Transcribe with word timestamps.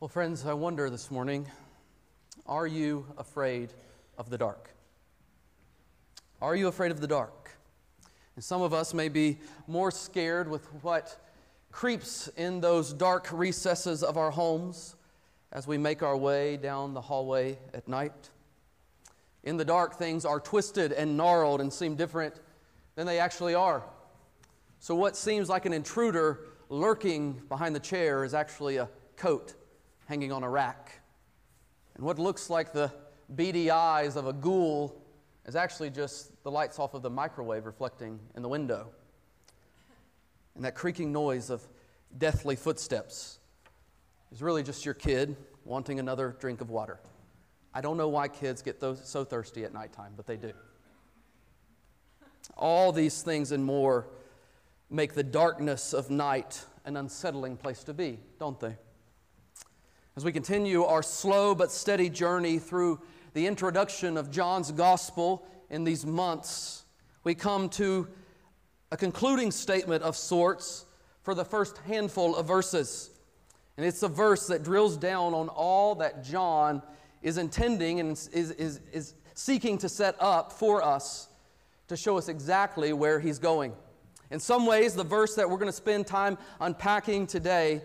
Well, 0.00 0.08
friends, 0.08 0.44
I 0.44 0.54
wonder 0.54 0.90
this 0.90 1.08
morning 1.08 1.46
are 2.46 2.66
you 2.66 3.06
afraid 3.16 3.72
of 4.18 4.28
the 4.28 4.36
dark? 4.36 4.70
Are 6.42 6.56
you 6.56 6.66
afraid 6.66 6.90
of 6.90 7.00
the 7.00 7.06
dark? 7.06 7.52
And 8.34 8.44
some 8.44 8.60
of 8.60 8.74
us 8.74 8.92
may 8.92 9.08
be 9.08 9.38
more 9.68 9.92
scared 9.92 10.50
with 10.50 10.66
what 10.82 11.16
creeps 11.70 12.28
in 12.36 12.60
those 12.60 12.92
dark 12.92 13.28
recesses 13.32 14.02
of 14.02 14.18
our 14.18 14.32
homes 14.32 14.96
as 15.52 15.68
we 15.68 15.78
make 15.78 16.02
our 16.02 16.16
way 16.16 16.56
down 16.56 16.92
the 16.92 17.00
hallway 17.00 17.56
at 17.72 17.86
night. 17.86 18.30
In 19.44 19.56
the 19.56 19.64
dark, 19.64 19.96
things 19.96 20.24
are 20.24 20.40
twisted 20.40 20.90
and 20.90 21.16
gnarled 21.16 21.60
and 21.60 21.72
seem 21.72 21.94
different 21.94 22.34
than 22.96 23.06
they 23.06 23.20
actually 23.20 23.54
are. 23.54 23.84
So, 24.80 24.96
what 24.96 25.16
seems 25.16 25.48
like 25.48 25.66
an 25.66 25.72
intruder 25.72 26.40
lurking 26.68 27.40
behind 27.48 27.76
the 27.76 27.80
chair 27.80 28.24
is 28.24 28.34
actually 28.34 28.76
a 28.78 28.88
coat 29.16 29.54
hanging 30.06 30.32
on 30.32 30.42
a 30.42 30.48
rack. 30.48 31.00
And 31.94 32.04
what 32.04 32.18
looks 32.18 32.50
like 32.50 32.72
the 32.72 32.90
beady 33.34 33.70
eyes 33.70 34.16
of 34.16 34.26
a 34.26 34.32
ghoul 34.32 35.00
is 35.46 35.56
actually 35.56 35.90
just 35.90 36.42
the 36.42 36.50
lights 36.50 36.78
off 36.78 36.94
of 36.94 37.02
the 37.02 37.10
microwave 37.10 37.66
reflecting 37.66 38.18
in 38.34 38.42
the 38.42 38.48
window. 38.48 38.88
And 40.54 40.64
that 40.64 40.74
creaking 40.74 41.12
noise 41.12 41.50
of 41.50 41.62
deathly 42.16 42.56
footsteps 42.56 43.38
is 44.32 44.42
really 44.42 44.62
just 44.62 44.84
your 44.84 44.94
kid 44.94 45.36
wanting 45.64 45.98
another 45.98 46.36
drink 46.38 46.60
of 46.60 46.70
water. 46.70 47.00
I 47.72 47.80
don't 47.80 47.96
know 47.96 48.08
why 48.08 48.28
kids 48.28 48.62
get 48.62 48.80
so 48.80 49.24
thirsty 49.24 49.64
at 49.64 49.72
nighttime, 49.72 50.12
but 50.16 50.26
they 50.26 50.36
do. 50.36 50.52
All 52.56 52.92
these 52.92 53.22
things 53.22 53.52
and 53.52 53.64
more 53.64 54.06
make 54.90 55.14
the 55.14 55.22
darkness 55.22 55.92
of 55.92 56.10
night 56.10 56.64
an 56.84 56.96
unsettling 56.96 57.56
place 57.56 57.82
to 57.84 57.94
be, 57.94 58.20
don't 58.38 58.60
they? 58.60 58.76
As 60.16 60.24
we 60.24 60.30
continue 60.30 60.84
our 60.84 61.02
slow 61.02 61.56
but 61.56 61.72
steady 61.72 62.08
journey 62.08 62.60
through 62.60 63.00
the 63.32 63.48
introduction 63.48 64.16
of 64.16 64.30
John's 64.30 64.70
gospel 64.70 65.44
in 65.70 65.82
these 65.82 66.06
months, 66.06 66.84
we 67.24 67.34
come 67.34 67.68
to 67.70 68.06
a 68.92 68.96
concluding 68.96 69.50
statement 69.50 70.04
of 70.04 70.16
sorts 70.16 70.86
for 71.22 71.34
the 71.34 71.44
first 71.44 71.78
handful 71.78 72.36
of 72.36 72.46
verses. 72.46 73.10
And 73.76 73.84
it's 73.84 74.04
a 74.04 74.08
verse 74.08 74.46
that 74.46 74.62
drills 74.62 74.96
down 74.96 75.34
on 75.34 75.48
all 75.48 75.96
that 75.96 76.22
John 76.22 76.80
is 77.20 77.36
intending 77.36 77.98
and 77.98 78.12
is, 78.12 78.28
is, 78.28 78.80
is 78.92 79.14
seeking 79.34 79.78
to 79.78 79.88
set 79.88 80.14
up 80.20 80.52
for 80.52 80.80
us 80.80 81.26
to 81.88 81.96
show 81.96 82.16
us 82.18 82.28
exactly 82.28 82.92
where 82.92 83.18
he's 83.18 83.40
going. 83.40 83.72
In 84.30 84.38
some 84.38 84.64
ways, 84.64 84.94
the 84.94 85.02
verse 85.02 85.34
that 85.34 85.50
we're 85.50 85.58
going 85.58 85.66
to 85.66 85.72
spend 85.72 86.06
time 86.06 86.38
unpacking 86.60 87.26
today 87.26 87.82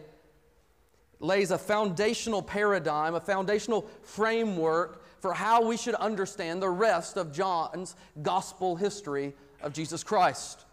lays 1.19 1.51
a 1.51 1.57
foundational 1.57 2.41
paradigm, 2.41 3.15
a 3.15 3.19
foundational 3.19 3.87
framework 4.01 5.03
for 5.21 5.33
how 5.33 5.65
we 5.65 5.75
should 5.75 5.95
understand 5.95 6.61
the 6.61 6.69
rest 6.69 7.17
of 7.17 7.31
John's 7.33 7.95
gospel 8.21 8.75
history 8.75 9.33
of 9.61 9.73
Jesus 9.73 10.03
Christ. 10.03 10.65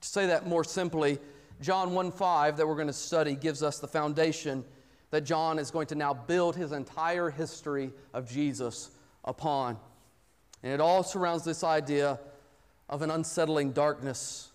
To 0.00 0.08
say 0.08 0.26
that 0.26 0.46
more 0.46 0.64
simply, 0.64 1.18
John 1.60 1.94
1 1.94 2.10
5 2.10 2.56
that 2.56 2.66
we're 2.66 2.74
going 2.74 2.86
to 2.86 2.92
study 2.92 3.34
gives 3.34 3.62
us 3.62 3.78
the 3.78 3.86
foundation 3.86 4.64
that 5.10 5.22
John 5.22 5.58
is 5.58 5.70
going 5.70 5.86
to 5.88 5.94
now 5.94 6.14
build 6.14 6.56
his 6.56 6.72
entire 6.72 7.30
history 7.30 7.92
of 8.14 8.28
Jesus 8.30 8.90
upon. 9.24 9.76
And 10.62 10.72
it 10.72 10.80
all 10.80 11.02
surrounds 11.02 11.44
this 11.44 11.62
idea 11.62 12.18
of 12.88 13.02
an 13.02 13.10
unsettling 13.10 13.72
darkness, 13.72 14.50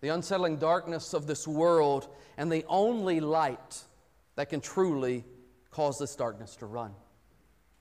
the 0.00 0.08
unsettling 0.08 0.56
darkness 0.56 1.12
of 1.12 1.26
this 1.26 1.46
world, 1.46 2.08
and 2.38 2.50
the 2.50 2.64
only 2.68 3.20
light 3.20 3.82
that 4.38 4.48
can 4.48 4.60
truly 4.60 5.24
cause 5.72 5.98
this 5.98 6.14
darkness 6.14 6.54
to 6.54 6.64
run. 6.64 6.92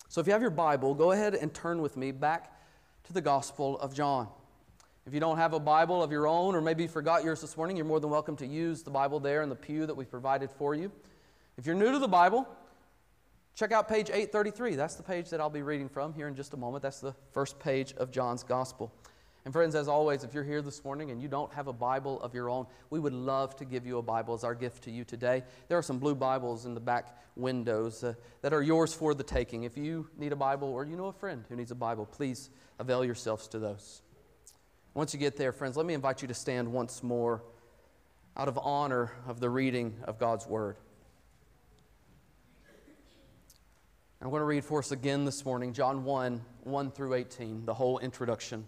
So, 0.09 0.19
if 0.21 0.25
you 0.25 0.33
have 0.33 0.41
your 0.41 0.49
Bible, 0.49 0.95
go 0.95 1.11
ahead 1.11 1.35
and 1.35 1.53
turn 1.53 1.83
with 1.83 1.95
me 1.95 2.11
back 2.11 2.51
to 3.03 3.13
the 3.13 3.21
Gospel 3.21 3.77
of 3.77 3.93
John. 3.93 4.27
If 5.05 5.13
you 5.13 5.19
don't 5.19 5.37
have 5.37 5.53
a 5.53 5.59
Bible 5.59 6.01
of 6.01 6.11
your 6.11 6.25
own, 6.25 6.55
or 6.55 6.61
maybe 6.61 6.81
you 6.81 6.89
forgot 6.89 7.23
yours 7.23 7.41
this 7.41 7.55
morning, 7.57 7.77
you're 7.77 7.85
more 7.85 7.99
than 7.99 8.09
welcome 8.09 8.35
to 8.37 8.47
use 8.47 8.81
the 8.81 8.89
Bible 8.89 9.19
there 9.19 9.43
in 9.43 9.49
the 9.49 9.55
pew 9.55 9.85
that 9.85 9.93
we've 9.93 10.09
provided 10.09 10.49
for 10.49 10.73
you. 10.73 10.91
If 11.59 11.67
you're 11.67 11.75
new 11.75 11.91
to 11.91 11.99
the 11.99 12.07
Bible, 12.07 12.47
check 13.53 13.71
out 13.71 13.87
page 13.87 14.09
833. 14.09 14.73
That's 14.73 14.95
the 14.95 15.03
page 15.03 15.29
that 15.29 15.39
I'll 15.39 15.51
be 15.51 15.61
reading 15.61 15.87
from 15.87 16.11
here 16.11 16.27
in 16.27 16.33
just 16.33 16.55
a 16.55 16.57
moment. 16.57 16.81
That's 16.81 17.01
the 17.01 17.13
first 17.33 17.59
page 17.59 17.93
of 17.97 18.09
John's 18.09 18.41
Gospel. 18.41 18.91
And 19.47 19.53
friends, 19.53 19.75
as 19.75 19.87
always, 19.87 20.25
if 20.25 20.33
you're 20.33 20.43
here 20.43 20.61
this 20.61 20.83
morning 20.83 21.09
and 21.09 21.21
you 21.21 21.29
don't 21.29 21.53
have 21.53 21.67
a 21.67 21.73
Bible 21.73 22.21
of 22.21 22.33
your 22.33 22.49
own, 22.49 22.67
we 22.89 22.99
would 22.99 23.13
love 23.13 23.55
to 23.55 23.63
give 23.63 23.85
you 23.85 23.97
a 23.97 24.01
Bible 24.01 24.33
as 24.33 24.43
our 24.43 24.53
gift 24.53 24.83
to 24.83 24.91
you 24.91 25.05
today. 25.05 25.41
There 25.69 25.77
are 25.77 25.81
some 25.81 25.99
blue 25.99 26.15
Bibles 26.15 26.65
in 26.65 26.73
the 26.73 26.81
back 26.81 27.17
windows 27.37 28.03
uh, 28.03 28.15
that 28.41 28.51
are 28.51 28.61
yours 28.61 28.93
for 28.93 29.13
the 29.13 29.23
taking. 29.23 29.63
If 29.63 29.77
you 29.77 30.09
need 30.17 30.33
a 30.33 30.35
Bible 30.35 30.67
or 30.67 30.83
you 30.83 30.97
know 30.97 31.05
a 31.05 31.13
friend 31.13 31.45
who 31.47 31.55
needs 31.55 31.71
a 31.71 31.75
Bible, 31.75 32.05
please 32.05 32.49
avail 32.77 33.05
yourselves 33.05 33.47
to 33.47 33.59
those. 33.59 34.01
Once 34.93 35.13
you 35.13 35.19
get 35.21 35.37
there, 35.37 35.53
friends, 35.53 35.77
let 35.77 35.85
me 35.85 35.93
invite 35.93 36.21
you 36.21 36.27
to 36.27 36.33
stand 36.33 36.73
once 36.73 37.01
more 37.01 37.41
out 38.35 38.49
of 38.49 38.59
honor 38.61 39.13
of 39.29 39.39
the 39.39 39.49
reading 39.49 39.95
of 40.03 40.19
God's 40.19 40.45
Word. 40.45 40.75
I'm 44.21 44.29
going 44.29 44.41
to 44.41 44.45
read 44.45 44.65
for 44.65 44.79
us 44.79 44.91
again 44.91 45.23
this 45.23 45.45
morning 45.45 45.71
John 45.71 46.03
1 46.03 46.41
1 46.63 46.91
through 46.91 47.13
18, 47.13 47.65
the 47.65 47.73
whole 47.73 47.99
introduction 47.99 48.67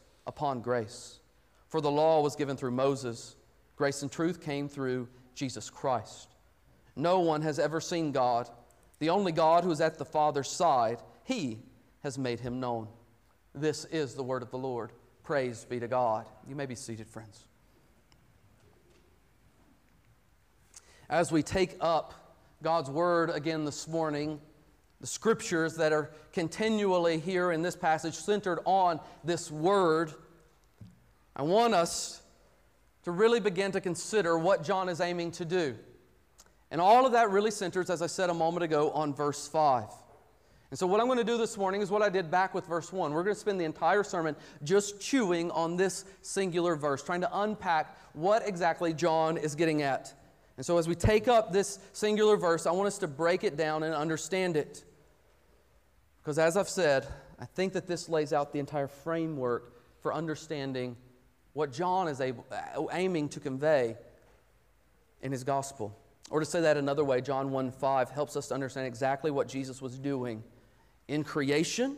upon 0.27 0.61
grace. 0.61 1.19
For 1.67 1.81
the 1.81 1.91
law 1.91 2.21
was 2.21 2.35
given 2.35 2.57
through 2.57 2.71
Moses, 2.71 3.35
grace 3.75 4.01
and 4.01 4.11
truth 4.11 4.41
came 4.41 4.67
through 4.67 5.07
Jesus 5.35 5.69
Christ. 5.69 6.35
No 6.95 7.19
one 7.19 7.41
has 7.41 7.59
ever 7.59 7.79
seen 7.79 8.11
God. 8.11 8.49
The 8.99 9.09
only 9.09 9.31
God 9.31 9.63
who 9.63 9.71
is 9.71 9.81
at 9.81 9.97
the 9.97 10.05
Father's 10.05 10.49
side, 10.49 11.01
he 11.23 11.59
has 12.03 12.17
made 12.17 12.39
him 12.39 12.59
known. 12.59 12.87
This 13.55 13.85
is 13.85 14.13
the 14.13 14.23
word 14.23 14.41
of 14.41 14.51
the 14.51 14.57
Lord. 14.57 14.91
Praise 15.23 15.65
be 15.65 15.79
to 15.79 15.87
God. 15.87 16.27
You 16.47 16.55
may 16.55 16.65
be 16.65 16.75
seated, 16.75 17.07
friends. 17.07 17.45
As 21.09 21.31
we 21.31 21.43
take 21.43 21.75
up 21.81 22.13
God's 22.63 22.89
word 22.89 23.29
again 23.29 23.65
this 23.65 23.87
morning, 23.87 24.39
the 25.01 25.07
scriptures 25.07 25.75
that 25.75 25.91
are 25.91 26.11
continually 26.31 27.19
here 27.19 27.51
in 27.51 27.63
this 27.63 27.75
passage 27.75 28.13
centered 28.13 28.59
on 28.65 28.99
this 29.23 29.51
word, 29.51 30.13
I 31.35 31.41
want 31.41 31.73
us 31.73 32.21
to 33.03 33.11
really 33.11 33.39
begin 33.39 33.71
to 33.71 33.81
consider 33.81 34.37
what 34.37 34.63
John 34.63 34.87
is 34.87 35.01
aiming 35.01 35.31
to 35.31 35.45
do. 35.45 35.75
And 36.69 36.79
all 36.79 37.05
of 37.05 37.11
that 37.13 37.31
really 37.31 37.51
centers, 37.51 37.89
as 37.89 38.01
I 38.01 38.07
said 38.07 38.29
a 38.29 38.33
moment 38.33 38.63
ago, 38.63 38.91
on 38.91 39.13
verse 39.13 39.47
5. 39.47 39.85
And 40.69 40.79
so, 40.79 40.87
what 40.87 41.01
I'm 41.01 41.07
going 41.07 41.17
to 41.17 41.25
do 41.25 41.37
this 41.37 41.57
morning 41.57 41.81
is 41.81 41.91
what 41.91 42.01
I 42.01 42.07
did 42.07 42.31
back 42.31 42.53
with 42.53 42.65
verse 42.65 42.93
1. 42.93 43.11
We're 43.11 43.23
going 43.23 43.35
to 43.35 43.39
spend 43.39 43.59
the 43.59 43.65
entire 43.65 44.03
sermon 44.03 44.37
just 44.63 45.01
chewing 45.01 45.51
on 45.51 45.75
this 45.75 46.05
singular 46.21 46.77
verse, 46.77 47.03
trying 47.03 47.21
to 47.21 47.39
unpack 47.41 47.97
what 48.13 48.47
exactly 48.47 48.93
John 48.93 49.35
is 49.35 49.53
getting 49.53 49.81
at. 49.81 50.13
And 50.55 50.65
so, 50.65 50.77
as 50.77 50.87
we 50.87 50.95
take 50.95 51.27
up 51.27 51.51
this 51.51 51.79
singular 51.91 52.37
verse, 52.37 52.65
I 52.65 52.71
want 52.71 52.87
us 52.87 52.99
to 52.99 53.07
break 53.07 53.43
it 53.43 53.57
down 53.57 53.83
and 53.83 53.93
understand 53.93 54.55
it. 54.55 54.85
Because, 56.21 56.37
as 56.37 56.55
I've 56.55 56.69
said, 56.69 57.07
I 57.39 57.45
think 57.45 57.73
that 57.73 57.87
this 57.87 58.07
lays 58.07 58.33
out 58.33 58.53
the 58.53 58.59
entire 58.59 58.87
framework 58.87 59.73
for 60.01 60.13
understanding 60.13 60.95
what 61.53 61.73
John 61.73 62.07
is 62.07 62.21
able, 62.21 62.45
uh, 62.51 62.85
aiming 62.91 63.29
to 63.29 63.39
convey 63.39 63.97
in 65.21 65.31
his 65.31 65.43
gospel. 65.43 65.97
Or 66.29 66.39
to 66.39 66.45
say 66.45 66.61
that 66.61 66.77
another 66.77 67.03
way, 67.03 67.21
John 67.21 67.51
1 67.51 67.71
5 67.71 68.09
helps 68.09 68.35
us 68.37 68.47
to 68.47 68.53
understand 68.53 68.87
exactly 68.87 69.31
what 69.31 69.47
Jesus 69.47 69.81
was 69.81 69.97
doing 69.97 70.43
in 71.07 71.23
creation 71.23 71.97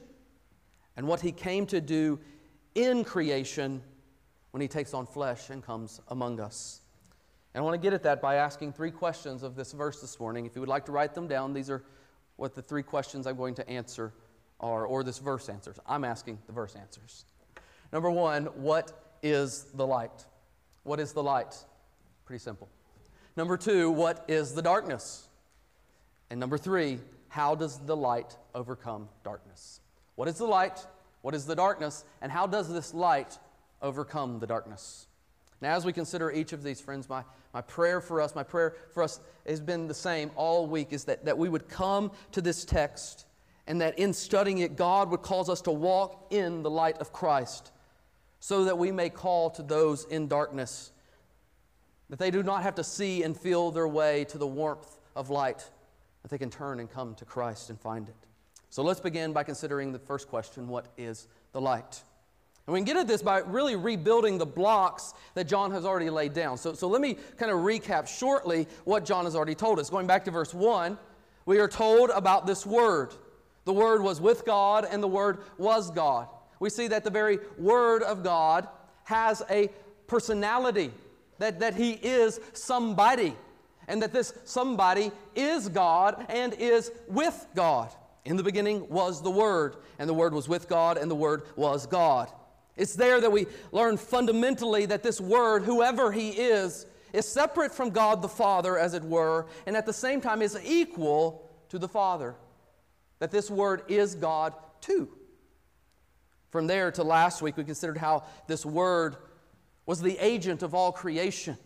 and 0.97 1.07
what 1.07 1.21
he 1.21 1.31
came 1.31 1.65
to 1.67 1.81
do 1.81 2.19
in 2.75 3.03
creation 3.03 3.81
when 4.51 4.61
he 4.61 4.67
takes 4.67 4.93
on 4.93 5.05
flesh 5.05 5.49
and 5.49 5.63
comes 5.63 5.99
among 6.07 6.39
us. 6.39 6.81
And 7.53 7.61
I 7.61 7.63
want 7.63 7.79
to 7.79 7.85
get 7.85 7.93
at 7.93 8.03
that 8.03 8.21
by 8.21 8.35
asking 8.35 8.73
three 8.73 8.91
questions 8.91 9.43
of 9.43 9.55
this 9.55 9.71
verse 9.71 10.01
this 10.01 10.19
morning. 10.19 10.45
If 10.45 10.55
you 10.55 10.61
would 10.61 10.69
like 10.69 10.85
to 10.85 10.91
write 10.91 11.13
them 11.13 11.27
down, 11.27 11.53
these 11.53 11.69
are 11.69 11.83
what 12.35 12.55
the 12.55 12.61
three 12.61 12.83
questions 12.83 13.27
I'm 13.27 13.37
going 13.37 13.55
to 13.55 13.69
answer 13.69 14.13
are, 14.59 14.85
or 14.85 15.03
this 15.03 15.19
verse 15.19 15.49
answers. 15.49 15.77
I'm 15.85 16.03
asking 16.03 16.39
the 16.47 16.53
verse 16.53 16.75
answers. 16.75 17.25
Number 17.91 18.09
one, 18.09 18.45
what 18.45 19.17
is 19.21 19.65
the 19.75 19.85
light? 19.85 20.25
What 20.83 20.99
is 20.99 21.13
the 21.13 21.23
light? 21.23 21.55
Pretty 22.25 22.39
simple. 22.39 22.69
Number 23.35 23.57
two, 23.57 23.91
what 23.91 24.25
is 24.27 24.53
the 24.53 24.61
darkness? 24.61 25.27
And 26.29 26.39
number 26.39 26.57
three, 26.57 26.99
how 27.29 27.55
does 27.55 27.79
the 27.79 27.95
light 27.95 28.35
overcome 28.53 29.09
darkness? 29.23 29.79
What 30.15 30.27
is 30.27 30.37
the 30.37 30.45
light? 30.45 30.85
What 31.21 31.33
is 31.33 31.45
the 31.45 31.55
darkness? 31.55 32.05
And 32.21 32.31
how 32.31 32.47
does 32.47 32.71
this 32.71 32.93
light 32.93 33.37
overcome 33.81 34.39
the 34.39 34.47
darkness? 34.47 35.07
Now, 35.61 35.75
as 35.75 35.85
we 35.85 35.93
consider 35.93 36.31
each 36.31 36.53
of 36.53 36.63
these, 36.63 36.81
friends, 36.81 37.07
my, 37.07 37.23
my 37.53 37.61
prayer 37.61 38.01
for 38.01 38.19
us, 38.19 38.35
my 38.35 38.43
prayer 38.43 38.75
for 38.93 39.03
us 39.03 39.19
has 39.47 39.59
been 39.59 39.87
the 39.87 39.93
same 39.93 40.31
all 40.35 40.67
week 40.67 40.91
is 40.91 41.03
that, 41.05 41.25
that 41.25 41.37
we 41.37 41.49
would 41.49 41.69
come 41.69 42.11
to 42.31 42.41
this 42.41 42.65
text 42.65 43.25
and 43.67 43.79
that 43.81 43.97
in 43.97 44.13
studying 44.13 44.59
it, 44.59 44.75
God 44.75 45.09
would 45.11 45.21
cause 45.21 45.49
us 45.49 45.61
to 45.61 45.71
walk 45.71 46.27
in 46.31 46.63
the 46.63 46.69
light 46.69 46.97
of 46.97 47.13
Christ 47.13 47.71
so 48.39 48.65
that 48.65 48.77
we 48.77 48.91
may 48.91 49.09
call 49.09 49.49
to 49.51 49.63
those 49.63 50.05
in 50.05 50.27
darkness, 50.27 50.91
that 52.09 52.19
they 52.19 52.31
do 52.31 52.43
not 52.43 52.63
have 52.63 52.75
to 52.75 52.83
see 52.83 53.23
and 53.23 53.37
feel 53.37 53.71
their 53.71 53.87
way 53.87 54.25
to 54.25 54.37
the 54.37 54.47
warmth 54.47 54.99
of 55.15 55.29
light 55.29 55.69
that 56.23 56.29
they 56.29 56.37
can 56.37 56.49
turn 56.49 56.79
and 56.79 56.91
come 56.91 57.15
to 57.15 57.25
Christ 57.25 57.69
and 57.69 57.79
find 57.79 58.09
it. 58.09 58.15
So 58.69 58.81
let's 58.81 58.99
begin 58.99 59.33
by 59.33 59.43
considering 59.43 59.91
the 59.91 59.99
first 59.99 60.27
question 60.27 60.67
what 60.67 60.87
is 60.97 61.27
the 61.51 61.61
light? 61.61 62.01
And 62.65 62.73
we 62.73 62.79
can 62.79 62.85
get 62.85 62.97
at 62.97 63.07
this 63.07 63.21
by 63.21 63.39
really 63.39 63.75
rebuilding 63.75 64.37
the 64.37 64.45
blocks 64.45 65.13
that 65.33 65.47
John 65.47 65.71
has 65.71 65.85
already 65.85 66.09
laid 66.09 66.33
down. 66.33 66.57
So, 66.57 66.73
so 66.73 66.87
let 66.87 67.01
me 67.01 67.17
kind 67.37 67.51
of 67.51 67.59
recap 67.59 68.07
shortly 68.07 68.67
what 68.85 69.05
John 69.05 69.25
has 69.25 69.35
already 69.35 69.55
told 69.55 69.79
us. 69.79 69.89
Going 69.89 70.07
back 70.07 70.23
to 70.25 70.31
verse 70.31 70.53
1, 70.53 70.97
we 71.45 71.59
are 71.59 71.67
told 71.67 72.09
about 72.09 72.47
this 72.47 72.65
word. 72.65 73.13
The 73.65 73.73
word 73.73 74.01
was 74.01 74.21
with 74.21 74.45
God, 74.45 74.85
and 74.89 75.03
the 75.03 75.07
word 75.07 75.39
was 75.57 75.91
God. 75.91 76.27
We 76.59 76.69
see 76.69 76.87
that 76.87 77.03
the 77.03 77.09
very 77.09 77.39
word 77.57 78.01
of 78.03 78.23
God 78.23 78.67
has 79.05 79.41
a 79.49 79.69
personality, 80.07 80.91
that, 81.39 81.59
that 81.59 81.75
he 81.75 81.91
is 81.91 82.39
somebody 82.53 83.35
and 83.87 84.01
that 84.01 84.13
this 84.13 84.33
somebody 84.45 85.11
is 85.35 85.69
God 85.69 86.25
and 86.29 86.53
is 86.53 86.91
with 87.07 87.45
God. 87.55 87.91
In 88.25 88.37
the 88.37 88.43
beginning 88.43 88.87
was 88.89 89.21
the 89.21 89.31
Word, 89.31 89.75
and 89.99 90.09
the 90.09 90.13
Word 90.13 90.33
was 90.33 90.47
with 90.47 90.69
God, 90.69 90.97
and 90.97 91.11
the 91.11 91.15
Word 91.15 91.43
was 91.55 91.85
God. 91.85 92.31
It's 92.75 92.95
there 92.95 93.21
that 93.21 93.31
we 93.31 93.47
learn 93.71 93.97
fundamentally 93.97 94.85
that 94.87 95.03
this 95.03 95.21
Word, 95.21 95.63
whoever 95.63 96.11
He 96.11 96.29
is, 96.29 96.85
is 97.13 97.27
separate 97.27 97.71
from 97.71 97.91
God 97.91 98.21
the 98.21 98.29
Father, 98.29 98.77
as 98.77 98.93
it 98.93 99.03
were, 99.03 99.45
and 99.65 99.77
at 99.77 99.85
the 99.85 99.93
same 99.93 100.21
time 100.21 100.41
is 100.41 100.57
equal 100.65 101.49
to 101.69 101.77
the 101.77 101.87
Father. 101.87 102.35
That 103.19 103.31
this 103.31 103.49
Word 103.49 103.83
is 103.87 104.15
God 104.15 104.53
too. 104.81 105.09
From 106.49 106.67
there 106.67 106.91
to 106.91 107.03
last 107.03 107.41
week, 107.41 107.57
we 107.57 107.63
considered 107.63 107.97
how 107.97 108.23
this 108.47 108.65
Word 108.65 109.15
was 109.85 110.01
the 110.01 110.17
agent 110.17 110.63
of 110.63 110.73
all 110.73 110.91
creation. 110.91 111.57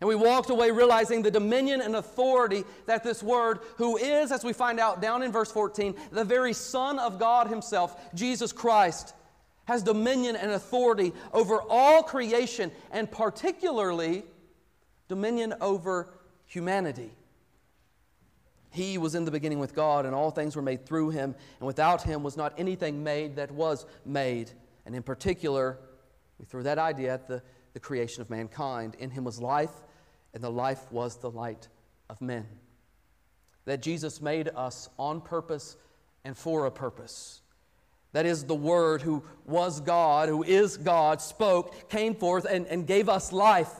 And 0.00 0.08
we 0.08 0.16
walked 0.16 0.50
away 0.50 0.70
realizing 0.70 1.22
the 1.22 1.30
dominion 1.30 1.80
and 1.80 1.96
authority 1.96 2.64
that 2.86 3.04
this 3.04 3.22
word, 3.22 3.60
who 3.76 3.96
is, 3.96 4.32
as 4.32 4.44
we 4.44 4.52
find 4.52 4.78
out 4.78 5.00
down 5.00 5.22
in 5.22 5.32
verse 5.32 5.50
14, 5.50 5.94
the 6.10 6.24
very 6.24 6.52
Son 6.52 6.98
of 6.98 7.18
God 7.18 7.46
Himself, 7.46 8.12
Jesus 8.14 8.52
Christ, 8.52 9.14
has 9.66 9.82
dominion 9.82 10.36
and 10.36 10.50
authority 10.50 11.12
over 11.32 11.60
all 11.68 12.02
creation, 12.02 12.70
and 12.90 13.10
particularly 13.10 14.24
dominion 15.08 15.54
over 15.60 16.14
humanity. 16.46 17.10
He 18.70 18.98
was 18.98 19.14
in 19.14 19.24
the 19.24 19.30
beginning 19.30 19.60
with 19.60 19.74
God, 19.74 20.04
and 20.04 20.14
all 20.14 20.30
things 20.30 20.56
were 20.56 20.62
made 20.62 20.84
through 20.84 21.10
him, 21.10 21.34
and 21.60 21.66
without 21.66 22.02
him 22.02 22.22
was 22.22 22.36
not 22.36 22.52
anything 22.58 23.04
made 23.04 23.36
that 23.36 23.50
was 23.50 23.86
made. 24.04 24.50
And 24.84 24.94
in 24.94 25.02
particular, 25.02 25.78
we 26.38 26.44
threw 26.44 26.62
that 26.64 26.78
idea 26.78 27.14
at 27.14 27.28
the, 27.28 27.42
the 27.72 27.80
creation 27.80 28.20
of 28.20 28.30
mankind. 28.30 28.96
In 28.98 29.10
him 29.10 29.24
was 29.24 29.40
life 29.40 29.70
and 30.34 30.42
the 30.42 30.50
life 30.50 30.90
was 30.92 31.16
the 31.16 31.30
light 31.30 31.68
of 32.10 32.20
men. 32.20 32.46
That 33.64 33.80
Jesus 33.80 34.20
made 34.20 34.50
us 34.54 34.90
on 34.98 35.20
purpose 35.20 35.76
and 36.24 36.36
for 36.36 36.66
a 36.66 36.70
purpose. 36.70 37.40
That 38.14 38.26
is, 38.26 38.44
the 38.44 38.54
Word 38.54 39.02
who 39.02 39.24
was 39.44 39.80
God, 39.80 40.28
who 40.28 40.44
is 40.44 40.76
God, 40.76 41.20
spoke, 41.20 41.90
came 41.90 42.14
forth, 42.14 42.46
and, 42.46 42.66
and 42.68 42.86
gave 42.86 43.08
us 43.08 43.32
life. 43.32 43.72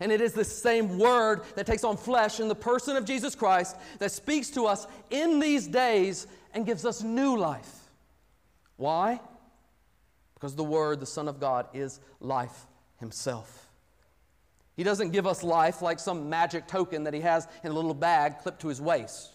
And 0.00 0.10
it 0.10 0.22
is 0.22 0.32
the 0.32 0.44
same 0.44 0.98
Word 0.98 1.42
that 1.54 1.66
takes 1.66 1.84
on 1.84 1.98
flesh 1.98 2.40
in 2.40 2.48
the 2.48 2.54
person 2.54 2.96
of 2.96 3.04
Jesus 3.04 3.34
Christ 3.34 3.76
that 3.98 4.10
speaks 4.10 4.48
to 4.50 4.64
us 4.64 4.86
in 5.10 5.38
these 5.38 5.66
days 5.66 6.26
and 6.54 6.64
gives 6.64 6.86
us 6.86 7.02
new 7.02 7.36
life. 7.36 7.70
Why? 8.76 9.20
Because 10.32 10.56
the 10.56 10.64
Word, 10.64 10.98
the 10.98 11.06
Son 11.06 11.28
of 11.28 11.38
God, 11.38 11.66
is 11.74 12.00
life 12.20 12.66
Himself. 13.00 13.68
He 14.76 14.82
doesn't 14.82 15.10
give 15.10 15.26
us 15.26 15.42
life 15.42 15.82
like 15.82 15.98
some 15.98 16.30
magic 16.30 16.66
token 16.66 17.04
that 17.04 17.14
he 17.14 17.20
has 17.20 17.46
in 17.62 17.70
a 17.70 17.74
little 17.74 17.94
bag 17.94 18.38
clipped 18.40 18.62
to 18.62 18.68
his 18.68 18.80
waist. 18.80 19.30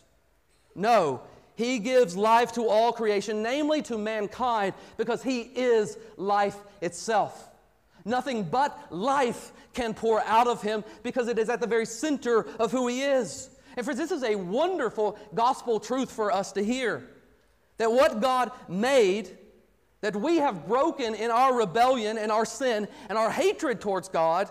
No, 0.75 1.21
he 1.59 1.77
gives 1.79 2.15
life 2.15 2.53
to 2.53 2.69
all 2.69 2.93
creation, 2.93 3.43
namely 3.43 3.81
to 3.81 3.97
mankind, 3.97 4.73
because 4.95 5.21
he 5.21 5.41
is 5.41 5.97
life 6.15 6.55
itself. 6.79 7.49
Nothing 8.05 8.43
but 8.43 8.79
life 8.91 9.51
can 9.73 9.93
pour 9.93 10.21
out 10.21 10.47
of 10.47 10.61
him 10.61 10.85
because 11.03 11.27
it 11.27 11.37
is 11.37 11.49
at 11.49 11.59
the 11.59 11.67
very 11.67 11.85
center 11.85 12.47
of 12.59 12.71
who 12.71 12.87
he 12.87 13.01
is. 13.01 13.49
And 13.75 13.83
friends, 13.83 13.99
this 13.99 14.11
is 14.11 14.23
a 14.23 14.35
wonderful 14.35 15.19
gospel 15.35 15.81
truth 15.81 16.09
for 16.09 16.31
us 16.31 16.53
to 16.53 16.63
hear. 16.63 17.05
That 17.75 17.91
what 17.91 18.21
God 18.21 18.51
made, 18.69 19.37
that 19.99 20.15
we 20.15 20.37
have 20.37 20.65
broken 20.65 21.13
in 21.13 21.29
our 21.29 21.53
rebellion 21.53 22.17
and 22.17 22.31
our 22.31 22.45
sin 22.45 22.87
and 23.09 23.17
our 23.17 23.29
hatred 23.29 23.81
towards 23.81 24.07
God, 24.07 24.49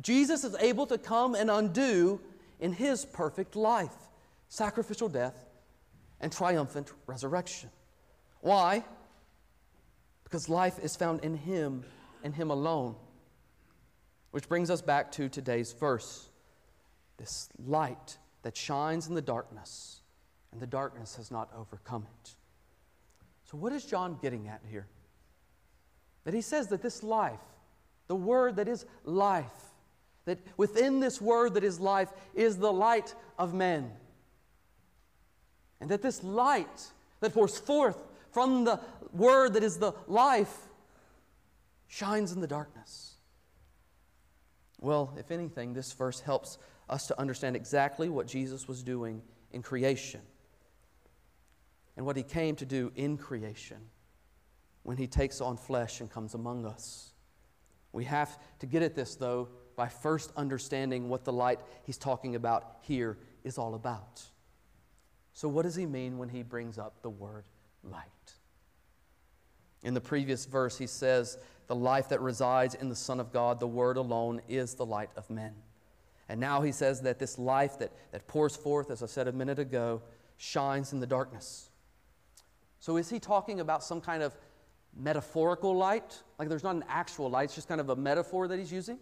Jesus 0.00 0.44
is 0.44 0.54
able 0.60 0.86
to 0.86 0.98
come 0.98 1.34
and 1.34 1.50
undo 1.50 2.20
in 2.60 2.72
his 2.72 3.04
perfect 3.04 3.56
life, 3.56 3.96
sacrificial 4.48 5.08
death, 5.08 5.34
and 6.24 6.32
triumphant 6.32 6.90
resurrection. 7.06 7.68
Why? 8.40 8.82
Because 10.24 10.48
life 10.48 10.78
is 10.82 10.96
found 10.96 11.22
in 11.22 11.36
him 11.36 11.84
and 12.22 12.34
him 12.34 12.50
alone. 12.50 12.96
Which 14.30 14.48
brings 14.48 14.70
us 14.70 14.80
back 14.80 15.12
to 15.12 15.28
today's 15.28 15.74
verse 15.74 16.30
this 17.18 17.50
light 17.66 18.16
that 18.40 18.56
shines 18.56 19.06
in 19.06 19.14
the 19.14 19.22
darkness, 19.22 20.00
and 20.50 20.62
the 20.62 20.66
darkness 20.66 21.14
has 21.16 21.30
not 21.30 21.50
overcome 21.56 22.06
it. 22.22 22.30
So, 23.44 23.58
what 23.58 23.74
is 23.74 23.84
John 23.84 24.18
getting 24.22 24.48
at 24.48 24.62
here? 24.68 24.86
That 26.24 26.32
he 26.32 26.40
says 26.40 26.68
that 26.68 26.80
this 26.80 27.02
life, 27.02 27.38
the 28.08 28.16
word 28.16 28.56
that 28.56 28.66
is 28.66 28.86
life, 29.04 29.44
that 30.24 30.38
within 30.56 31.00
this 31.00 31.20
word 31.20 31.52
that 31.54 31.64
is 31.64 31.78
life 31.78 32.08
is 32.34 32.56
the 32.56 32.72
light 32.72 33.14
of 33.38 33.52
men. 33.52 33.92
And 35.80 35.90
that 35.90 36.02
this 36.02 36.22
light 36.22 36.90
that 37.20 37.34
pours 37.34 37.58
forth 37.58 38.02
from 38.32 38.64
the 38.64 38.80
word 39.12 39.54
that 39.54 39.62
is 39.62 39.78
the 39.78 39.92
life 40.06 40.56
shines 41.88 42.32
in 42.32 42.40
the 42.40 42.46
darkness. 42.46 43.14
Well, 44.80 45.14
if 45.18 45.30
anything, 45.30 45.72
this 45.72 45.92
verse 45.92 46.20
helps 46.20 46.58
us 46.88 47.06
to 47.06 47.18
understand 47.18 47.56
exactly 47.56 48.08
what 48.08 48.26
Jesus 48.26 48.68
was 48.68 48.82
doing 48.82 49.22
in 49.52 49.62
creation 49.62 50.20
and 51.96 52.04
what 52.04 52.16
he 52.16 52.22
came 52.22 52.56
to 52.56 52.66
do 52.66 52.92
in 52.96 53.16
creation 53.16 53.78
when 54.82 54.96
he 54.96 55.06
takes 55.06 55.40
on 55.40 55.56
flesh 55.56 56.00
and 56.00 56.10
comes 56.10 56.34
among 56.34 56.66
us. 56.66 57.12
We 57.92 58.04
have 58.04 58.38
to 58.58 58.66
get 58.66 58.82
at 58.82 58.94
this, 58.94 59.14
though, 59.14 59.48
by 59.76 59.88
first 59.88 60.32
understanding 60.36 61.08
what 61.08 61.24
the 61.24 61.32
light 61.32 61.60
he's 61.84 61.96
talking 61.96 62.34
about 62.34 62.78
here 62.82 63.16
is 63.44 63.56
all 63.56 63.74
about. 63.74 64.22
So, 65.34 65.48
what 65.48 65.62
does 65.62 65.74
he 65.74 65.84
mean 65.84 66.16
when 66.16 66.30
he 66.30 66.42
brings 66.42 66.78
up 66.78 67.02
the 67.02 67.10
word 67.10 67.44
light. 67.90 68.08
In 69.82 69.94
the 69.94 70.00
previous 70.00 70.46
verse, 70.46 70.78
he 70.78 70.86
says, 70.86 71.38
The 71.66 71.74
life 71.74 72.08
that 72.08 72.20
resides 72.20 72.74
in 72.74 72.88
the 72.88 72.96
Son 72.96 73.20
of 73.20 73.32
God, 73.32 73.60
the 73.60 73.66
Word 73.66 73.96
alone, 73.96 74.40
is 74.48 74.74
the 74.74 74.86
light 74.86 75.10
of 75.16 75.28
men. 75.28 75.52
And 76.28 76.40
now 76.40 76.62
he 76.62 76.72
says 76.72 77.02
that 77.02 77.18
this 77.18 77.38
life 77.38 77.78
that, 77.78 77.92
that 78.12 78.26
pours 78.26 78.56
forth, 78.56 78.90
as 78.90 79.02
I 79.02 79.06
said 79.06 79.28
a 79.28 79.32
minute 79.32 79.58
ago, 79.58 80.00
shines 80.38 80.92
in 80.92 81.00
the 81.00 81.06
darkness. 81.06 81.68
So 82.80 82.96
is 82.96 83.10
he 83.10 83.18
talking 83.18 83.60
about 83.60 83.84
some 83.84 84.00
kind 84.00 84.22
of 84.22 84.34
metaphorical 84.96 85.76
light? 85.76 86.22
Like 86.38 86.48
there's 86.48 86.62
not 86.62 86.76
an 86.76 86.84
actual 86.88 87.28
light, 87.28 87.44
it's 87.44 87.54
just 87.54 87.68
kind 87.68 87.80
of 87.80 87.90
a 87.90 87.96
metaphor 87.96 88.48
that 88.48 88.58
he's 88.58 88.72
using? 88.72 88.98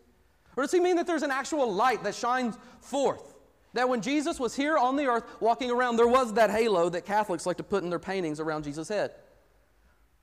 Or 0.56 0.64
does 0.64 0.72
he 0.72 0.80
mean 0.80 0.96
that 0.96 1.06
there's 1.06 1.22
an 1.22 1.30
actual 1.30 1.72
light 1.72 2.02
that 2.02 2.14
shines 2.14 2.58
forth? 2.80 3.31
That 3.74 3.88
when 3.88 4.02
Jesus 4.02 4.38
was 4.38 4.54
here 4.54 4.76
on 4.76 4.96
the 4.96 5.06
earth 5.06 5.24
walking 5.40 5.70
around, 5.70 5.96
there 5.96 6.06
was 6.06 6.34
that 6.34 6.50
halo 6.50 6.88
that 6.90 7.06
Catholics 7.06 7.46
like 7.46 7.56
to 7.56 7.62
put 7.62 7.82
in 7.82 7.90
their 7.90 7.98
paintings 7.98 8.38
around 8.38 8.64
Jesus' 8.64 8.88
head. 8.88 9.12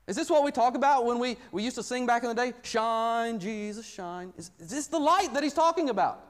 Is 0.06 0.16
this 0.16 0.30
what 0.30 0.44
we 0.44 0.50
talk 0.50 0.74
about 0.74 1.04
when 1.04 1.18
we, 1.18 1.36
we 1.52 1.62
used 1.62 1.76
to 1.76 1.82
sing 1.82 2.06
back 2.06 2.22
in 2.22 2.28
the 2.28 2.34
day? 2.34 2.52
Shine, 2.62 3.38
Jesus, 3.38 3.86
shine. 3.86 4.32
Is, 4.36 4.50
is 4.58 4.70
this 4.70 4.86
the 4.86 4.98
light 4.98 5.32
that 5.34 5.42
he's 5.42 5.54
talking 5.54 5.88
about? 5.88 6.24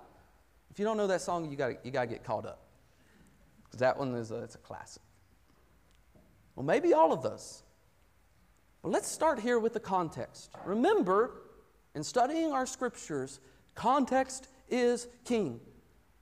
If 0.71 0.79
you 0.79 0.85
don't 0.85 0.97
know 0.97 1.07
that 1.07 1.21
song, 1.21 1.51
you 1.51 1.57
got 1.57 1.85
you 1.85 1.91
to 1.91 2.07
get 2.07 2.25
caught 2.25 2.47
up. 2.47 2.63
Because 3.65 3.81
that 3.81 3.97
one 3.97 4.15
is 4.15 4.31
a, 4.31 4.43
it's 4.43 4.55
a 4.55 4.59
classic. 4.59 5.03
Well, 6.55 6.67
maybe 6.67 6.93
all 6.93 7.13
of 7.13 7.23
those. 7.23 7.63
But 8.83 8.91
let's 8.93 9.09
start 9.09 9.39
here 9.39 9.59
with 9.59 9.73
the 9.73 9.81
context. 9.81 10.51
Remember, 10.65 11.43
in 11.95 12.03
studying 12.03 12.53
our 12.53 12.67
scriptures, 12.67 13.41
context 13.75 14.49
is 14.69 15.09
king. 15.25 15.61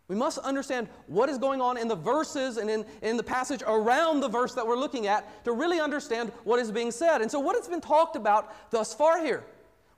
We 0.08 0.16
must 0.16 0.38
understand 0.38 0.88
what 1.06 1.28
is 1.28 1.36
going 1.36 1.60
on 1.60 1.76
in 1.76 1.86
the 1.86 1.94
verses 1.94 2.56
and 2.56 2.70
in, 2.70 2.86
in 3.02 3.18
the 3.18 3.22
passage 3.22 3.62
around 3.66 4.20
the 4.20 4.28
verse 4.28 4.54
that 4.54 4.66
we're 4.66 4.78
looking 4.78 5.06
at 5.06 5.44
to 5.44 5.52
really 5.52 5.80
understand 5.80 6.32
what 6.44 6.58
is 6.58 6.72
being 6.72 6.90
said. 6.90 7.20
And 7.20 7.30
so, 7.30 7.38
what 7.38 7.56
has 7.56 7.68
been 7.68 7.82
talked 7.82 8.16
about 8.16 8.70
thus 8.70 8.94
far 8.94 9.22
here? 9.22 9.44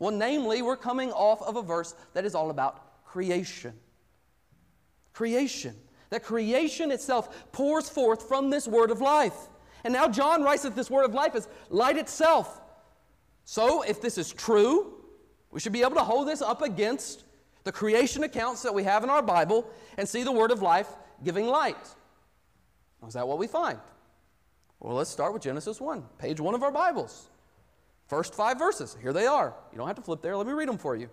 Well, 0.00 0.10
namely, 0.10 0.62
we're 0.62 0.76
coming 0.76 1.12
off 1.12 1.42
of 1.42 1.54
a 1.54 1.62
verse 1.62 1.94
that 2.14 2.24
is 2.24 2.34
all 2.34 2.50
about 2.50 3.04
creation. 3.04 3.72
Creation. 5.12 5.76
That 6.08 6.24
creation 6.24 6.90
itself 6.90 7.52
pours 7.52 7.88
forth 7.88 8.26
from 8.26 8.50
this 8.50 8.66
word 8.66 8.90
of 8.90 9.00
life. 9.00 9.36
And 9.84 9.92
now 9.92 10.08
John 10.08 10.42
writes 10.42 10.64
that 10.64 10.74
this 10.74 10.90
word 10.90 11.04
of 11.04 11.14
life 11.14 11.36
is 11.36 11.46
light 11.68 11.96
itself. 11.96 12.60
So, 13.44 13.82
if 13.82 14.02
this 14.02 14.18
is 14.18 14.32
true, 14.32 14.94
we 15.52 15.60
should 15.60 15.72
be 15.72 15.82
able 15.82 15.96
to 15.96 16.04
hold 16.04 16.26
this 16.26 16.42
up 16.42 16.62
against 16.62 17.24
the 17.64 17.72
creation 17.72 18.24
accounts 18.24 18.62
that 18.62 18.74
we 18.74 18.84
have 18.84 19.04
in 19.04 19.10
our 19.10 19.22
Bible 19.22 19.68
and 19.98 20.08
see 20.08 20.22
the 20.22 20.32
word 20.32 20.50
of 20.50 20.62
life 20.62 20.88
giving 21.22 21.46
light. 21.46 21.76
Is 23.06 23.14
that 23.14 23.26
what 23.26 23.38
we 23.38 23.46
find? 23.46 23.78
Well, 24.78 24.96
let's 24.96 25.10
start 25.10 25.32
with 25.32 25.42
Genesis 25.42 25.80
1, 25.80 26.02
page 26.18 26.40
1 26.40 26.54
of 26.54 26.62
our 26.62 26.70
Bibles. 26.70 27.28
First 28.08 28.34
five 28.34 28.58
verses. 28.58 28.96
Here 29.00 29.12
they 29.12 29.26
are. 29.26 29.54
You 29.72 29.78
don't 29.78 29.86
have 29.86 29.96
to 29.96 30.02
flip 30.02 30.22
there. 30.22 30.36
Let 30.36 30.46
me 30.46 30.52
read 30.52 30.68
them 30.68 30.78
for 30.78 30.96
you. 30.96 31.08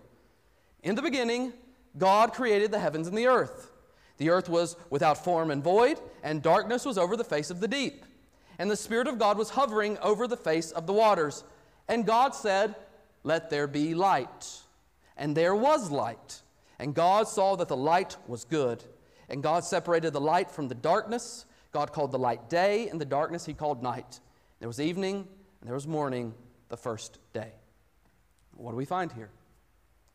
In 0.82 0.94
the 0.94 1.02
beginning, 1.02 1.52
God 1.96 2.32
created 2.32 2.70
the 2.70 2.78
heavens 2.78 3.08
and 3.08 3.16
the 3.16 3.26
earth. 3.26 3.70
The 4.16 4.30
earth 4.30 4.48
was 4.48 4.76
without 4.90 5.22
form 5.22 5.50
and 5.50 5.62
void, 5.62 6.00
and 6.22 6.42
darkness 6.42 6.84
was 6.84 6.98
over 6.98 7.16
the 7.16 7.24
face 7.24 7.50
of 7.50 7.60
the 7.60 7.68
deep. 7.68 8.04
And 8.58 8.70
the 8.70 8.76
Spirit 8.76 9.06
of 9.06 9.18
God 9.18 9.38
was 9.38 9.50
hovering 9.50 9.96
over 9.98 10.26
the 10.26 10.36
face 10.36 10.72
of 10.72 10.86
the 10.86 10.92
waters. 10.92 11.44
And 11.86 12.04
God 12.04 12.34
said, 12.34 12.74
Let 13.22 13.48
there 13.48 13.68
be 13.68 13.94
light 13.94 14.62
and 15.18 15.36
there 15.36 15.54
was 15.54 15.90
light. 15.90 16.42
And 16.78 16.94
God 16.94 17.28
saw 17.28 17.56
that 17.56 17.68
the 17.68 17.76
light 17.76 18.16
was 18.26 18.44
good. 18.44 18.82
And 19.28 19.42
God 19.42 19.64
separated 19.64 20.12
the 20.12 20.20
light 20.20 20.50
from 20.50 20.68
the 20.68 20.74
darkness. 20.74 21.44
God 21.72 21.92
called 21.92 22.12
the 22.12 22.18
light 22.18 22.48
day, 22.48 22.88
and 22.88 23.00
the 23.00 23.04
darkness 23.04 23.44
he 23.44 23.52
called 23.52 23.82
night. 23.82 24.20
There 24.60 24.68
was 24.68 24.80
evening, 24.80 25.28
and 25.60 25.68
there 25.68 25.74
was 25.74 25.86
morning 25.86 26.34
the 26.68 26.76
first 26.76 27.18
day. 27.32 27.52
What 28.52 28.70
do 28.70 28.76
we 28.76 28.86
find 28.86 29.12
here? 29.12 29.30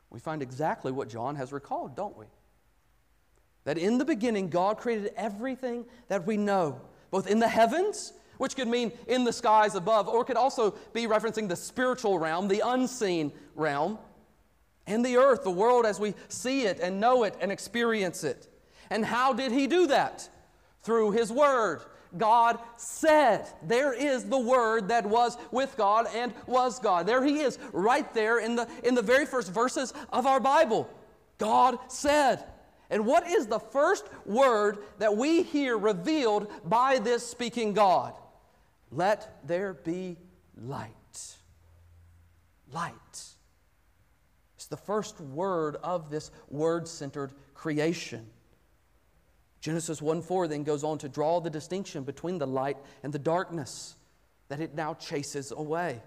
We 0.10 0.20
find 0.20 0.42
exactly 0.42 0.92
what 0.92 1.10
John 1.10 1.36
has 1.36 1.52
recalled, 1.52 1.96
don't 1.96 2.18
we? 2.18 2.26
That 3.66 3.78
in 3.78 3.98
the 3.98 4.06
beginning, 4.06 4.50
God 4.50 4.78
created 4.78 5.14
everything 5.16 5.86
that 6.08 6.26
we 6.26 6.38
know, 6.38 6.82
both 7.12 7.28
in 7.28 7.40
the 7.40 7.48
heavens, 7.48 8.14
which 8.38 8.56
could 8.56 8.68
mean 8.68 8.92
in 9.08 9.24
the 9.24 9.34
skies 9.34 9.76
above, 9.76 10.08
or 10.08 10.26
could 10.26 10.38
also 10.38 10.72
be 10.92 11.08
referencing 11.08 11.48
the 11.48 11.56
spiritual 11.56 12.20
realm, 12.20 12.48
the 12.48 12.62
unseen 12.66 13.32
realm 13.56 13.98
and 14.86 15.06
the 15.06 15.18
earth, 15.18 15.44
the 15.44 15.52
world 15.52 15.86
as 15.86 16.00
we 16.00 16.14
see 16.28 16.64
it 16.64 16.80
and 16.80 17.00
know 17.00 17.24
it 17.24 17.36
and 17.40 17.52
experience 17.52 18.24
it. 18.24 18.48
And 18.90 19.06
how 19.06 19.34
did 19.34 19.52
he 19.52 19.68
do 19.68 19.88
that? 19.88 20.30
Through 20.84 21.12
his 21.12 21.32
word. 21.32 21.82
God 22.18 22.60
said. 22.78 23.48
There 23.64 23.94
is 23.94 24.26
the 24.26 24.38
word 24.38 24.90
that 24.90 25.06
was 25.06 25.38
with 25.52 25.76
God 25.78 26.08
and 26.14 26.34
was 26.46 26.80
God. 26.80 27.08
There 27.08 27.24
he 27.24 27.40
is, 27.40 27.58
right 27.72 28.12
there 28.14 28.40
in 28.40 28.56
the, 28.56 28.68
in 28.84 28.94
the 28.94 29.02
very 29.02 29.26
first 29.26 29.52
verses 29.52 29.94
of 30.12 30.26
our 30.28 30.40
Bible. 30.40 30.90
God 31.38 31.78
said. 31.88 32.44
And 32.90 33.06
what 33.06 33.28
is 33.28 33.48
the 33.48 33.60
first 33.60 34.06
word 34.26 34.80
that 35.00 35.18
we 35.18 35.42
hear 35.42 35.78
revealed 35.78 36.52
by 36.66 37.00
this 37.00 37.26
speaking 37.26 37.74
God? 37.74 38.14
Let 38.92 39.48
there 39.48 39.74
be 39.74 40.18
light. 40.56 40.92
Light. 42.72 43.33
The 44.74 44.78
first 44.78 45.22
word 45.22 45.76
of 45.84 46.10
this 46.10 46.32
word 46.50 46.88
centered 46.88 47.32
creation. 47.54 48.26
Genesis 49.62 50.02
1 50.02 50.24
4 50.24 50.48
then 50.48 50.64
goes 50.64 50.84
on 50.84 50.98
to 50.98 51.08
draw 51.08 51.40
the 51.40 51.52
distinction 51.52 52.04
between 52.04 52.40
the 52.40 52.48
light 52.48 52.78
and 53.04 53.14
the 53.14 53.20
darkness 53.20 53.94
that 54.48 54.60
it 54.60 54.74
now 54.74 54.96
chases 54.96 55.52
away. 55.52 56.02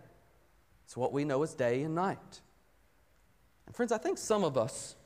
It's 0.84 0.96
what 0.96 1.12
we 1.12 1.24
know 1.24 1.44
as 1.44 1.54
day 1.54 1.84
and 1.84 1.94
night. 1.94 2.40
And 3.66 3.76
friends, 3.76 3.92
I 3.92 3.98
think 3.98 4.18
some 4.18 4.42
of 4.42 4.58
us 4.58 4.96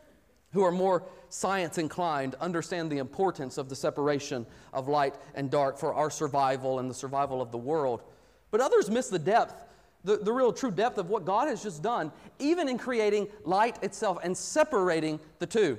who 0.53 0.65
are 0.65 0.73
more 0.73 1.05
science 1.29 1.77
inclined 1.77 2.37
understand 2.37 2.91
the 2.91 2.97
importance 2.97 3.59
of 3.59 3.69
the 3.69 3.77
separation 3.77 4.47
of 4.73 4.89
light 4.89 5.17
and 5.35 5.51
dark 5.51 5.77
for 5.77 5.93
our 5.93 6.09
survival 6.09 6.79
and 6.79 6.89
the 6.89 6.95
survival 6.95 7.43
of 7.43 7.53
the 7.53 7.59
world. 7.59 8.03
But 8.51 8.63
others 8.63 8.89
miss 8.89 9.11
the 9.11 9.19
depth 9.19 9.67
the, 10.05 10.17
the 10.17 10.33
real 10.33 10.53
true 10.53 10.71
depth 10.71 10.99
of 10.99 11.11
what 11.11 11.25
God 11.25 11.49
has 11.49 11.63
just 11.63 11.83
done, 11.83 12.13
even 12.39 12.69
in 12.69 12.79
creating 12.79 13.29
light 13.45 13.83
itself 13.83 14.19
and 14.23 14.37
separating 14.37 15.21
the 15.39 15.47
two. 15.47 15.79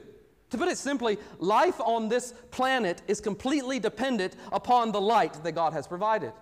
To 0.51 0.57
put 0.57 0.67
it 0.67 0.77
simply, 0.77 1.17
life 1.39 1.79
on 1.79 2.09
this 2.09 2.33
planet 2.51 3.01
is 3.07 3.21
completely 3.21 3.79
dependent 3.79 4.35
upon 4.51 4.91
the 4.91 5.01
light 5.01 5.41
that 5.43 5.53
God 5.53 5.73
has 5.73 5.87
provided. 5.87 6.33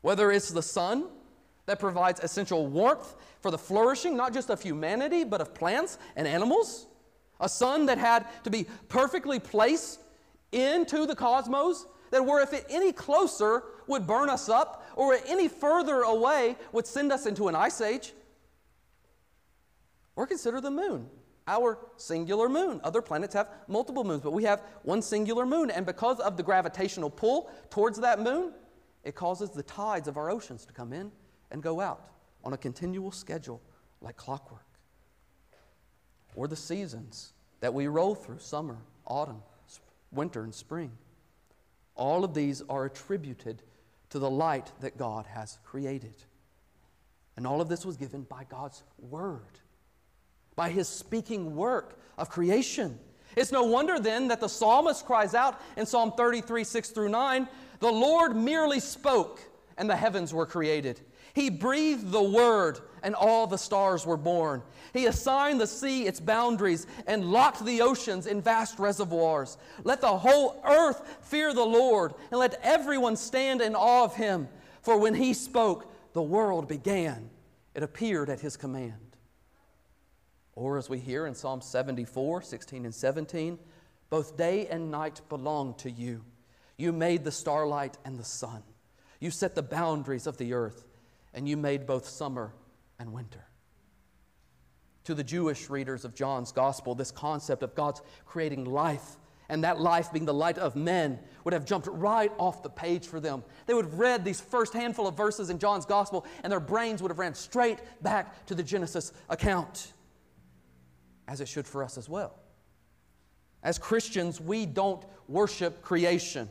Whether 0.00 0.30
it's 0.30 0.50
the 0.50 0.62
sun 0.62 1.08
that 1.66 1.80
provides 1.80 2.20
essential 2.20 2.68
warmth 2.68 3.16
for 3.40 3.50
the 3.50 3.58
flourishing, 3.58 4.16
not 4.16 4.32
just 4.32 4.48
of 4.48 4.62
humanity, 4.62 5.24
but 5.24 5.40
of 5.40 5.54
plants 5.54 5.98
and 6.14 6.26
animals, 6.26 6.86
a 7.40 7.48
sun 7.48 7.86
that 7.86 7.98
had 7.98 8.26
to 8.44 8.50
be 8.50 8.66
perfectly 8.88 9.40
placed 9.40 10.00
into 10.52 11.04
the 11.04 11.16
cosmos, 11.16 11.86
that 12.10 12.24
were 12.24 12.40
if 12.40 12.52
it 12.52 12.66
any 12.68 12.92
closer 12.92 13.64
would 13.86 14.06
burn 14.06 14.28
us 14.28 14.48
up, 14.48 14.86
or 14.96 15.16
any 15.26 15.48
further 15.48 16.02
away 16.02 16.56
would 16.72 16.86
send 16.86 17.12
us 17.12 17.26
into 17.26 17.48
an 17.48 17.54
ice 17.54 17.80
age. 17.80 18.12
Or 20.16 20.26
consider 20.26 20.60
the 20.60 20.70
moon, 20.70 21.08
our 21.46 21.78
singular 21.96 22.48
moon. 22.48 22.80
Other 22.82 23.02
planets 23.02 23.34
have 23.34 23.48
multiple 23.68 24.02
moons, 24.02 24.22
but 24.22 24.32
we 24.32 24.44
have 24.44 24.62
one 24.82 25.02
singular 25.02 25.44
moon. 25.44 25.70
And 25.70 25.84
because 25.84 26.18
of 26.20 26.36
the 26.36 26.42
gravitational 26.42 27.10
pull 27.10 27.50
towards 27.70 28.00
that 28.00 28.20
moon, 28.20 28.52
it 29.04 29.14
causes 29.14 29.50
the 29.50 29.62
tides 29.62 30.08
of 30.08 30.16
our 30.16 30.30
oceans 30.30 30.64
to 30.66 30.72
come 30.72 30.92
in 30.92 31.12
and 31.50 31.62
go 31.62 31.80
out 31.80 32.08
on 32.44 32.54
a 32.54 32.56
continual 32.56 33.12
schedule 33.12 33.60
like 34.00 34.16
clockwork. 34.16 34.64
Or 36.34 36.48
the 36.48 36.56
seasons 36.56 37.32
that 37.60 37.72
we 37.72 37.86
roll 37.86 38.14
through 38.14 38.38
summer, 38.38 38.78
autumn, 39.06 39.42
winter, 40.10 40.42
and 40.42 40.54
spring. 40.54 40.92
All 41.96 42.24
of 42.24 42.34
these 42.34 42.62
are 42.68 42.84
attributed 42.84 43.62
to 44.10 44.18
the 44.18 44.30
light 44.30 44.70
that 44.80 44.96
God 44.96 45.26
has 45.26 45.58
created. 45.64 46.14
And 47.36 47.46
all 47.46 47.60
of 47.60 47.68
this 47.68 47.84
was 47.84 47.96
given 47.96 48.22
by 48.22 48.44
God's 48.44 48.82
Word, 48.98 49.60
by 50.54 50.70
His 50.70 50.88
speaking 50.88 51.56
work 51.56 51.98
of 52.16 52.30
creation. 52.30 52.98
It's 53.34 53.52
no 53.52 53.64
wonder 53.64 53.98
then 53.98 54.28
that 54.28 54.40
the 54.40 54.48
psalmist 54.48 55.04
cries 55.04 55.34
out 55.34 55.60
in 55.76 55.84
Psalm 55.84 56.12
33, 56.16 56.64
6 56.64 56.90
through 56.90 57.10
9, 57.10 57.48
The 57.80 57.90
Lord 57.90 58.36
merely 58.36 58.80
spoke, 58.80 59.40
and 59.76 59.90
the 59.90 59.96
heavens 59.96 60.32
were 60.32 60.46
created. 60.46 61.00
He 61.36 61.50
breathed 61.50 62.12
the 62.12 62.22
word, 62.22 62.80
and 63.02 63.14
all 63.14 63.46
the 63.46 63.58
stars 63.58 64.06
were 64.06 64.16
born. 64.16 64.62
He 64.94 65.04
assigned 65.04 65.60
the 65.60 65.66
sea 65.66 66.06
its 66.06 66.18
boundaries 66.18 66.86
and 67.06 67.30
locked 67.30 67.62
the 67.62 67.82
oceans 67.82 68.26
in 68.26 68.40
vast 68.40 68.78
reservoirs. 68.78 69.58
Let 69.84 70.00
the 70.00 70.16
whole 70.16 70.62
earth 70.64 71.18
fear 71.20 71.52
the 71.52 71.62
Lord, 71.62 72.14
and 72.30 72.40
let 72.40 72.58
everyone 72.62 73.16
stand 73.16 73.60
in 73.60 73.74
awe 73.74 74.04
of 74.04 74.16
him. 74.16 74.48
For 74.80 74.98
when 74.98 75.14
he 75.14 75.34
spoke, 75.34 75.92
the 76.14 76.22
world 76.22 76.68
began. 76.68 77.28
It 77.74 77.82
appeared 77.82 78.30
at 78.30 78.40
his 78.40 78.56
command. 78.56 79.18
Or 80.54 80.78
as 80.78 80.88
we 80.88 80.98
hear 80.98 81.26
in 81.26 81.34
Psalm 81.34 81.60
74, 81.60 82.40
16 82.40 82.86
and 82.86 82.94
17, 82.94 83.58
both 84.08 84.38
day 84.38 84.68
and 84.68 84.90
night 84.90 85.20
belong 85.28 85.74
to 85.74 85.90
you. 85.90 86.24
You 86.78 86.92
made 86.92 87.24
the 87.24 87.30
starlight 87.30 87.98
and 88.06 88.18
the 88.18 88.24
sun. 88.24 88.62
You 89.20 89.30
set 89.30 89.54
the 89.54 89.62
boundaries 89.62 90.26
of 90.26 90.38
the 90.38 90.54
earth, 90.54 90.85
and 91.36 91.48
you 91.48 91.56
made 91.56 91.86
both 91.86 92.08
summer 92.08 92.52
and 92.98 93.12
winter. 93.12 93.44
To 95.04 95.14
the 95.14 95.22
Jewish 95.22 95.70
readers 95.70 96.04
of 96.04 96.14
John's 96.14 96.50
gospel, 96.50 96.96
this 96.96 97.12
concept 97.12 97.62
of 97.62 97.76
God's 97.76 98.02
creating 98.24 98.64
life 98.64 99.18
and 99.48 99.62
that 99.62 99.80
life 99.80 100.12
being 100.12 100.24
the 100.24 100.34
light 100.34 100.58
of 100.58 100.74
men 100.74 101.18
would 101.44 101.54
have 101.54 101.64
jumped 101.64 101.86
right 101.86 102.32
off 102.38 102.64
the 102.64 102.70
page 102.70 103.06
for 103.06 103.20
them. 103.20 103.44
They 103.66 103.74
would 103.74 103.84
have 103.84 103.98
read 103.98 104.24
these 104.24 104.40
first 104.40 104.72
handful 104.72 105.06
of 105.06 105.16
verses 105.16 105.50
in 105.50 105.60
John's 105.60 105.86
gospel, 105.86 106.26
and 106.42 106.50
their 106.50 106.58
brains 106.58 107.00
would 107.00 107.12
have 107.12 107.18
ran 107.20 107.34
straight 107.34 107.78
back 108.02 108.46
to 108.46 108.56
the 108.56 108.62
Genesis 108.64 109.12
account, 109.28 109.92
as 111.28 111.40
it 111.40 111.46
should 111.46 111.66
for 111.66 111.84
us 111.84 111.96
as 111.96 112.08
well. 112.08 112.34
As 113.62 113.78
Christians, 113.78 114.40
we 114.40 114.66
don't 114.66 115.04
worship 115.28 115.82
creation. 115.82 116.48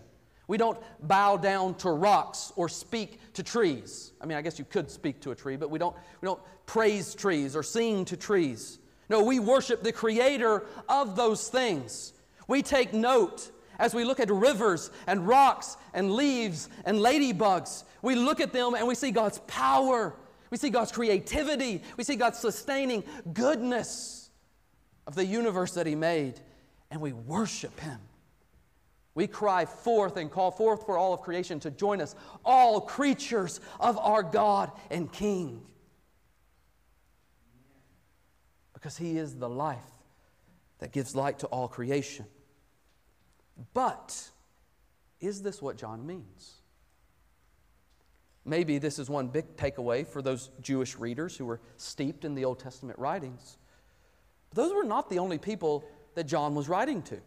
We 0.48 0.58
don't 0.58 0.78
bow 1.02 1.38
down 1.38 1.75
to 1.75 1.90
rocks 1.90 2.54
or 2.56 2.70
speak 2.70 3.20
to 3.34 3.44
trees. 3.44 4.14
I 4.22 4.25
mean, 4.25 4.38
I 4.38 4.42
guess 4.42 4.60
you 4.60 4.66
could 4.66 4.92
speak 4.92 5.20
to 5.22 5.32
a 5.32 5.36
tree, 5.36 5.56
but 5.56 5.70
we 5.70 5.80
don't, 5.80 5.96
we 6.22 6.25
don't 6.25 6.42
praise 6.66 7.16
trees 7.16 7.56
or 7.56 7.64
sing 7.64 8.06
to 8.06 8.18
trees. 8.18 8.80
No, 9.10 9.24
we 9.24 9.40
worship 9.40 9.84
the 9.84 9.92
creator 9.92 10.66
of 10.90 11.16
those 11.16 11.48
things. 11.48 12.14
We 12.48 12.62
take 12.62 12.94
note 12.94 13.52
as 13.80 13.94
we 13.94 14.04
look 14.04 14.20
at 14.20 14.30
rivers 14.30 14.92
and 15.08 15.28
rocks 15.28 15.78
and 15.94 16.12
leaves 16.14 16.70
and 16.86 16.98
ladybugs. 16.98 17.84
We 18.02 18.16
look 18.16 18.40
at 18.40 18.54
them 18.54 18.75
and 18.75 18.88
we 18.88 18.96
see 18.96 19.12
God's 19.12 19.40
power. 19.48 20.16
We 20.50 20.58
see 20.58 20.70
God's 20.70 20.92
creativity. 20.92 21.84
We 21.98 22.04
see 22.04 22.16
God's 22.16 22.40
sustaining 22.40 23.04
goodness 23.34 24.30
of 25.08 25.16
the 25.16 25.25
universe 25.25 25.74
that 25.74 25.88
He 25.88 25.96
made. 25.96 26.40
And 26.92 27.02
we 27.02 27.14
worship 27.14 27.80
Him. 27.80 28.00
We 29.15 29.27
cry 29.27 29.65
forth 29.65 30.17
and 30.17 30.29
call 30.29 30.51
forth 30.51 30.86
for 30.86 30.98
all 30.98 31.13
of 31.13 31.22
creation 31.22 31.60
to 31.62 31.72
join 31.72 32.01
us, 32.01 32.15
all 32.43 32.81
creatures 32.81 33.62
of 33.79 33.98
our 33.98 34.22
God 34.22 34.72
and 34.91 35.12
King. 35.12 35.62
Because 38.74 38.98
He 38.98 39.17
is 39.17 39.38
the 39.38 39.50
life 39.50 39.79
that 40.79 40.91
gives 40.91 41.15
light 41.15 41.39
to 41.39 41.48
all 41.48 41.69
creation. 41.69 42.25
But 43.74 44.29
is 45.22 45.41
this 45.41 45.62
what 45.62 45.77
John 45.77 46.05
means? 46.05 46.55
Maybe 48.43 48.77
this 48.77 49.00
is 49.00 49.10
one 49.10 49.29
big 49.29 49.55
takeaway 49.55 50.05
for 50.05 50.22
those 50.22 50.51
Jewish 50.62 50.98
readers 50.98 51.38
who 51.38 51.45
were 51.45 51.62
steeped 51.77 52.25
in 52.25 52.36
the 52.36 52.45
Old 52.45 52.60
Testament 52.60 53.00
writings. 53.00 53.57
But 54.50 54.57
those 54.57 54.74
were 54.74 54.84
not 54.84 55.10
the 55.10 55.19
only 55.19 55.38
people 55.38 55.86
that 56.15 56.25
John 56.25 56.53
was 56.53 56.67
writing 56.67 57.01
to. 57.03 57.22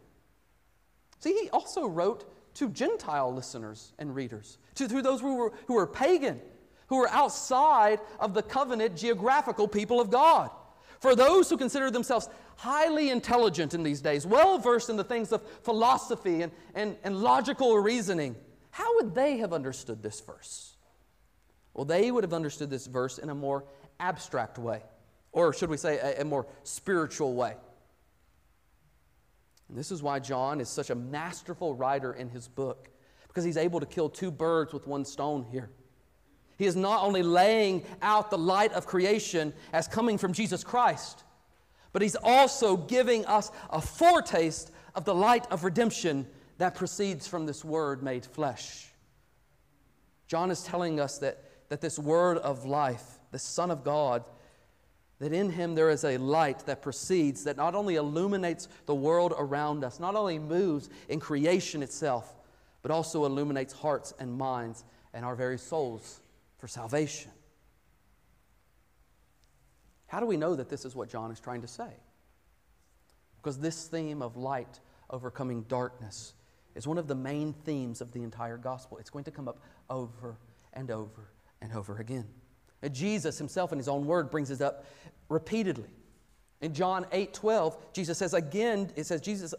See, 1.18 1.32
he 1.32 1.50
also 1.50 1.86
wrote 1.86 2.24
to 2.54 2.68
Gentile 2.68 3.32
listeners 3.32 3.92
and 3.98 4.14
readers, 4.14 4.58
to, 4.76 4.88
to 4.88 5.02
those 5.02 5.20
who 5.20 5.36
were, 5.36 5.52
who 5.66 5.74
were 5.74 5.86
pagan, 5.86 6.40
who 6.88 6.96
were 6.96 7.08
outside 7.08 8.00
of 8.18 8.34
the 8.34 8.42
covenant 8.42 8.96
geographical 8.96 9.68
people 9.68 10.00
of 10.00 10.10
God. 10.10 10.50
For 11.00 11.14
those 11.14 11.48
who 11.48 11.56
consider 11.56 11.90
themselves 11.90 12.28
highly 12.56 13.10
intelligent 13.10 13.74
in 13.74 13.84
these 13.84 14.00
days, 14.00 14.26
well 14.26 14.58
versed 14.58 14.90
in 14.90 14.96
the 14.96 15.04
things 15.04 15.30
of 15.32 15.42
philosophy 15.62 16.42
and, 16.42 16.50
and, 16.74 16.96
and 17.04 17.22
logical 17.22 17.78
reasoning, 17.78 18.34
how 18.70 18.96
would 18.96 19.14
they 19.14 19.38
have 19.38 19.52
understood 19.52 20.02
this 20.02 20.20
verse? 20.20 20.76
Well, 21.74 21.84
they 21.84 22.10
would 22.10 22.24
have 22.24 22.32
understood 22.32 22.70
this 22.70 22.86
verse 22.86 23.18
in 23.18 23.30
a 23.30 23.34
more 23.34 23.64
abstract 24.00 24.58
way, 24.58 24.82
or 25.30 25.52
should 25.52 25.70
we 25.70 25.76
say, 25.76 25.98
a, 25.98 26.22
a 26.22 26.24
more 26.24 26.46
spiritual 26.64 27.34
way. 27.34 27.54
And 29.68 29.76
this 29.76 29.90
is 29.90 30.02
why 30.02 30.18
John 30.18 30.60
is 30.60 30.68
such 30.68 30.90
a 30.90 30.94
masterful 30.94 31.74
writer 31.74 32.12
in 32.12 32.28
his 32.28 32.48
book, 32.48 32.88
because 33.26 33.44
he's 33.44 33.56
able 33.56 33.80
to 33.80 33.86
kill 33.86 34.08
two 34.08 34.30
birds 34.30 34.72
with 34.72 34.86
one 34.86 35.04
stone 35.04 35.46
here. 35.50 35.70
He 36.56 36.66
is 36.66 36.74
not 36.74 37.02
only 37.02 37.22
laying 37.22 37.84
out 38.02 38.30
the 38.30 38.38
light 38.38 38.72
of 38.72 38.86
creation 38.86 39.52
as 39.72 39.86
coming 39.86 40.18
from 40.18 40.32
Jesus 40.32 40.64
Christ, 40.64 41.22
but 41.92 42.02
he's 42.02 42.16
also 42.16 42.76
giving 42.76 43.24
us 43.26 43.50
a 43.70 43.80
foretaste 43.80 44.72
of 44.94 45.04
the 45.04 45.14
light 45.14 45.46
of 45.50 45.64
redemption 45.64 46.26
that 46.58 46.74
proceeds 46.74 47.26
from 47.26 47.46
this 47.46 47.64
word 47.64 48.02
made 48.02 48.26
flesh. 48.26 48.88
John 50.26 50.50
is 50.50 50.62
telling 50.62 50.98
us 50.98 51.18
that, 51.18 51.42
that 51.68 51.80
this 51.80 51.98
word 51.98 52.38
of 52.38 52.64
life, 52.64 53.04
the 53.30 53.38
Son 53.38 53.70
of 53.70 53.84
God, 53.84 54.24
that 55.18 55.32
in 55.32 55.50
him 55.50 55.74
there 55.74 55.90
is 55.90 56.04
a 56.04 56.16
light 56.18 56.60
that 56.66 56.82
proceeds, 56.82 57.44
that 57.44 57.56
not 57.56 57.74
only 57.74 57.96
illuminates 57.96 58.68
the 58.86 58.94
world 58.94 59.34
around 59.36 59.84
us, 59.84 59.98
not 59.98 60.14
only 60.14 60.38
moves 60.38 60.88
in 61.08 61.18
creation 61.18 61.82
itself, 61.82 62.34
but 62.82 62.90
also 62.90 63.24
illuminates 63.24 63.72
hearts 63.72 64.14
and 64.18 64.32
minds 64.36 64.84
and 65.12 65.24
our 65.24 65.34
very 65.34 65.58
souls 65.58 66.20
for 66.58 66.68
salvation. 66.68 67.32
How 70.06 70.20
do 70.20 70.26
we 70.26 70.36
know 70.36 70.54
that 70.54 70.68
this 70.68 70.84
is 70.84 70.94
what 70.94 71.08
John 71.08 71.30
is 71.30 71.40
trying 71.40 71.62
to 71.62 71.68
say? 71.68 71.90
Because 73.36 73.58
this 73.58 73.86
theme 73.86 74.22
of 74.22 74.36
light 74.36 74.80
overcoming 75.10 75.62
darkness 75.62 76.34
is 76.74 76.86
one 76.86 76.98
of 76.98 77.08
the 77.08 77.14
main 77.14 77.52
themes 77.64 78.00
of 78.00 78.12
the 78.12 78.22
entire 78.22 78.56
gospel. 78.56 78.98
It's 78.98 79.10
going 79.10 79.24
to 79.24 79.30
come 79.30 79.48
up 79.48 79.60
over 79.90 80.38
and 80.72 80.90
over 80.90 81.30
and 81.60 81.72
over 81.72 81.98
again. 81.98 82.26
And 82.82 82.94
Jesus 82.94 83.38
himself, 83.38 83.72
in 83.72 83.78
his 83.78 83.88
own 83.88 84.06
word, 84.06 84.30
brings 84.30 84.50
it 84.50 84.60
up 84.60 84.84
repeatedly. 85.28 85.90
In 86.60 86.74
John 86.74 87.06
8 87.12 87.32
12, 87.32 87.92
Jesus 87.92 88.18
says 88.18 88.34
again, 88.34 88.90
it 88.96 89.04
says, 89.04 89.20
Jesus 89.20 89.54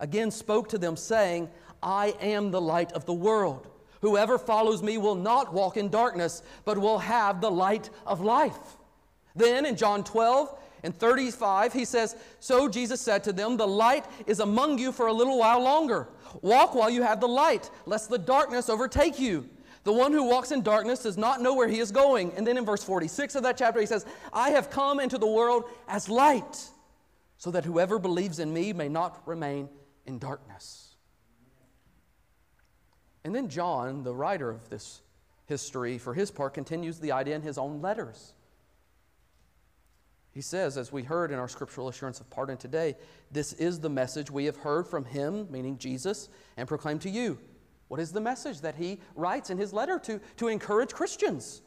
again 0.00 0.30
spoke 0.30 0.68
to 0.70 0.78
them, 0.78 0.96
saying, 0.96 1.48
I 1.82 2.14
am 2.20 2.50
the 2.50 2.60
light 2.60 2.92
of 2.92 3.06
the 3.06 3.12
world. 3.12 3.68
Whoever 4.00 4.38
follows 4.38 4.82
me 4.82 4.98
will 4.98 5.14
not 5.14 5.52
walk 5.52 5.76
in 5.76 5.88
darkness, 5.88 6.42
but 6.64 6.78
will 6.78 6.98
have 6.98 7.40
the 7.40 7.50
light 7.50 7.90
of 8.06 8.20
life. 8.20 8.58
Then 9.36 9.66
in 9.66 9.76
John 9.76 10.02
12 10.02 10.58
and 10.82 10.96
35, 10.96 11.72
he 11.72 11.84
says, 11.84 12.16
So 12.40 12.68
Jesus 12.68 13.00
said 13.00 13.22
to 13.24 13.32
them, 13.32 13.56
The 13.56 13.66
light 13.66 14.06
is 14.26 14.40
among 14.40 14.78
you 14.78 14.90
for 14.90 15.06
a 15.06 15.12
little 15.12 15.38
while 15.38 15.62
longer. 15.62 16.08
Walk 16.42 16.74
while 16.74 16.90
you 16.90 17.02
have 17.02 17.20
the 17.20 17.28
light, 17.28 17.70
lest 17.86 18.08
the 18.08 18.18
darkness 18.18 18.68
overtake 18.68 19.18
you. 19.18 19.48
The 19.84 19.92
one 19.92 20.12
who 20.12 20.24
walks 20.24 20.52
in 20.52 20.62
darkness 20.62 21.02
does 21.02 21.16
not 21.16 21.40
know 21.40 21.54
where 21.54 21.68
he 21.68 21.78
is 21.78 21.90
going. 21.90 22.32
And 22.36 22.46
then 22.46 22.58
in 22.58 22.64
verse 22.64 22.84
46 22.84 23.34
of 23.34 23.42
that 23.44 23.56
chapter, 23.56 23.80
he 23.80 23.86
says, 23.86 24.04
I 24.32 24.50
have 24.50 24.70
come 24.70 25.00
into 25.00 25.16
the 25.16 25.26
world 25.26 25.64
as 25.88 26.08
light, 26.08 26.68
so 27.38 27.50
that 27.50 27.64
whoever 27.64 27.98
believes 27.98 28.38
in 28.38 28.52
me 28.52 28.72
may 28.72 28.88
not 28.88 29.22
remain 29.26 29.68
in 30.04 30.18
darkness. 30.18 30.96
And 33.24 33.34
then 33.34 33.48
John, 33.48 34.02
the 34.02 34.14
writer 34.14 34.50
of 34.50 34.68
this 34.68 35.00
history, 35.46 35.98
for 35.98 36.14
his 36.14 36.30
part, 36.30 36.54
continues 36.54 36.98
the 36.98 37.12
idea 37.12 37.34
in 37.36 37.42
his 37.42 37.58
own 37.58 37.80
letters. 37.80 38.34
He 40.32 40.42
says, 40.42 40.78
as 40.78 40.92
we 40.92 41.02
heard 41.02 41.32
in 41.32 41.38
our 41.38 41.48
scriptural 41.48 41.88
assurance 41.88 42.20
of 42.20 42.30
pardon 42.30 42.56
today, 42.56 42.96
this 43.32 43.52
is 43.54 43.80
the 43.80 43.90
message 43.90 44.30
we 44.30 44.44
have 44.44 44.56
heard 44.56 44.86
from 44.86 45.04
him, 45.04 45.48
meaning 45.50 45.76
Jesus, 45.76 46.28
and 46.56 46.68
proclaimed 46.68 47.00
to 47.02 47.10
you. 47.10 47.38
What 47.90 47.98
is 47.98 48.12
the 48.12 48.20
message 48.20 48.60
that 48.60 48.76
he 48.76 49.00
writes 49.16 49.50
in 49.50 49.58
his 49.58 49.72
letter 49.72 49.98
to, 50.04 50.20
to 50.36 50.46
encourage 50.46 50.92
Christians? 50.92 51.60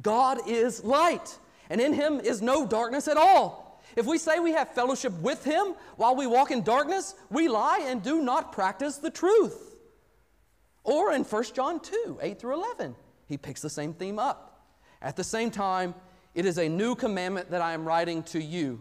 God 0.00 0.38
is 0.48 0.82
light, 0.82 1.38
and 1.68 1.82
in 1.82 1.92
him 1.92 2.18
is 2.18 2.40
no 2.40 2.66
darkness 2.66 3.08
at 3.08 3.18
all. 3.18 3.82
If 3.94 4.06
we 4.06 4.16
say 4.16 4.38
we 4.38 4.52
have 4.52 4.70
fellowship 4.70 5.12
with 5.20 5.44
him 5.44 5.74
while 5.96 6.16
we 6.16 6.26
walk 6.26 6.50
in 6.50 6.62
darkness, 6.62 7.14
we 7.28 7.48
lie 7.48 7.84
and 7.88 8.02
do 8.02 8.22
not 8.22 8.52
practice 8.52 8.96
the 8.96 9.10
truth. 9.10 9.76
Or 10.82 11.12
in 11.12 11.24
1 11.24 11.44
John 11.52 11.78
2 11.78 12.20
8 12.22 12.40
through 12.40 12.54
11, 12.54 12.96
he 13.26 13.36
picks 13.36 13.60
the 13.60 13.68
same 13.68 13.92
theme 13.92 14.18
up. 14.18 14.70
At 15.02 15.14
the 15.14 15.24
same 15.24 15.50
time, 15.50 15.94
it 16.34 16.46
is 16.46 16.56
a 16.56 16.70
new 16.70 16.94
commandment 16.94 17.50
that 17.50 17.60
I 17.60 17.74
am 17.74 17.84
writing 17.84 18.22
to 18.24 18.42
you, 18.42 18.80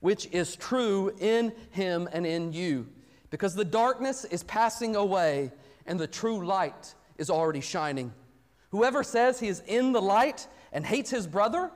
which 0.00 0.26
is 0.26 0.56
true 0.56 1.10
in 1.20 1.54
him 1.70 2.06
and 2.12 2.26
in 2.26 2.52
you, 2.52 2.86
because 3.30 3.54
the 3.54 3.64
darkness 3.64 4.26
is 4.26 4.42
passing 4.42 4.94
away 4.94 5.52
and 5.88 5.98
the 5.98 6.06
true 6.06 6.46
light 6.46 6.94
is 7.16 7.30
already 7.30 7.60
shining. 7.60 8.12
Whoever 8.70 9.02
says 9.02 9.40
he 9.40 9.48
is 9.48 9.62
in 9.66 9.92
the 9.92 10.02
light 10.02 10.46
and 10.72 10.86
hates 10.86 11.10
his 11.10 11.26
brother 11.26 11.72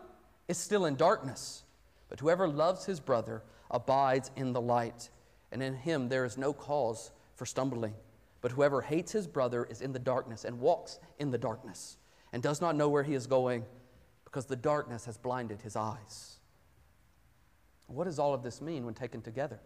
is 0.47 0.59
still 0.59 0.85
in 0.85 0.95
darkness. 0.95 1.65
But 2.09 2.21
whoever 2.21 2.47
loves 2.47 2.85
his 2.85 3.01
brother 3.01 3.43
abides 3.71 4.31
in 4.37 4.53
the 4.53 4.61
light, 4.61 5.09
and 5.51 5.63
in 5.63 5.75
him 5.75 6.11
there 6.11 6.27
is 6.27 6.37
no 6.37 6.53
cause 6.53 7.11
for 7.35 7.47
stumbling. 7.47 7.95
But 8.43 8.53
whoever 8.53 8.83
hates 8.83 9.13
his 9.13 9.27
brother 9.27 9.65
is 9.65 9.81
in 9.81 9.93
the 9.93 9.99
darkness 9.99 10.45
and 10.45 10.61
walks 10.61 11.01
in 11.19 11.31
the 11.31 11.39
darkness 11.39 11.97
and 12.35 12.43
does 12.43 12.61
not 12.61 12.77
know 12.77 12.91
where 12.91 13.03
he 13.03 13.15
is 13.15 13.27
going 13.27 13.65
because 14.25 14.45
the 14.45 14.57
darkness 14.57 15.07
has 15.07 15.17
blinded 15.17 15.63
his 15.63 15.75
eyes. 15.75 16.39
What 17.87 18.05
does 18.05 18.19
all 18.19 18.35
of 18.35 18.43
this 18.43 18.61
mean 18.61 18.85
when 18.85 18.95
taken 18.95 19.23
together? 19.23 19.61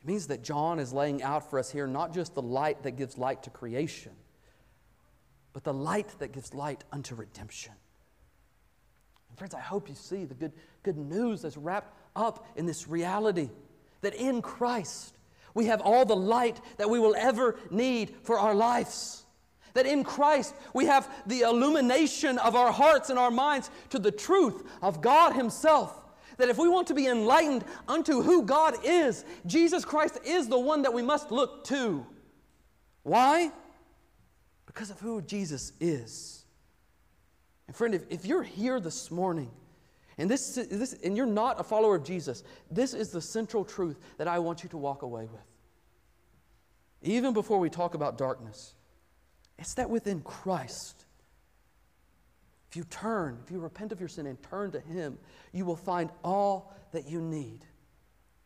It 0.00 0.06
means 0.06 0.28
that 0.28 0.42
John 0.42 0.78
is 0.78 0.92
laying 0.92 1.22
out 1.22 1.50
for 1.50 1.58
us 1.58 1.70
here 1.70 1.86
not 1.86 2.14
just 2.14 2.34
the 2.34 2.42
light 2.42 2.82
that 2.84 2.92
gives 2.92 3.18
light 3.18 3.42
to 3.42 3.50
creation, 3.50 4.12
but 5.52 5.64
the 5.64 5.74
light 5.74 6.08
that 6.20 6.32
gives 6.32 6.54
light 6.54 6.84
unto 6.90 7.14
redemption. 7.14 7.72
And 9.28 9.38
friends, 9.38 9.54
I 9.54 9.60
hope 9.60 9.88
you 9.88 9.94
see 9.94 10.24
the 10.24 10.34
good, 10.34 10.52
good 10.82 10.96
news 10.96 11.42
that's 11.42 11.56
wrapped 11.56 11.94
up 12.16 12.46
in 12.56 12.66
this 12.66 12.88
reality 12.88 13.50
that 14.00 14.14
in 14.14 14.40
Christ, 14.40 15.16
we 15.54 15.66
have 15.66 15.80
all 15.80 16.04
the 16.04 16.16
light 16.16 16.60
that 16.78 16.88
we 16.88 16.98
will 16.98 17.14
ever 17.16 17.58
need 17.70 18.14
for 18.22 18.38
our 18.38 18.54
lives. 18.54 19.24
That 19.74 19.86
in 19.86 20.02
Christ 20.02 20.54
we 20.74 20.86
have 20.86 21.08
the 21.26 21.40
illumination 21.42 22.38
of 22.38 22.56
our 22.56 22.72
hearts 22.72 23.10
and 23.10 23.18
our 23.18 23.30
minds 23.30 23.70
to 23.90 23.98
the 23.98 24.10
truth 24.10 24.64
of 24.82 25.00
God 25.00 25.34
Himself. 25.34 25.99
That 26.40 26.48
if 26.48 26.58
we 26.58 26.68
want 26.68 26.88
to 26.88 26.94
be 26.94 27.06
enlightened 27.06 27.64
unto 27.86 28.22
who 28.22 28.42
God 28.44 28.74
is, 28.84 29.24
Jesus 29.46 29.84
Christ 29.84 30.18
is 30.24 30.48
the 30.48 30.58
one 30.58 30.82
that 30.82 30.92
we 30.92 31.02
must 31.02 31.30
look 31.30 31.64
to. 31.64 32.06
Why? 33.02 33.50
Because 34.66 34.90
of 34.90 35.00
who 35.00 35.22
Jesus 35.22 35.72
is. 35.80 36.44
And 37.66 37.76
friend, 37.76 37.94
if, 37.94 38.02
if 38.10 38.26
you're 38.26 38.42
here 38.42 38.80
this 38.80 39.10
morning 39.10 39.50
and, 40.18 40.28
this, 40.28 40.54
this, 40.54 40.92
and 41.04 41.16
you're 41.16 41.26
not 41.26 41.60
a 41.60 41.62
follower 41.62 41.94
of 41.94 42.04
Jesus, 42.04 42.42
this 42.70 42.94
is 42.94 43.10
the 43.10 43.20
central 43.20 43.64
truth 43.64 44.00
that 44.18 44.26
I 44.26 44.38
want 44.40 44.62
you 44.62 44.68
to 44.70 44.76
walk 44.76 45.02
away 45.02 45.28
with. 45.30 45.40
Even 47.02 47.32
before 47.32 47.58
we 47.58 47.70
talk 47.70 47.94
about 47.94 48.18
darkness, 48.18 48.74
it's 49.58 49.74
that 49.74 49.88
within 49.88 50.20
Christ, 50.20 51.04
if 52.70 52.76
you 52.76 52.84
turn, 52.84 53.38
if 53.44 53.50
you 53.50 53.58
repent 53.58 53.90
of 53.90 53.98
your 53.98 54.08
sin 54.08 54.26
and 54.26 54.40
turn 54.44 54.70
to 54.70 54.80
Him, 54.80 55.18
you 55.52 55.64
will 55.64 55.76
find 55.76 56.10
all 56.22 56.72
that 56.92 57.08
you 57.08 57.20
need 57.20 57.64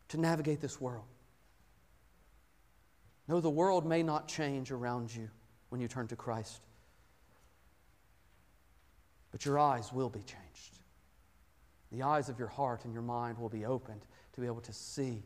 to 0.09 0.19
navigate 0.19 0.63
this 0.63 0.81
world. 0.81 1.05
No, 3.29 3.41
the 3.41 3.51
world 3.51 3.87
may 3.87 4.03
not 4.03 4.27
change 4.27 4.71
around 4.71 5.15
you 5.15 5.29
when 5.69 5.81
you 5.81 5.89
turn 5.89 6.07
to 6.09 6.17
Christ, 6.17 6.63
but 9.31 9.45
your 9.45 9.59
eyes 9.59 9.93
will 9.93 10.11
be 10.11 10.21
changed. 10.21 10.79
The 11.93 12.03
eyes 12.03 12.31
of 12.31 12.39
your 12.39 12.49
heart 12.49 12.85
and 12.85 12.95
your 12.95 13.03
mind 13.03 13.39
will 13.39 13.51
be 13.51 13.67
opened 13.67 14.07
to 14.33 14.41
be 14.41 14.47
able 14.47 14.63
to 14.63 14.73
see 14.73 15.23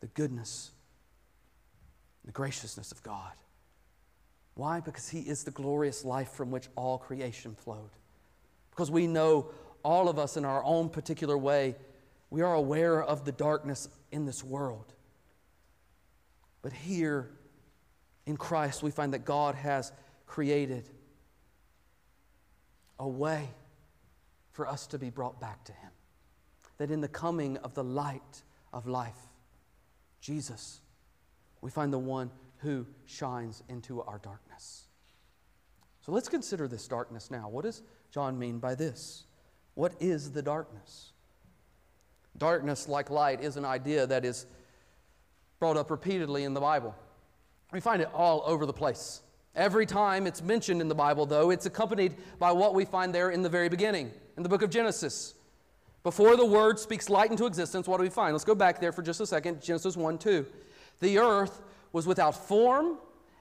the 0.00 0.06
goodness, 0.08 0.70
and 2.22 2.28
the 2.28 2.32
graciousness 2.32 2.92
of 2.92 3.02
God. 3.02 3.32
Why? 4.54 4.80
Because 4.80 5.08
He 5.08 5.20
is 5.20 5.44
the 5.44 5.50
glorious 5.50 6.04
life 6.04 6.30
from 6.32 6.50
which 6.50 6.68
all 6.76 6.98
creation 6.98 7.54
flowed. 7.54 7.90
Because 8.70 8.90
we 8.90 9.06
know 9.06 9.50
all 9.82 10.08
of 10.08 10.18
us 10.18 10.36
in 10.36 10.44
our 10.44 10.62
own 10.64 10.88
particular 10.88 11.36
way, 11.36 11.76
we 12.30 12.42
are 12.42 12.54
aware 12.54 13.02
of 13.02 13.24
the 13.24 13.32
darkness 13.32 13.88
in 14.10 14.26
this 14.26 14.42
world. 14.42 14.92
But 16.62 16.72
here 16.72 17.30
in 18.26 18.36
Christ, 18.36 18.82
we 18.82 18.90
find 18.90 19.12
that 19.12 19.24
God 19.24 19.54
has 19.54 19.92
created 20.26 20.88
a 22.98 23.06
way 23.06 23.48
for 24.52 24.68
us 24.68 24.86
to 24.88 24.98
be 24.98 25.10
brought 25.10 25.40
back 25.40 25.64
to 25.64 25.72
Him. 25.72 25.90
That 26.78 26.90
in 26.90 27.00
the 27.00 27.08
coming 27.08 27.56
of 27.58 27.74
the 27.74 27.84
light 27.84 28.42
of 28.72 28.86
life, 28.86 29.12
Jesus, 30.20 30.80
we 31.60 31.70
find 31.70 31.92
the 31.92 31.98
one 31.98 32.30
who 32.58 32.86
shines 33.04 33.62
into 33.68 34.00
our 34.02 34.18
darkness. 34.18 34.43
So 36.00 36.12
let's 36.12 36.28
consider 36.28 36.68
this 36.68 36.86
darkness 36.86 37.30
now. 37.30 37.48
What 37.48 37.64
does 37.64 37.82
John 38.10 38.38
mean 38.38 38.58
by 38.58 38.74
this? 38.74 39.24
What 39.74 39.94
is 40.00 40.32
the 40.32 40.42
darkness? 40.42 41.12
Darkness, 42.36 42.88
like 42.88 43.10
light, 43.10 43.42
is 43.42 43.56
an 43.56 43.64
idea 43.64 44.06
that 44.06 44.24
is 44.24 44.46
brought 45.58 45.76
up 45.76 45.90
repeatedly 45.90 46.44
in 46.44 46.52
the 46.52 46.60
Bible. 46.60 46.94
We 47.72 47.80
find 47.80 48.02
it 48.02 48.08
all 48.12 48.42
over 48.44 48.66
the 48.66 48.72
place. 48.72 49.22
Every 49.56 49.86
time 49.86 50.26
it's 50.26 50.42
mentioned 50.42 50.80
in 50.80 50.88
the 50.88 50.94
Bible, 50.94 51.26
though, 51.26 51.50
it's 51.50 51.66
accompanied 51.66 52.16
by 52.38 52.52
what 52.52 52.74
we 52.74 52.84
find 52.84 53.14
there 53.14 53.30
in 53.30 53.42
the 53.42 53.48
very 53.48 53.68
beginning, 53.68 54.10
in 54.36 54.42
the 54.42 54.48
book 54.48 54.62
of 54.62 54.70
Genesis. 54.70 55.34
Before 56.02 56.36
the 56.36 56.44
Word 56.44 56.78
speaks 56.78 57.08
light 57.08 57.30
into 57.30 57.46
existence, 57.46 57.88
what 57.88 57.96
do 57.96 58.02
we 58.02 58.10
find? 58.10 58.34
Let's 58.34 58.44
go 58.44 58.54
back 58.54 58.80
there 58.80 58.92
for 58.92 59.02
just 59.02 59.20
a 59.20 59.26
second. 59.26 59.62
Genesis 59.62 59.96
1 59.96 60.18
2. 60.18 60.44
The 61.00 61.18
earth 61.18 61.62
was 61.92 62.06
without 62.06 62.34
form 62.46 62.98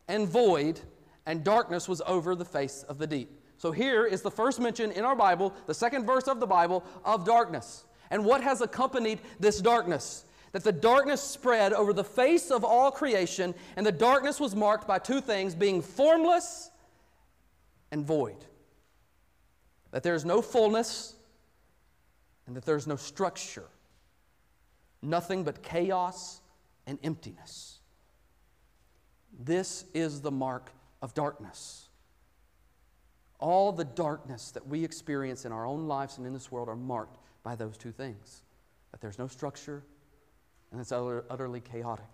and 0.07 0.27
void, 0.27 0.79
and 1.25 1.43
darkness 1.43 1.87
was 1.87 2.01
over 2.05 2.35
the 2.35 2.45
face 2.45 2.83
of 2.83 2.97
the 2.97 3.07
deep. 3.07 3.39
So 3.57 3.71
here 3.71 4.05
is 4.05 4.21
the 4.21 4.31
first 4.31 4.59
mention 4.59 4.91
in 4.91 5.05
our 5.05 5.15
Bible, 5.15 5.53
the 5.67 5.73
second 5.73 6.05
verse 6.05 6.27
of 6.27 6.39
the 6.39 6.47
Bible, 6.47 6.83
of 7.05 7.25
darkness. 7.25 7.85
And 8.11 8.25
what 8.25 8.43
has 8.43 8.61
accompanied 8.61 9.19
this 9.39 9.61
darkness? 9.61 10.25
That 10.51 10.63
the 10.63 10.71
darkness 10.71 11.21
spread 11.21 11.73
over 11.73 11.93
the 11.93 12.03
face 12.03 12.51
of 12.51 12.63
all 12.63 12.91
creation, 12.91 13.55
and 13.75 13.85
the 13.85 13.91
darkness 13.91 14.39
was 14.39 14.55
marked 14.55 14.87
by 14.87 14.99
two 14.99 15.21
things 15.21 15.55
being 15.55 15.81
formless 15.81 16.69
and 17.91 18.05
void. 18.05 18.45
That 19.91 20.03
there's 20.03 20.25
no 20.25 20.41
fullness 20.41 21.15
and 22.45 22.55
that 22.55 22.65
there's 22.65 22.87
no 22.87 22.95
structure. 22.95 23.69
Nothing 25.01 25.43
but 25.43 25.63
chaos 25.63 26.41
and 26.85 26.99
emptiness. 27.03 27.79
This 29.39 29.85
is 29.93 30.21
the 30.21 30.31
mark 30.31 30.71
of 31.03 31.13
darkness. 31.13 31.89
All 33.37 33.73
the 33.73 33.83
darkness 33.83 34.51
that 34.51 34.65
we 34.65 34.85
experience 34.85 35.43
in 35.43 35.51
our 35.51 35.65
own 35.65 35.87
lives 35.87 36.17
and 36.17 36.25
in 36.25 36.33
this 36.33 36.49
world 36.49 36.69
are 36.69 36.77
marked 36.77 37.17
by 37.43 37.55
those 37.55 37.77
two 37.77 37.91
things 37.91 38.41
that 38.91 39.01
there's 39.01 39.19
no 39.19 39.27
structure 39.27 39.83
and 40.71 40.79
it's 40.79 40.93
utterly 40.93 41.59
chaotic. 41.59 42.05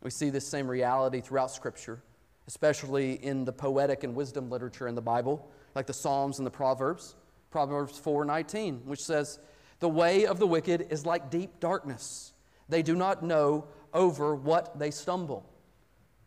We 0.00 0.10
see 0.10 0.30
this 0.30 0.46
same 0.46 0.68
reality 0.68 1.20
throughout 1.20 1.50
Scripture, 1.50 2.02
especially 2.46 3.14
in 3.14 3.44
the 3.44 3.52
poetic 3.52 4.04
and 4.04 4.14
wisdom 4.14 4.48
literature 4.48 4.86
in 4.86 4.94
the 4.94 5.02
Bible, 5.02 5.50
like 5.74 5.86
the 5.86 5.92
Psalms 5.92 6.38
and 6.38 6.46
the 6.46 6.52
Proverbs. 6.52 7.16
Proverbs 7.50 7.98
4:19, 7.98 8.86
which 8.86 9.02
says, 9.02 9.40
"The 9.80 9.88
way 9.88 10.24
of 10.24 10.38
the 10.38 10.46
wicked 10.46 10.86
is 10.90 11.04
like 11.04 11.30
deep 11.30 11.58
darkness. 11.58 12.32
They 12.68 12.82
do 12.82 12.94
not 12.94 13.22
know 13.24 13.66
over 13.92 14.36
what 14.36 14.78
they 14.78 14.90
stumble." 14.90 15.44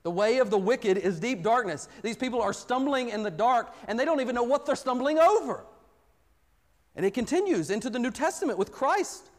The 0.08 0.12
way 0.12 0.38
of 0.38 0.50
the 0.50 0.58
wicked 0.58 0.98
is 0.98 1.20
deep 1.20 1.44
darkness. 1.44 1.90
These 2.02 2.16
people 2.16 2.42
are 2.42 2.54
stumbling 2.54 3.10
in 3.10 3.24
the 3.24 3.30
dark 3.30 3.76
and 3.90 4.00
they 4.00 4.06
don't 4.06 4.22
even 4.22 4.36
know 4.36 4.44
what 4.44 4.66
they're 4.66 4.78
stumbling 4.78 5.20
over. 5.20 5.66
And 6.96 7.06
it 7.06 7.14
continues 7.14 7.70
into 7.70 7.90
the 7.90 8.00
New 8.00 8.12
Testament 8.12 8.58
with 8.58 8.72
Christ. 8.72 9.30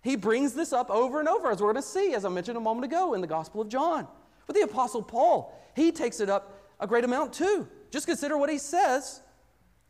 He 0.00 0.16
brings 0.16 0.54
this 0.54 0.72
up 0.72 0.88
over 0.90 1.20
and 1.20 1.28
over, 1.28 1.50
as 1.50 1.60
we're 1.60 1.74
going 1.74 1.82
to 1.82 1.86
see, 1.86 2.14
as 2.14 2.24
I 2.24 2.30
mentioned 2.30 2.56
a 2.56 2.60
moment 2.60 2.86
ago 2.86 3.12
in 3.12 3.20
the 3.20 3.26
Gospel 3.26 3.60
of 3.60 3.68
John. 3.68 4.08
But 4.46 4.56
the 4.56 4.62
Apostle 4.62 5.02
Paul, 5.02 5.54
he 5.76 5.92
takes 5.92 6.20
it 6.20 6.30
up 6.30 6.58
a 6.80 6.86
great 6.86 7.04
amount 7.04 7.34
too. 7.34 7.68
Just 7.90 8.06
consider 8.06 8.38
what 8.38 8.48
he 8.48 8.56
says 8.56 9.20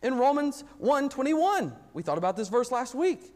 in 0.03 0.19
Romans 0.19 0.65
1:21. 0.81 1.77
We 1.95 2.03
thought 2.03 2.19
about 2.19 2.37
this 2.37 2.49
verse 2.49 2.73
last 2.73 2.97
week. 2.97 3.33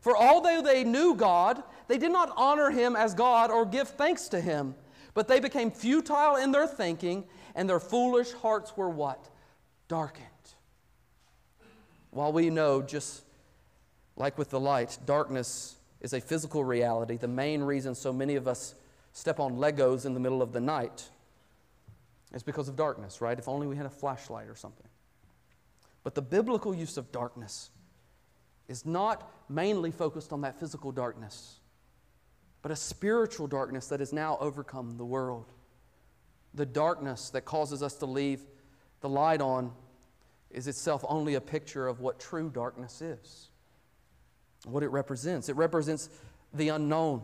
For 0.00 0.16
although 0.16 0.62
they 0.62 0.82
knew 0.82 1.14
God, 1.14 1.62
they 1.86 1.96
did 1.96 2.10
not 2.10 2.32
honor 2.36 2.70
him 2.70 2.96
as 2.96 3.14
God 3.14 3.52
or 3.52 3.64
give 3.64 3.90
thanks 3.90 4.26
to 4.30 4.40
him 4.40 4.74
but 5.16 5.28
they 5.28 5.40
became 5.40 5.70
futile 5.70 6.36
in 6.36 6.52
their 6.52 6.66
thinking, 6.66 7.24
and 7.54 7.66
their 7.66 7.80
foolish 7.80 8.32
hearts 8.32 8.76
were 8.76 8.90
what? 8.90 9.30
Darkened. 9.88 10.26
While 12.10 12.34
we 12.34 12.50
know, 12.50 12.82
just 12.82 13.22
like 14.16 14.36
with 14.36 14.50
the 14.50 14.60
light, 14.60 14.98
darkness 15.06 15.76
is 16.02 16.12
a 16.12 16.20
physical 16.20 16.64
reality, 16.64 17.16
the 17.16 17.28
main 17.28 17.62
reason 17.62 17.94
so 17.94 18.12
many 18.12 18.36
of 18.36 18.46
us 18.46 18.74
step 19.14 19.40
on 19.40 19.56
Legos 19.56 20.04
in 20.04 20.12
the 20.12 20.20
middle 20.20 20.42
of 20.42 20.52
the 20.52 20.60
night 20.60 21.08
is 22.34 22.42
because 22.42 22.68
of 22.68 22.76
darkness, 22.76 23.22
right? 23.22 23.38
If 23.38 23.48
only 23.48 23.66
we 23.66 23.74
had 23.74 23.86
a 23.86 23.90
flashlight 23.90 24.48
or 24.48 24.54
something. 24.54 24.86
But 26.04 26.14
the 26.14 26.20
biblical 26.20 26.74
use 26.74 26.98
of 26.98 27.10
darkness 27.10 27.70
is 28.68 28.84
not 28.84 29.32
mainly 29.48 29.92
focused 29.92 30.30
on 30.34 30.42
that 30.42 30.60
physical 30.60 30.92
darkness 30.92 31.60
but 32.66 32.72
a 32.72 32.74
spiritual 32.76 33.46
darkness 33.46 33.86
that 33.86 34.00
has 34.00 34.12
now 34.12 34.36
overcome 34.40 34.96
the 34.96 35.04
world. 35.04 35.44
The 36.54 36.66
darkness 36.66 37.30
that 37.30 37.42
causes 37.42 37.80
us 37.80 37.94
to 37.98 38.06
leave 38.06 38.40
the 39.02 39.08
light 39.08 39.40
on 39.40 39.70
is 40.50 40.66
itself 40.66 41.04
only 41.08 41.34
a 41.34 41.40
picture 41.40 41.86
of 41.86 42.00
what 42.00 42.18
true 42.18 42.50
darkness 42.50 43.00
is, 43.00 43.50
what 44.64 44.82
it 44.82 44.88
represents. 44.88 45.48
It 45.48 45.54
represents 45.54 46.08
the 46.54 46.70
unknown, 46.70 47.22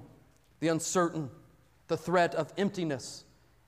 the 0.61 0.68
uncertain, 0.68 1.28
the 1.88 1.96
threat 1.96 2.37
of 2.37 2.52
emptiness 2.57 3.24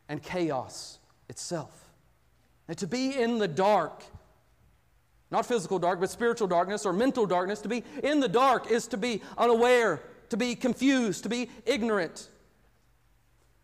and 0.08 0.22
chaos 0.22 1.00
itself. 1.28 1.90
And 2.68 2.78
to 2.78 2.86
be 2.86 3.20
in 3.20 3.38
the 3.38 3.48
dark, 3.48 4.04
not 5.32 5.44
physical 5.44 5.80
dark, 5.80 5.98
but 5.98 6.08
spiritual 6.08 6.46
darkness 6.46 6.86
or 6.86 6.92
mental 6.92 7.26
darkness, 7.26 7.60
to 7.62 7.68
be 7.68 7.82
in 8.04 8.20
the 8.20 8.28
dark 8.28 8.70
is 8.70 8.86
to 8.86 8.96
be 8.96 9.22
unaware 9.36 10.00
to 10.30 10.36
be 10.36 10.54
confused, 10.54 11.22
to 11.24 11.28
be 11.28 11.50
ignorant. 11.66 12.28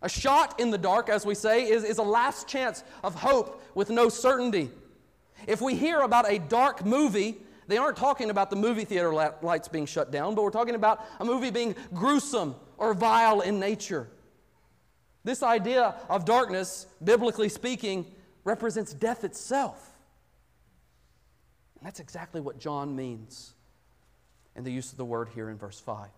A 0.02 0.08
shot 0.08 0.58
in 0.60 0.70
the 0.70 0.78
dark, 0.78 1.08
as 1.08 1.26
we 1.26 1.34
say, 1.34 1.68
is, 1.68 1.84
is 1.84 1.98
a 1.98 2.02
last 2.02 2.48
chance 2.48 2.82
of 3.04 3.14
hope 3.14 3.62
with 3.74 3.90
no 3.90 4.08
certainty. 4.08 4.70
If 5.46 5.60
we 5.60 5.74
hear 5.74 6.00
about 6.00 6.30
a 6.30 6.38
dark 6.38 6.84
movie, 6.84 7.38
they 7.66 7.76
aren't 7.76 7.96
talking 7.96 8.30
about 8.30 8.50
the 8.50 8.56
movie 8.56 8.84
theater 8.84 9.12
lights 9.12 9.68
being 9.68 9.86
shut 9.86 10.10
down, 10.10 10.34
but 10.34 10.42
we're 10.42 10.50
talking 10.50 10.74
about 10.74 11.04
a 11.18 11.24
movie 11.24 11.50
being 11.50 11.74
gruesome 11.94 12.54
or 12.78 12.94
vile 12.94 13.40
in 13.40 13.60
nature. 13.60 14.08
This 15.22 15.42
idea 15.42 15.94
of 16.08 16.24
darkness, 16.24 16.86
biblically 17.04 17.50
speaking, 17.50 18.06
represents 18.44 18.94
death 18.94 19.22
itself. 19.22 19.90
And 21.78 21.86
that's 21.86 22.00
exactly 22.00 22.40
what 22.40 22.58
John 22.58 22.96
means 22.96 23.52
in 24.56 24.64
the 24.64 24.72
use 24.72 24.92
of 24.92 24.98
the 24.98 25.04
word 25.04 25.28
here 25.34 25.50
in 25.50 25.56
verse 25.56 25.78
5. 25.78 26.08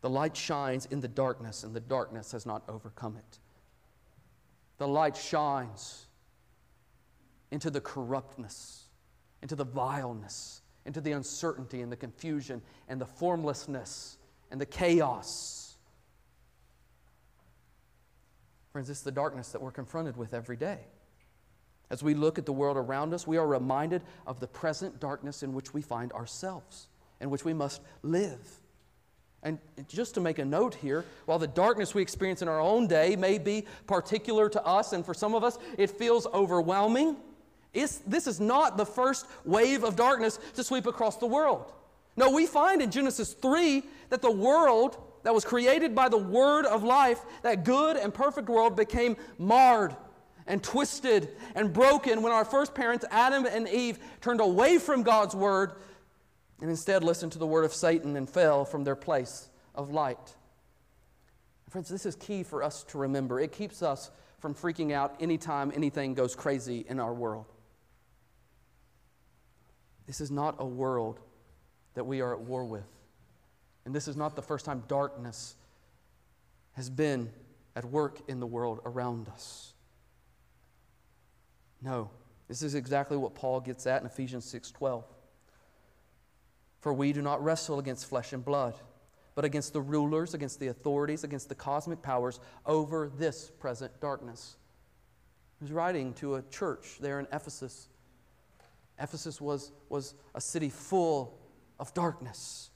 The 0.00 0.10
light 0.10 0.36
shines 0.36 0.86
in 0.86 1.00
the 1.00 1.08
darkness, 1.08 1.64
and 1.64 1.74
the 1.74 1.80
darkness 1.80 2.32
has 2.32 2.46
not 2.46 2.62
overcome 2.68 3.16
it. 3.16 3.38
The 4.78 4.86
light 4.86 5.16
shines 5.16 6.06
into 7.50 7.70
the 7.70 7.80
corruptness, 7.80 8.84
into 9.42 9.56
the 9.56 9.64
vileness, 9.64 10.62
into 10.86 11.00
the 11.00 11.12
uncertainty 11.12 11.80
and 11.82 11.90
the 11.90 11.96
confusion 11.96 12.62
and 12.88 13.00
the 13.00 13.06
formlessness 13.06 14.18
and 14.50 14.60
the 14.60 14.66
chaos. 14.66 15.74
Friends, 18.72 18.88
it's 18.88 19.02
the 19.02 19.10
darkness 19.10 19.50
that 19.50 19.60
we're 19.60 19.72
confronted 19.72 20.16
with 20.16 20.32
every 20.32 20.56
day. 20.56 20.78
As 21.90 22.02
we 22.02 22.14
look 22.14 22.38
at 22.38 22.46
the 22.46 22.52
world 22.52 22.76
around 22.76 23.14
us, 23.14 23.26
we 23.26 23.38
are 23.38 23.46
reminded 23.46 24.02
of 24.26 24.40
the 24.40 24.46
present 24.46 25.00
darkness 25.00 25.42
in 25.42 25.54
which 25.54 25.72
we 25.74 25.82
find 25.82 26.12
ourselves, 26.12 26.88
in 27.20 27.30
which 27.30 27.44
we 27.44 27.54
must 27.54 27.80
live. 28.02 28.60
And 29.42 29.58
just 29.86 30.14
to 30.14 30.20
make 30.20 30.38
a 30.38 30.44
note 30.44 30.74
here, 30.74 31.04
while 31.26 31.38
the 31.38 31.46
darkness 31.46 31.94
we 31.94 32.02
experience 32.02 32.42
in 32.42 32.48
our 32.48 32.60
own 32.60 32.88
day 32.88 33.14
may 33.14 33.38
be 33.38 33.66
particular 33.86 34.48
to 34.48 34.64
us, 34.66 34.92
and 34.92 35.06
for 35.06 35.14
some 35.14 35.34
of 35.34 35.44
us 35.44 35.58
it 35.76 35.90
feels 35.90 36.26
overwhelming, 36.26 37.16
this 37.72 38.26
is 38.26 38.40
not 38.40 38.76
the 38.76 38.86
first 38.86 39.26
wave 39.44 39.84
of 39.84 39.94
darkness 39.94 40.40
to 40.54 40.64
sweep 40.64 40.86
across 40.86 41.18
the 41.18 41.26
world. 41.26 41.72
No, 42.16 42.30
we 42.30 42.46
find 42.46 42.82
in 42.82 42.90
Genesis 42.90 43.32
3 43.34 43.84
that 44.08 44.22
the 44.22 44.30
world 44.30 44.98
that 45.22 45.32
was 45.32 45.44
created 45.44 45.94
by 45.94 46.08
the 46.08 46.18
word 46.18 46.66
of 46.66 46.82
life, 46.82 47.20
that 47.42 47.64
good 47.64 47.96
and 47.96 48.12
perfect 48.12 48.48
world, 48.48 48.76
became 48.76 49.16
marred 49.38 49.94
and 50.48 50.62
twisted 50.62 51.28
and 51.54 51.72
broken 51.72 52.22
when 52.22 52.32
our 52.32 52.44
first 52.44 52.74
parents, 52.74 53.04
Adam 53.10 53.46
and 53.46 53.68
Eve, 53.68 53.98
turned 54.20 54.40
away 54.40 54.78
from 54.78 55.02
God's 55.04 55.36
word 55.36 55.74
and 56.60 56.70
instead 56.70 57.04
listened 57.04 57.32
to 57.32 57.38
the 57.38 57.46
word 57.46 57.64
of 57.64 57.72
Satan 57.72 58.16
and 58.16 58.28
fell 58.28 58.64
from 58.64 58.84
their 58.84 58.96
place 58.96 59.48
of 59.74 59.90
light. 59.90 60.34
Friends, 61.68 61.88
this 61.88 62.06
is 62.06 62.16
key 62.16 62.42
for 62.42 62.62
us 62.62 62.82
to 62.84 62.98
remember. 62.98 63.38
It 63.38 63.52
keeps 63.52 63.82
us 63.82 64.10
from 64.38 64.54
freaking 64.54 64.92
out 64.92 65.16
anytime 65.20 65.70
anything 65.74 66.14
goes 66.14 66.34
crazy 66.34 66.84
in 66.88 66.98
our 66.98 67.12
world. 67.12 67.46
This 70.06 70.20
is 70.20 70.30
not 70.30 70.56
a 70.58 70.66
world 70.66 71.20
that 71.94 72.04
we 72.04 72.22
are 72.22 72.32
at 72.32 72.40
war 72.40 72.64
with. 72.64 72.86
And 73.84 73.94
this 73.94 74.08
is 74.08 74.16
not 74.16 74.36
the 74.36 74.42
first 74.42 74.64
time 74.64 74.82
darkness 74.88 75.54
has 76.72 76.88
been 76.88 77.30
at 77.76 77.84
work 77.84 78.20
in 78.28 78.40
the 78.40 78.46
world 78.46 78.80
around 78.84 79.28
us. 79.28 79.74
No, 81.82 82.10
this 82.48 82.62
is 82.62 82.74
exactly 82.74 83.16
what 83.16 83.34
Paul 83.34 83.60
gets 83.60 83.86
at 83.86 84.00
in 84.00 84.06
Ephesians 84.06 84.44
6:12. 84.46 85.04
For 86.88 86.94
we 86.94 87.12
do 87.12 87.20
not 87.20 87.44
wrestle 87.44 87.78
against 87.78 88.06
flesh 88.06 88.32
and 88.32 88.42
blood, 88.42 88.74
but 89.34 89.44
against 89.44 89.74
the 89.74 89.80
rulers, 89.82 90.32
against 90.32 90.58
the 90.58 90.68
authorities, 90.68 91.22
against 91.22 91.50
the 91.50 91.54
cosmic 91.54 92.00
powers 92.00 92.40
over 92.64 93.10
this 93.14 93.52
present 93.60 93.92
darkness. 94.00 94.56
He's 95.60 95.70
writing 95.70 96.14
to 96.14 96.36
a 96.36 96.42
church 96.44 96.96
there 96.98 97.20
in 97.20 97.26
Ephesus. 97.30 97.88
Ephesus 98.98 99.38
was, 99.38 99.70
was 99.90 100.14
a 100.34 100.40
city 100.40 100.70
full 100.70 101.38
of 101.78 101.92
darkness. 101.92 102.70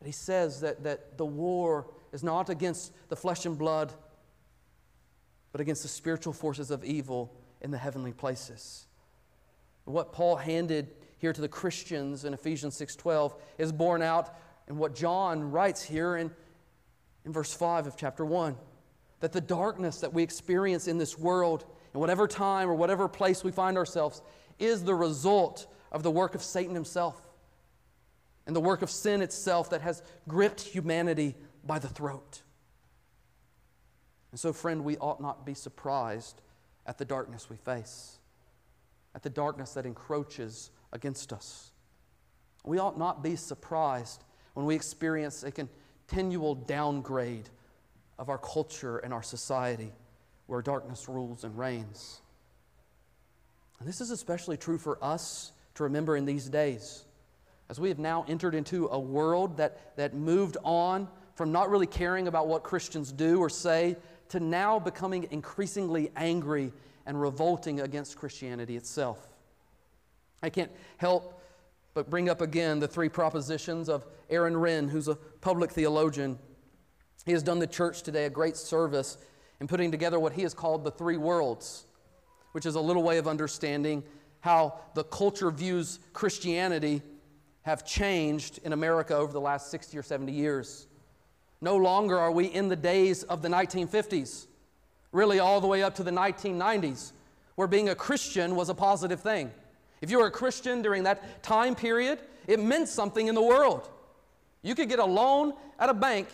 And 0.00 0.06
he 0.06 0.12
says 0.12 0.62
that, 0.62 0.84
that 0.84 1.18
the 1.18 1.26
war 1.26 1.92
is 2.14 2.24
not 2.24 2.48
against 2.48 2.90
the 3.10 3.16
flesh 3.16 3.44
and 3.44 3.58
blood, 3.58 3.92
but 5.52 5.60
against 5.60 5.82
the 5.82 5.88
spiritual 5.88 6.32
forces 6.32 6.70
of 6.70 6.86
evil 6.86 7.36
in 7.60 7.70
the 7.70 7.76
heavenly 7.76 8.12
places. 8.12 8.86
What 9.84 10.14
Paul 10.14 10.36
handed 10.36 10.88
here 11.20 11.32
to 11.32 11.40
the 11.40 11.48
Christians 11.48 12.24
in 12.24 12.32
Ephesians 12.32 12.74
6:12 12.76 13.38
is 13.58 13.72
borne 13.72 14.02
out 14.02 14.34
in 14.66 14.78
what 14.78 14.94
John 14.94 15.50
writes 15.50 15.82
here 15.82 16.16
in, 16.16 16.34
in 17.24 17.32
verse 17.32 17.52
5 17.52 17.86
of 17.86 17.96
chapter 17.96 18.24
1. 18.24 18.56
That 19.20 19.32
the 19.32 19.40
darkness 19.40 20.00
that 20.00 20.14
we 20.14 20.22
experience 20.22 20.88
in 20.88 20.96
this 20.96 21.18
world, 21.18 21.66
in 21.92 22.00
whatever 22.00 22.26
time 22.26 22.70
or 22.70 22.74
whatever 22.74 23.06
place 23.06 23.44
we 23.44 23.52
find 23.52 23.76
ourselves, 23.76 24.22
is 24.58 24.84
the 24.84 24.94
result 24.94 25.66
of 25.92 26.02
the 26.02 26.10
work 26.10 26.34
of 26.34 26.42
Satan 26.42 26.74
himself 26.74 27.20
and 28.46 28.56
the 28.56 28.60
work 28.60 28.80
of 28.80 28.90
sin 28.90 29.20
itself 29.20 29.70
that 29.70 29.82
has 29.82 30.02
gripped 30.26 30.62
humanity 30.62 31.36
by 31.66 31.78
the 31.78 31.88
throat. 31.88 32.42
And 34.30 34.40
so, 34.40 34.52
friend, 34.54 34.84
we 34.84 34.96
ought 34.96 35.20
not 35.20 35.44
be 35.44 35.54
surprised 35.54 36.40
at 36.86 36.96
the 36.96 37.04
darkness 37.04 37.50
we 37.50 37.56
face, 37.56 38.18
at 39.14 39.22
the 39.22 39.30
darkness 39.30 39.74
that 39.74 39.84
encroaches 39.84 40.70
against 40.92 41.32
us. 41.32 41.70
We 42.64 42.78
ought 42.78 42.98
not 42.98 43.22
be 43.22 43.36
surprised 43.36 44.24
when 44.54 44.66
we 44.66 44.74
experience 44.74 45.42
a 45.42 45.50
continual 45.50 46.54
downgrade 46.54 47.48
of 48.18 48.28
our 48.28 48.38
culture 48.38 48.98
and 48.98 49.14
our 49.14 49.22
society 49.22 49.92
where 50.46 50.60
darkness 50.60 51.08
rules 51.08 51.44
and 51.44 51.56
reigns. 51.56 52.20
And 53.78 53.88
this 53.88 54.00
is 54.00 54.10
especially 54.10 54.56
true 54.56 54.78
for 54.78 55.02
us 55.02 55.52
to 55.76 55.84
remember 55.84 56.16
in 56.16 56.26
these 56.26 56.48
days 56.48 57.04
as 57.70 57.78
we 57.78 57.88
have 57.88 58.00
now 58.00 58.24
entered 58.28 58.54
into 58.54 58.88
a 58.88 58.98
world 58.98 59.56
that, 59.56 59.96
that 59.96 60.12
moved 60.12 60.56
on 60.64 61.08
from 61.36 61.52
not 61.52 61.70
really 61.70 61.86
caring 61.86 62.26
about 62.26 62.48
what 62.48 62.64
Christians 62.64 63.12
do 63.12 63.38
or 63.38 63.48
say 63.48 63.96
to 64.28 64.40
now 64.40 64.78
becoming 64.78 65.28
increasingly 65.30 66.10
angry 66.16 66.72
and 67.06 67.20
revolting 67.20 67.80
against 67.80 68.16
Christianity 68.16 68.76
itself. 68.76 69.29
I 70.42 70.50
can't 70.50 70.70
help 70.96 71.42
but 71.94 72.08
bring 72.08 72.28
up 72.28 72.40
again 72.40 72.78
the 72.78 72.88
three 72.88 73.08
propositions 73.08 73.88
of 73.88 74.06
Aaron 74.28 74.54
Renn, 74.54 74.88
who's 74.88 75.08
a 75.08 75.16
public 75.16 75.72
theologian. 75.72 76.38
He 77.26 77.32
has 77.32 77.42
done 77.42 77.58
the 77.58 77.66
church 77.66 78.02
today 78.02 78.26
a 78.26 78.30
great 78.30 78.56
service 78.56 79.18
in 79.60 79.66
putting 79.66 79.90
together 79.90 80.18
what 80.18 80.32
he 80.32 80.42
has 80.42 80.54
called 80.54 80.84
the 80.84 80.90
three 80.90 81.16
worlds, 81.16 81.84
which 82.52 82.64
is 82.64 82.76
a 82.76 82.80
little 82.80 83.02
way 83.02 83.18
of 83.18 83.28
understanding 83.28 84.02
how 84.40 84.78
the 84.94 85.04
culture 85.04 85.50
views 85.50 85.98
Christianity 86.12 87.02
have 87.62 87.84
changed 87.84 88.60
in 88.64 88.72
America 88.72 89.14
over 89.14 89.32
the 89.32 89.40
last 89.40 89.70
60 89.70 89.98
or 89.98 90.02
70 90.02 90.32
years. 90.32 90.86
No 91.60 91.76
longer 91.76 92.18
are 92.18 92.32
we 92.32 92.46
in 92.46 92.68
the 92.68 92.76
days 92.76 93.22
of 93.24 93.42
the 93.42 93.48
1950s, 93.48 94.46
really 95.12 95.40
all 95.40 95.60
the 95.60 95.66
way 95.66 95.82
up 95.82 95.94
to 95.96 96.02
the 96.02 96.10
1990s, 96.10 97.12
where 97.56 97.68
being 97.68 97.90
a 97.90 97.94
Christian 97.94 98.56
was 98.56 98.70
a 98.70 98.74
positive 98.74 99.20
thing. 99.20 99.50
If 100.00 100.10
you 100.10 100.18
were 100.18 100.26
a 100.26 100.30
Christian 100.30 100.82
during 100.82 101.04
that 101.04 101.42
time 101.42 101.74
period, 101.74 102.20
it 102.46 102.58
meant 102.60 102.88
something 102.88 103.26
in 103.26 103.34
the 103.34 103.42
world. 103.42 103.88
You 104.62 104.74
could 104.74 104.88
get 104.88 104.98
a 104.98 105.04
loan 105.04 105.54
at 105.78 105.88
a 105.88 105.94
bank 105.94 106.28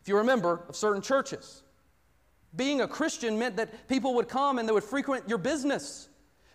if 0.00 0.08
you 0.08 0.16
remember 0.16 0.60
of 0.68 0.76
certain 0.76 1.02
churches. 1.02 1.62
Being 2.54 2.80
a 2.80 2.88
Christian 2.88 3.38
meant 3.38 3.56
that 3.56 3.88
people 3.88 4.14
would 4.14 4.28
come 4.28 4.58
and 4.58 4.68
they 4.68 4.72
would 4.72 4.84
frequent 4.84 5.28
your 5.28 5.38
business. 5.38 6.08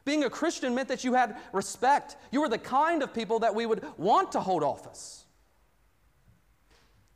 Being 0.05 0.23
a 0.23 0.29
Christian 0.29 0.75
meant 0.75 0.89
that 0.89 1.03
you 1.03 1.13
had 1.13 1.37
respect. 1.53 2.17
You 2.31 2.41
were 2.41 2.49
the 2.49 2.57
kind 2.57 3.01
of 3.01 3.13
people 3.13 3.39
that 3.39 3.55
we 3.55 3.65
would 3.65 3.83
want 3.97 4.31
to 4.33 4.39
hold 4.39 4.63
office. 4.63 5.25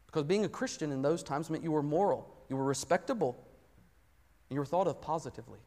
Because 0.08 0.24
being 0.24 0.46
a 0.46 0.50
Christian 0.50 0.92
in 0.92 1.02
those 1.02 1.24
times 1.24 1.50
meant 1.50 1.64
you 1.64 1.72
were 1.72 1.84
moral, 1.84 2.36
you 2.50 2.58
were 2.58 2.66
respectable, 2.66 3.38
and 4.50 4.56
you 4.56 4.60
were 4.60 4.66
thought 4.66 4.88
of 4.88 5.00
positively. 5.00 5.60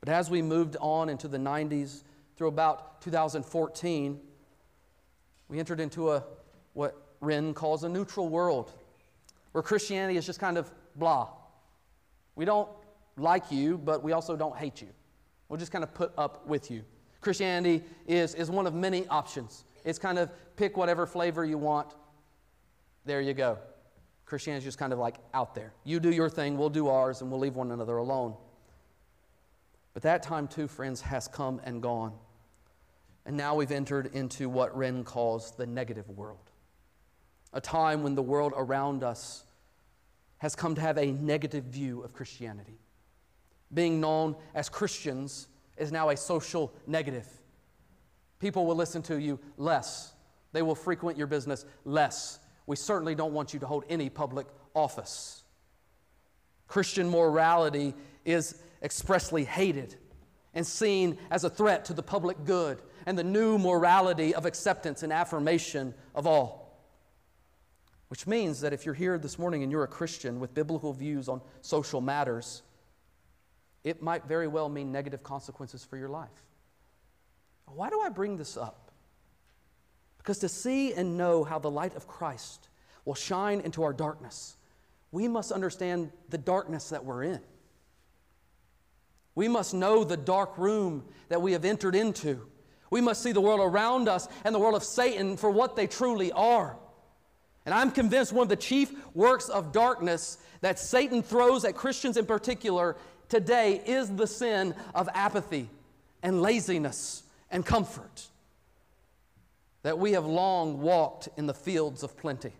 But 0.00 0.08
as 0.08 0.30
we 0.30 0.40
moved 0.40 0.76
on 0.80 1.10
into 1.10 1.28
the 1.28 1.38
90s 1.38 2.02
through 2.42 2.48
about 2.48 3.00
2014, 3.02 4.18
we 5.46 5.60
entered 5.60 5.78
into 5.78 6.10
a 6.10 6.24
what 6.72 7.20
Renn 7.20 7.54
calls 7.54 7.84
a 7.84 7.88
neutral 7.88 8.28
world, 8.28 8.72
where 9.52 9.62
Christianity 9.62 10.18
is 10.18 10.26
just 10.26 10.40
kind 10.40 10.58
of 10.58 10.68
blah. 10.96 11.28
We 12.34 12.44
don't 12.44 12.68
like 13.16 13.52
you, 13.52 13.78
but 13.78 14.02
we 14.02 14.10
also 14.10 14.34
don't 14.34 14.56
hate 14.56 14.82
you. 14.82 14.88
We'll 15.48 15.60
just 15.60 15.70
kind 15.70 15.84
of 15.84 15.94
put 15.94 16.12
up 16.18 16.44
with 16.44 16.68
you. 16.68 16.82
Christianity 17.20 17.84
is, 18.08 18.34
is 18.34 18.50
one 18.50 18.66
of 18.66 18.74
many 18.74 19.06
options. 19.06 19.62
It's 19.84 20.00
kind 20.00 20.18
of 20.18 20.28
pick 20.56 20.76
whatever 20.76 21.06
flavor 21.06 21.44
you 21.44 21.58
want. 21.58 21.94
There 23.04 23.20
you 23.20 23.34
go. 23.34 23.56
Christianity 24.24 24.62
is 24.62 24.64
just 24.64 24.78
kind 24.78 24.92
of 24.92 24.98
like 24.98 25.18
out 25.32 25.54
there. 25.54 25.72
You 25.84 26.00
do 26.00 26.10
your 26.10 26.28
thing, 26.28 26.58
we'll 26.58 26.70
do 26.70 26.88
ours, 26.88 27.20
and 27.20 27.30
we'll 27.30 27.38
leave 27.38 27.54
one 27.54 27.70
another 27.70 27.98
alone. 27.98 28.34
But 29.94 30.02
that 30.02 30.24
time, 30.24 30.48
too, 30.48 30.66
friends, 30.66 31.00
has 31.02 31.28
come 31.28 31.60
and 31.62 31.80
gone. 31.80 32.14
And 33.24 33.36
now 33.36 33.54
we've 33.54 33.72
entered 33.72 34.10
into 34.14 34.48
what 34.48 34.76
Renn 34.76 35.04
calls 35.04 35.52
the 35.52 35.66
negative 35.66 36.08
world. 36.08 36.50
A 37.52 37.60
time 37.60 38.02
when 38.02 38.14
the 38.14 38.22
world 38.22 38.52
around 38.56 39.04
us 39.04 39.44
has 40.38 40.56
come 40.56 40.74
to 40.74 40.80
have 40.80 40.98
a 40.98 41.12
negative 41.12 41.64
view 41.64 42.02
of 42.02 42.12
Christianity 42.12 42.78
being 43.72 44.00
known 44.00 44.36
as 44.54 44.68
Christians 44.68 45.48
is 45.76 45.90
now 45.90 46.10
a 46.10 46.16
social 46.16 46.72
negative. 46.86 47.26
People 48.38 48.66
will 48.66 48.76
listen 48.76 49.02
to 49.02 49.18
you 49.20 49.38
less, 49.56 50.12
they 50.52 50.62
will 50.62 50.74
frequent 50.74 51.16
your 51.16 51.26
business 51.26 51.64
less. 51.84 52.38
We 52.66 52.76
certainly 52.76 53.14
don't 53.14 53.32
want 53.32 53.52
you 53.52 53.60
to 53.60 53.66
hold 53.66 53.84
any 53.88 54.08
public 54.08 54.46
office. 54.74 55.42
Christian 56.68 57.08
morality 57.08 57.94
is 58.24 58.62
expressly 58.82 59.44
hated 59.44 59.96
and 60.54 60.66
seen 60.66 61.18
as 61.30 61.44
a 61.44 61.50
threat 61.50 61.86
to 61.86 61.92
the 61.92 62.02
public 62.02 62.44
good 62.44 62.80
and 63.06 63.18
the 63.18 63.24
new 63.24 63.58
morality 63.58 64.34
of 64.34 64.46
acceptance 64.46 65.02
and 65.02 65.12
affirmation 65.12 65.94
of 66.14 66.26
all. 66.26 66.62
Which 68.08 68.26
means 68.26 68.60
that 68.60 68.72
if 68.72 68.84
you're 68.84 68.94
here 68.94 69.18
this 69.18 69.38
morning 69.38 69.62
and 69.62 69.72
you're 69.72 69.84
a 69.84 69.88
Christian 69.88 70.38
with 70.38 70.52
biblical 70.52 70.92
views 70.92 71.28
on 71.28 71.40
social 71.62 72.00
matters, 72.00 72.62
it 73.84 74.02
might 74.02 74.26
very 74.26 74.46
well 74.46 74.68
mean 74.68 74.92
negative 74.92 75.22
consequences 75.22 75.84
for 75.84 75.96
your 75.96 76.08
life. 76.08 76.28
Why 77.66 77.88
do 77.88 78.00
I 78.00 78.10
bring 78.10 78.36
this 78.36 78.56
up? 78.56 78.90
Because 80.18 80.38
to 80.40 80.48
see 80.48 80.92
and 80.92 81.16
know 81.16 81.42
how 81.42 81.58
the 81.58 81.70
light 81.70 81.96
of 81.96 82.06
Christ 82.06 82.68
will 83.04 83.14
shine 83.14 83.60
into 83.60 83.82
our 83.82 83.92
darkness, 83.92 84.56
we 85.10 85.26
must 85.26 85.50
understand 85.50 86.12
the 86.28 86.38
darkness 86.38 86.90
that 86.90 87.04
we're 87.04 87.24
in. 87.24 87.40
We 89.34 89.48
must 89.48 89.72
know 89.74 90.04
the 90.04 90.16
dark 90.16 90.58
room 90.58 91.04
that 91.28 91.40
we 91.40 91.52
have 91.52 91.64
entered 91.64 91.94
into. 91.94 92.46
We 92.92 93.00
must 93.00 93.22
see 93.22 93.32
the 93.32 93.40
world 93.40 93.60
around 93.60 94.06
us 94.06 94.28
and 94.44 94.54
the 94.54 94.58
world 94.58 94.74
of 94.74 94.84
Satan 94.84 95.38
for 95.38 95.50
what 95.50 95.76
they 95.76 95.86
truly 95.86 96.30
are. 96.30 96.76
And 97.64 97.74
I'm 97.74 97.90
convinced 97.90 98.34
one 98.34 98.42
of 98.42 98.48
the 98.50 98.56
chief 98.56 98.92
works 99.14 99.48
of 99.48 99.72
darkness 99.72 100.36
that 100.60 100.78
Satan 100.78 101.22
throws 101.22 101.64
at 101.64 101.74
Christians 101.74 102.18
in 102.18 102.26
particular 102.26 102.98
today 103.30 103.80
is 103.86 104.14
the 104.14 104.26
sin 104.26 104.74
of 104.94 105.08
apathy 105.14 105.70
and 106.22 106.42
laziness 106.42 107.22
and 107.50 107.64
comfort. 107.64 108.28
That 109.84 109.98
we 109.98 110.12
have 110.12 110.26
long 110.26 110.82
walked 110.82 111.30
in 111.38 111.46
the 111.46 111.54
fields 111.54 112.02
of 112.02 112.18
plenty, 112.18 112.52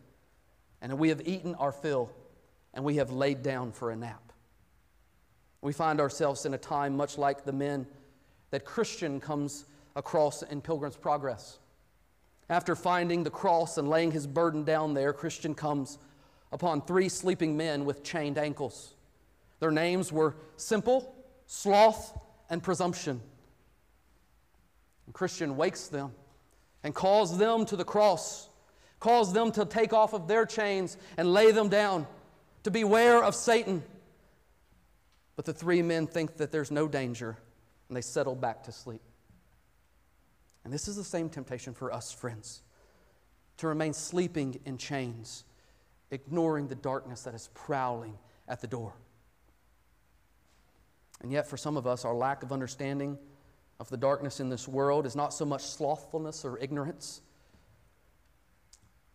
and 0.80 0.98
we 0.98 1.10
have 1.10 1.28
eaten 1.28 1.54
our 1.56 1.72
fill, 1.72 2.10
and 2.72 2.86
we 2.86 2.96
have 2.96 3.10
laid 3.10 3.42
down 3.42 3.70
for 3.70 3.90
a 3.90 3.96
nap. 3.96 4.32
We 5.60 5.74
find 5.74 6.00
ourselves 6.00 6.46
in 6.46 6.54
a 6.54 6.58
time 6.58 6.96
much 6.96 7.18
like 7.18 7.44
the 7.44 7.52
men 7.52 7.86
that 8.50 8.64
Christian 8.64 9.20
comes 9.20 9.66
across 9.94 10.42
in 10.42 10.60
Pilgrim's 10.60 10.96
Progress. 10.96 11.58
After 12.48 12.74
finding 12.76 13.22
the 13.22 13.30
cross 13.30 13.78
and 13.78 13.88
laying 13.88 14.10
his 14.10 14.26
burden 14.26 14.64
down 14.64 14.94
there, 14.94 15.12
Christian 15.12 15.54
comes 15.54 15.98
upon 16.50 16.82
three 16.82 17.08
sleeping 17.08 17.56
men 17.56 17.84
with 17.84 18.02
chained 18.02 18.38
ankles. 18.38 18.94
Their 19.60 19.70
names 19.70 20.12
were 20.12 20.34
Simple, 20.56 21.14
Sloth, 21.46 22.18
and 22.50 22.62
Presumption. 22.62 23.20
And 25.06 25.14
Christian 25.14 25.56
wakes 25.56 25.88
them 25.88 26.12
and 26.82 26.94
calls 26.94 27.38
them 27.38 27.64
to 27.66 27.76
the 27.76 27.84
cross, 27.84 28.48
calls 29.00 29.32
them 29.32 29.52
to 29.52 29.64
take 29.64 29.92
off 29.92 30.12
of 30.12 30.28
their 30.28 30.44
chains 30.44 30.96
and 31.16 31.32
lay 31.32 31.52
them 31.52 31.68
down, 31.68 32.06
to 32.64 32.70
beware 32.70 33.22
of 33.22 33.34
Satan. 33.34 33.82
But 35.36 35.44
the 35.44 35.52
three 35.54 35.82
men 35.82 36.06
think 36.06 36.36
that 36.36 36.52
there's 36.52 36.70
no 36.70 36.86
danger 36.86 37.38
and 37.88 37.96
they 37.96 38.02
settle 38.02 38.34
back 38.34 38.64
to 38.64 38.72
sleep. 38.72 39.00
And 40.64 40.72
this 40.72 40.88
is 40.88 40.96
the 40.96 41.04
same 41.04 41.28
temptation 41.28 41.74
for 41.74 41.92
us, 41.92 42.12
friends, 42.12 42.62
to 43.58 43.66
remain 43.66 43.92
sleeping 43.92 44.60
in 44.64 44.78
chains, 44.78 45.44
ignoring 46.10 46.68
the 46.68 46.74
darkness 46.74 47.22
that 47.22 47.34
is 47.34 47.48
prowling 47.54 48.16
at 48.48 48.60
the 48.60 48.66
door. 48.66 48.94
And 51.20 51.32
yet, 51.32 51.46
for 51.46 51.56
some 51.56 51.76
of 51.76 51.86
us, 51.86 52.04
our 52.04 52.14
lack 52.14 52.42
of 52.42 52.52
understanding 52.52 53.18
of 53.80 53.88
the 53.88 53.96
darkness 53.96 54.40
in 54.40 54.48
this 54.48 54.68
world 54.68 55.06
is 55.06 55.16
not 55.16 55.32
so 55.34 55.44
much 55.44 55.62
slothfulness 55.62 56.44
or 56.44 56.58
ignorance, 56.58 57.22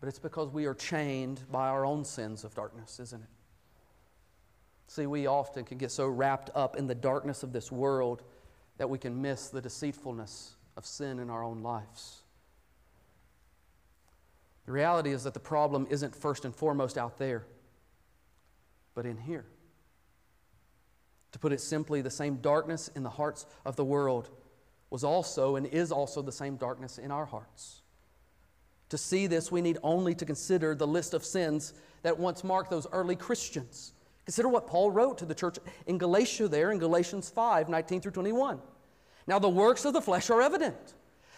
but 0.00 0.08
it's 0.08 0.18
because 0.18 0.50
we 0.50 0.66
are 0.66 0.74
chained 0.74 1.40
by 1.50 1.68
our 1.68 1.84
own 1.84 2.04
sins 2.04 2.44
of 2.44 2.54
darkness, 2.54 3.00
isn't 3.00 3.22
it? 3.22 3.28
See, 4.86 5.06
we 5.06 5.26
often 5.26 5.64
can 5.64 5.76
get 5.76 5.90
so 5.90 6.06
wrapped 6.06 6.50
up 6.54 6.76
in 6.76 6.86
the 6.86 6.94
darkness 6.94 7.42
of 7.42 7.52
this 7.52 7.70
world 7.70 8.22
that 8.78 8.88
we 8.88 8.98
can 8.98 9.20
miss 9.20 9.48
the 9.48 9.60
deceitfulness 9.60 10.54
of 10.78 10.86
sin 10.86 11.18
in 11.18 11.28
our 11.28 11.42
own 11.42 11.60
lives. 11.60 12.22
The 14.64 14.72
reality 14.72 15.10
is 15.10 15.24
that 15.24 15.34
the 15.34 15.40
problem 15.40 15.88
isn't 15.90 16.14
first 16.14 16.44
and 16.44 16.54
foremost 16.54 16.96
out 16.96 17.18
there, 17.18 17.44
but 18.94 19.04
in 19.04 19.18
here. 19.18 19.44
To 21.32 21.38
put 21.40 21.52
it 21.52 21.60
simply, 21.60 22.00
the 22.00 22.10
same 22.10 22.36
darkness 22.36 22.88
in 22.94 23.02
the 23.02 23.10
hearts 23.10 23.44
of 23.66 23.74
the 23.74 23.84
world 23.84 24.30
was 24.88 25.02
also 25.02 25.56
and 25.56 25.66
is 25.66 25.90
also 25.90 26.22
the 26.22 26.32
same 26.32 26.56
darkness 26.56 26.96
in 26.96 27.10
our 27.10 27.26
hearts. 27.26 27.82
To 28.90 28.96
see 28.96 29.26
this, 29.26 29.50
we 29.50 29.60
need 29.60 29.78
only 29.82 30.14
to 30.14 30.24
consider 30.24 30.76
the 30.76 30.86
list 30.86 31.12
of 31.12 31.24
sins 31.24 31.74
that 32.02 32.18
once 32.18 32.44
marked 32.44 32.70
those 32.70 32.86
early 32.92 33.16
Christians. 33.16 33.94
Consider 34.26 34.48
what 34.48 34.68
Paul 34.68 34.92
wrote 34.92 35.18
to 35.18 35.26
the 35.26 35.34
church 35.34 35.58
in 35.86 35.98
Galatia 35.98 36.46
there 36.46 36.70
in 36.70 36.78
Galatians 36.78 37.28
5 37.28 37.68
19 37.68 38.00
through 38.00 38.12
21. 38.12 38.60
Now, 39.28 39.38
the 39.38 39.48
works 39.48 39.84
of 39.84 39.92
the 39.92 40.00
flesh 40.00 40.30
are 40.30 40.42
evident 40.42 40.94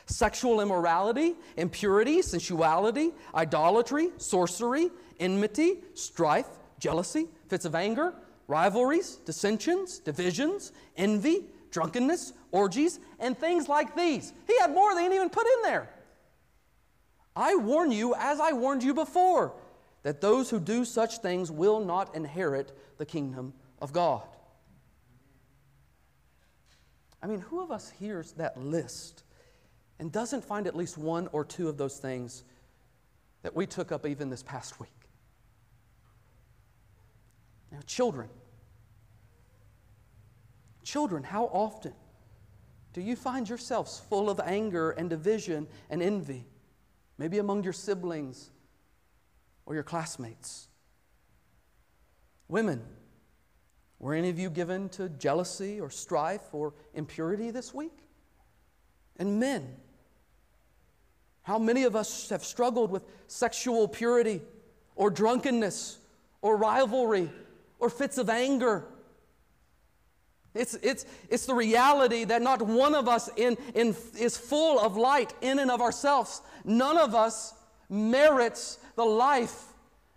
sexual 0.07 0.61
immorality, 0.61 1.35
impurity, 1.57 2.23
sensuality, 2.23 3.13
idolatry, 3.35 4.11
sorcery, 4.17 4.91
enmity, 5.19 5.79
strife, 5.95 6.49
jealousy, 6.79 7.29
fits 7.49 7.65
of 7.65 7.75
anger, 7.75 8.15
rivalries, 8.49 9.17
dissensions, 9.17 9.99
divisions, 9.99 10.73
envy, 10.97 11.45
drunkenness, 11.71 12.33
orgies, 12.53 12.99
and 13.19 13.39
things 13.39 13.69
like 13.69 13.95
these. 13.97 14.33
He 14.47 14.59
had 14.59 14.73
more 14.73 14.95
than 14.95 15.11
he 15.11 15.17
even 15.17 15.29
put 15.31 15.47
in 15.47 15.63
there. 15.63 15.91
I 17.37 17.57
warn 17.57 17.93
you, 17.93 18.15
as 18.17 18.41
I 18.41 18.53
warned 18.53 18.83
you 18.83 18.95
before, 18.95 19.53
that 20.03 20.21
those 20.21 20.51
who 20.51 20.59
do 20.59 20.85
such 20.85 21.19
things 21.19 21.51
will 21.51 21.81
not 21.81 22.15
inherit 22.15 22.77
the 22.99 23.07
kingdom 23.07 23.53
of 23.81 23.93
God. 23.93 24.23
I 27.23 27.27
mean, 27.27 27.41
who 27.41 27.61
of 27.61 27.71
us 27.71 27.91
hears 27.91 28.33
that 28.33 28.57
list 28.59 29.25
and 29.99 30.11
doesn't 30.11 30.45
find 30.45 30.67
at 30.67 30.75
least 30.75 30.97
one 30.97 31.29
or 31.33 31.45
two 31.45 31.69
of 31.69 31.77
those 31.77 31.99
things 31.99 32.45
that 33.43 33.55
we 33.55 33.67
took 33.67 33.93
up 33.93 34.07
even 34.07 34.31
this 34.31 34.43
past 34.43 34.81
week? 34.81 34.91
Now, 37.71 37.81
children. 37.87 38.29
Children, 40.83 41.23
how 41.23 41.45
often 41.45 41.93
do 42.93 43.01
you 43.01 43.15
find 43.15 43.49
yourselves 43.49 44.03
full 44.09 44.29
of 44.29 44.41
anger 44.41 44.91
and 44.91 45.09
division 45.09 45.69
and 45.89 46.03
envy? 46.03 46.47
Maybe 47.19 47.39
among 47.39 47.65
your 47.65 47.75
siblings 47.75 48.51
or 49.67 49.75
your 49.75 49.83
classmates. 49.83 50.69
Women, 52.49 52.83
were 54.01 54.15
any 54.15 54.31
of 54.31 54.39
you 54.39 54.49
given 54.49 54.89
to 54.91 55.11
jealousy 55.11 55.79
or 55.79 55.91
strife 55.91 56.53
or 56.53 56.73
impurity 56.95 57.51
this 57.51 57.75
week? 57.75 57.93
And 59.19 59.39
men, 59.39 59.77
how 61.43 61.59
many 61.59 61.85
of 61.85 61.95
us 61.95 62.31
have 62.31 62.43
struggled 62.43 62.91
with 62.91 63.05
sexual 63.27 63.87
purity 63.87 64.41
or 64.97 65.11
drunkenness 65.11 65.99
or 66.41 66.57
rivalry 66.57 67.31
or 67.79 67.91
fits 67.91 68.17
of 68.17 68.31
anger? 68.31 68.87
It's, 70.55 70.75
it's, 70.83 71.05
it's 71.29 71.45
the 71.45 71.55
reality 71.55 72.25
that 72.25 72.41
not 72.41 72.63
one 72.63 72.95
of 72.95 73.07
us 73.07 73.29
in, 73.37 73.59
in, 73.75 73.95
is 74.19 74.37
full 74.37 74.81
of 74.81 74.97
light 74.97 75.35
in 75.43 75.59
and 75.59 75.71
of 75.71 75.83
ourselves. 75.83 76.41
None 76.65 76.97
of 76.97 77.15
us 77.15 77.53
merits 77.91 78.79
the 78.97 79.05
life 79.05 79.63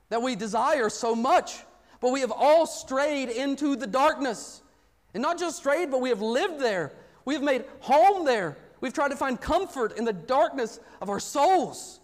that 0.07 0.21
we 0.21 0.35
desire 0.35 0.89
so 0.89 1.13
much 1.15 1.63
but 2.03 2.11
we 2.11 2.19
have 2.19 2.33
all 2.35 2.67
strayed 2.67 3.29
into 3.29 3.77
the 3.77 3.87
darkness. 3.87 4.61
And 5.13 5.23
not 5.23 5.39
just 5.39 5.55
strayed, 5.55 5.89
but 5.89 6.01
we 6.01 6.09
have 6.09 6.21
lived 6.21 6.59
there. 6.59 6.91
We 7.23 7.33
have 7.33 7.41
made 7.41 7.63
home 7.79 8.25
there. 8.25 8.57
We've 8.81 8.91
tried 8.91 9.11
to 9.11 9.15
find 9.15 9.39
comfort 9.39 9.97
in 9.97 10.03
the 10.03 10.11
darkness 10.11 10.81
of 11.01 11.09
our 11.09 11.21
souls. 11.21 12.01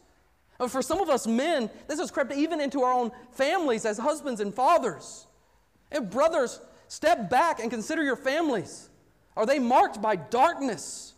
And 0.57 0.71
for 0.71 0.81
some 0.81 1.01
of 1.01 1.09
us 1.09 1.27
men, 1.27 1.69
this 1.89 1.99
has 1.99 2.11
crept 2.11 2.31
even 2.31 2.61
into 2.61 2.81
our 2.83 2.93
own 2.93 3.11
families 3.33 3.85
as 3.85 3.97
husbands 3.97 4.39
and 4.39 4.53
fathers. 4.55 5.27
And 5.91 6.09
brothers, 6.09 6.61
step 6.87 7.29
back 7.29 7.59
and 7.59 7.69
consider 7.69 8.01
your 8.01 8.15
families. 8.15 8.89
Are 9.35 9.45
they 9.45 9.59
marked 9.59 10.01
by 10.01 10.15
darkness? 10.15 11.13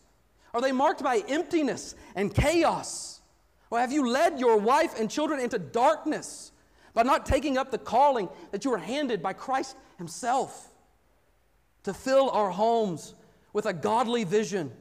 Are 0.55 0.61
they 0.61 0.71
marked 0.71 1.03
by 1.03 1.23
emptiness 1.27 1.93
and 2.15 2.33
chaos? 2.33 3.21
Or 3.69 3.79
have 3.79 3.91
you 3.91 4.09
led 4.09 4.39
your 4.39 4.57
wife 4.57 4.99
and 4.99 5.07
children 5.07 5.39
into 5.39 5.59
darkness? 5.59 6.50
By 6.93 7.03
not 7.03 7.25
taking 7.25 7.57
up 7.57 7.71
the 7.71 7.77
calling 7.77 8.29
that 8.51 8.65
you 8.65 8.71
were 8.71 8.77
handed 8.77 9.21
by 9.21 9.33
Christ 9.33 9.75
Himself 9.97 10.71
to 11.83 11.93
fill 11.93 12.29
our 12.29 12.49
homes 12.49 13.15
with 13.53 13.65
a 13.65 13.73
godly 13.73 14.23
vision 14.23 14.71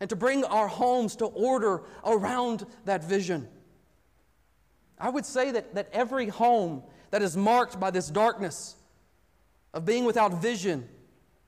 and 0.00 0.10
to 0.10 0.16
bring 0.16 0.44
our 0.44 0.68
homes 0.68 1.16
to 1.16 1.26
order 1.26 1.82
around 2.04 2.66
that 2.84 3.04
vision. 3.04 3.48
I 4.98 5.10
would 5.10 5.26
say 5.26 5.50
that, 5.50 5.74
that 5.74 5.88
every 5.92 6.28
home 6.28 6.82
that 7.10 7.22
is 7.22 7.36
marked 7.36 7.78
by 7.78 7.90
this 7.90 8.08
darkness 8.08 8.76
of 9.74 9.84
being 9.84 10.04
without 10.04 10.40
vision 10.40 10.88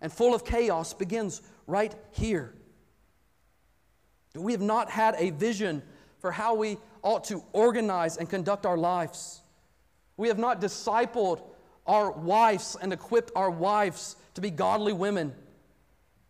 and 0.01 0.13
full 0.13 0.35
of 0.35 0.45
chaos 0.45 0.95
begins 0.95 1.43
right 1.67 1.95
here. 2.13 2.55
We 4.35 4.53
have 4.53 4.61
not 4.61 4.91
had 4.91 5.15
a 5.19 5.31
vision 5.31 5.83
for 6.21 6.31
how 6.31 6.55
we 6.55 6.79
ought 7.03 7.25
to 7.25 7.43
organize 7.53 8.17
and 8.17 8.29
conduct 8.29 8.67
our 8.67 8.77
lives. 8.77 9.41
We 10.19 10.29
have 10.29 10.39
not 10.39 10.61
discipled 10.61 11.41
our 11.87 12.11
wives 12.11 12.77
and 12.79 12.93
equipped 12.93 13.33
our 13.35 13.51
wives 13.51 14.17
to 14.35 14.43
be 14.43 14.51
godly 14.51 14.93
women, 14.93 15.35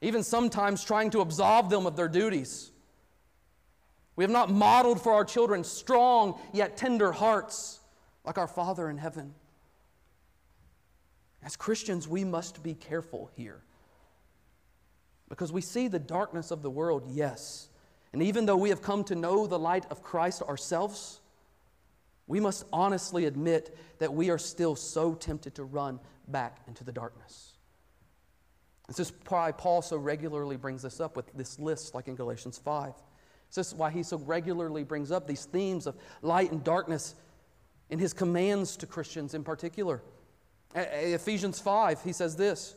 even 0.01 0.22
sometimes 0.22 0.84
trying 0.84 1.11
to 1.11 1.20
absolve 1.20 1.68
them 1.68 1.86
of 1.86 1.97
their 1.97 2.07
duties. 2.07 2.70
We 4.14 4.22
have 4.22 4.30
not 4.30 4.51
modeled 4.51 5.01
for 5.03 5.12
our 5.12 5.24
children 5.24 5.64
strong 5.64 6.41
yet 6.53 6.76
tender 6.76 7.11
hearts 7.11 7.80
like 8.24 8.39
our 8.39 8.47
Father 8.47 8.89
in 8.89 8.99
heaven. 8.99 9.34
As 11.43 11.57
Christians, 11.57 12.07
we 12.07 12.24
must 12.24 12.62
be 12.62 12.74
careful 12.74 13.30
here 13.36 13.62
because 15.28 15.53
we 15.53 15.61
see 15.61 15.89
the 15.89 15.99
darkness 15.99 16.51
of 16.51 16.62
the 16.62 16.70
world, 16.70 17.05
yes, 17.09 17.68
And 18.12 18.22
even 18.22 18.47
though 18.47 18.57
we 18.57 18.70
have 18.70 18.82
come 18.82 19.05
to 19.05 19.14
know 19.14 19.47
the 19.47 19.59
light 19.59 19.86
of 19.91 20.03
Christ 20.03 20.43
ourselves, 20.43 21.17
we 22.28 22.38
must 22.38 22.64
honestly 22.72 23.24
admit 23.24 23.76
that 23.98 24.12
we 24.12 24.30
are 24.30 24.38
still 24.38 24.76
so 24.76 25.14
tempted 25.14 25.54
to 25.56 25.64
run 25.64 25.98
back 26.28 26.58
into 26.68 26.84
the 26.84 26.92
darkness. 26.92 27.54
This 28.86 29.00
is 29.00 29.12
why 29.28 29.50
Paul 29.52 29.82
so 29.82 29.96
regularly 29.96 30.56
brings 30.56 30.82
this 30.82 31.00
up 31.00 31.16
with 31.16 31.32
this 31.34 31.58
list, 31.58 31.94
like 31.94 32.06
in 32.06 32.14
Galatians 32.14 32.58
5. 32.58 32.92
This 33.54 33.68
is 33.68 33.74
why 33.74 33.90
he 33.90 34.02
so 34.02 34.18
regularly 34.18 34.84
brings 34.84 35.10
up 35.10 35.26
these 35.26 35.46
themes 35.46 35.86
of 35.86 35.96
light 36.22 36.52
and 36.52 36.62
darkness 36.62 37.14
in 37.90 37.98
his 37.98 38.12
commands 38.12 38.76
to 38.76 38.86
Christians 38.86 39.32
in 39.32 39.42
particular. 39.42 40.02
Ephesians 40.74 41.58
5, 41.58 42.02
he 42.02 42.12
says 42.12 42.36
this 42.36 42.76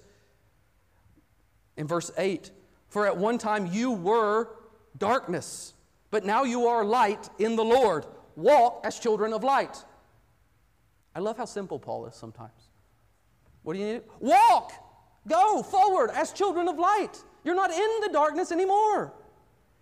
in 1.75 1.87
verse 1.87 2.09
8 2.17 2.51
For 2.87 3.05
at 3.05 3.17
one 3.17 3.37
time 3.37 3.67
you 3.67 3.91
were 3.91 4.49
darkness, 4.97 5.73
but 6.09 6.25
now 6.25 6.43
you 6.43 6.67
are 6.67 6.85
light 6.85 7.29
in 7.37 7.57
the 7.57 7.65
Lord. 7.65 8.05
Walk 8.35 8.81
as 8.83 8.99
children 8.99 9.33
of 9.33 9.43
light. 9.43 9.83
I 11.15 11.19
love 11.19 11.37
how 11.37 11.45
simple 11.45 11.79
Paul 11.79 12.05
is 12.05 12.15
sometimes. 12.15 12.69
What 13.63 13.73
do 13.73 13.79
you 13.79 13.93
need? 13.93 14.01
Walk! 14.19 14.71
Go 15.27 15.61
forward 15.61 16.09
as 16.13 16.31
children 16.31 16.67
of 16.67 16.79
light. 16.79 17.21
You're 17.43 17.55
not 17.55 17.71
in 17.71 17.89
the 18.01 18.09
darkness 18.11 18.51
anymore. 18.51 19.13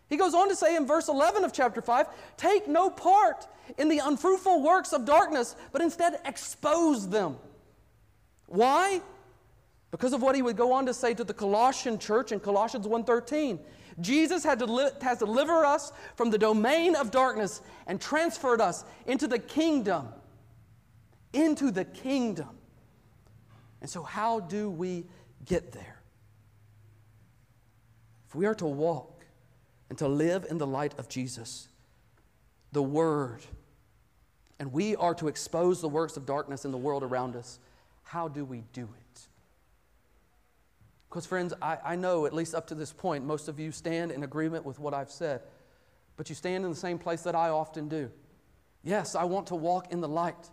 He 0.08 0.18
goes 0.18 0.34
on 0.34 0.50
to 0.50 0.56
say 0.56 0.76
in 0.76 0.88
verse 0.88 1.08
11 1.08 1.44
of 1.44 1.54
chapter 1.54 1.82
5 1.82 2.08
take 2.36 2.68
no 2.68 2.90
part 2.90 3.48
in 3.78 3.90
the 3.90 4.00
unfruitful 4.00 4.64
works 4.64 4.92
of 4.92 5.06
darkness, 5.06 5.56
but 5.72 5.82
instead 5.82 6.20
expose 6.26 7.08
them. 7.08 7.38
Why? 8.48 9.02
Because 9.92 10.14
of 10.14 10.22
what 10.22 10.36
he 10.36 10.42
would 10.42 10.58
go 10.58 10.72
on 10.74 10.88
to 10.88 10.94
say 10.94 11.14
to 11.14 11.24
the 11.24 11.34
Colossian 11.34 12.00
church 12.00 12.32
in 12.32 12.40
Colossians 12.40 12.88
1:13. 12.88 13.60
Jesus 14.02 14.44
to 14.44 14.94
has 15.02 15.18
delivered 15.18 15.66
us 15.66 15.92
from 16.16 16.30
the 16.30 16.38
domain 16.38 16.96
of 16.96 17.12
darkness 17.12 17.62
and 17.88 18.00
transferred 18.00 18.62
us 18.62 18.86
into 19.06 19.28
the 19.28 19.40
kingdom. 19.40 20.08
Into 21.34 21.72
the 21.72 21.86
kingdom. 21.86 22.50
And 23.82 23.90
so, 23.90 24.04
how 24.04 24.40
do 24.40 24.70
we 24.70 25.06
get 25.46 25.72
there? 25.72 26.02
If 28.28 28.36
we 28.36 28.46
are 28.46 28.56
to 28.56 28.66
walk 28.66 29.26
and 29.90 29.98
to 29.98 30.08
live 30.08 30.46
in 30.50 30.58
the 30.58 30.68
light 30.68 30.98
of 31.00 31.10
Jesus, 31.10 31.68
the 32.72 32.84
Word, 32.84 33.42
and 34.60 34.72
we 34.72 34.96
are 34.96 35.16
to 35.16 35.28
expose 35.28 35.82
the 35.82 35.90
works 35.90 36.18
of 36.18 36.26
darkness 36.26 36.66
in 36.66 36.72
the 36.72 36.78
world 36.78 37.04
around 37.04 37.36
us, 37.36 37.60
how 38.04 38.28
do 38.28 38.44
we 38.46 38.64
do 38.74 38.84
it? 38.84 39.09
Because, 41.10 41.26
friends, 41.26 41.54
I, 41.62 41.78
I 41.84 41.96
know, 41.96 42.26
at 42.26 42.34
least 42.34 42.54
up 42.54 42.68
to 42.68 42.76
this 42.76 42.94
point, 42.94 43.26
most 43.26 43.48
of 43.48 43.60
you 43.60 43.72
stand 43.72 44.12
in 44.12 44.24
agreement 44.24 44.64
with 44.64 44.80
what 44.80 44.94
I've 44.94 45.10
said, 45.10 45.42
but 46.18 46.30
you 46.30 46.36
stand 46.36 46.64
in 46.64 46.70
the 46.70 46.78
same 46.78 47.00
place 47.00 47.24
that 47.24 47.36
I 47.36 47.50
often 47.50 47.88
do. 47.88 48.12
Yes, 48.84 49.16
I 49.16 49.24
want 49.24 49.48
to 49.48 49.56
walk 49.56 49.92
in 49.92 50.02
the 50.02 50.08
light. 50.08 50.50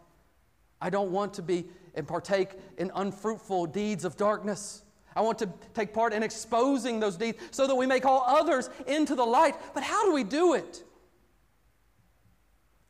I 0.81 0.91
don't 0.91 1.11
want 1.11 1.35
to 1.35 1.43
be 1.43 1.67
and 1.95 2.07
partake 2.07 2.51
in 2.77 2.91
unfruitful 2.95 3.67
deeds 3.67 4.05
of 4.05 4.17
darkness. 4.17 4.83
I 5.15 5.23
want 5.23 5.39
to 5.39 5.49
take 5.73 5.95
part 5.95 6.13
in 6.13 6.23
exposing 6.23 7.01
those 7.01 7.17
deeds 7.17 7.39
so 7.51 7.67
that 7.67 7.75
we 7.75 7.87
may 7.87 8.01
call 8.01 8.23
others 8.27 8.69
into 8.87 9.15
the 9.15 9.25
light. 9.25 9.55
But 9.73 9.83
how 9.83 10.05
do 10.05 10.13
we 10.13 10.23
do 10.23 10.55
it? 10.55 10.85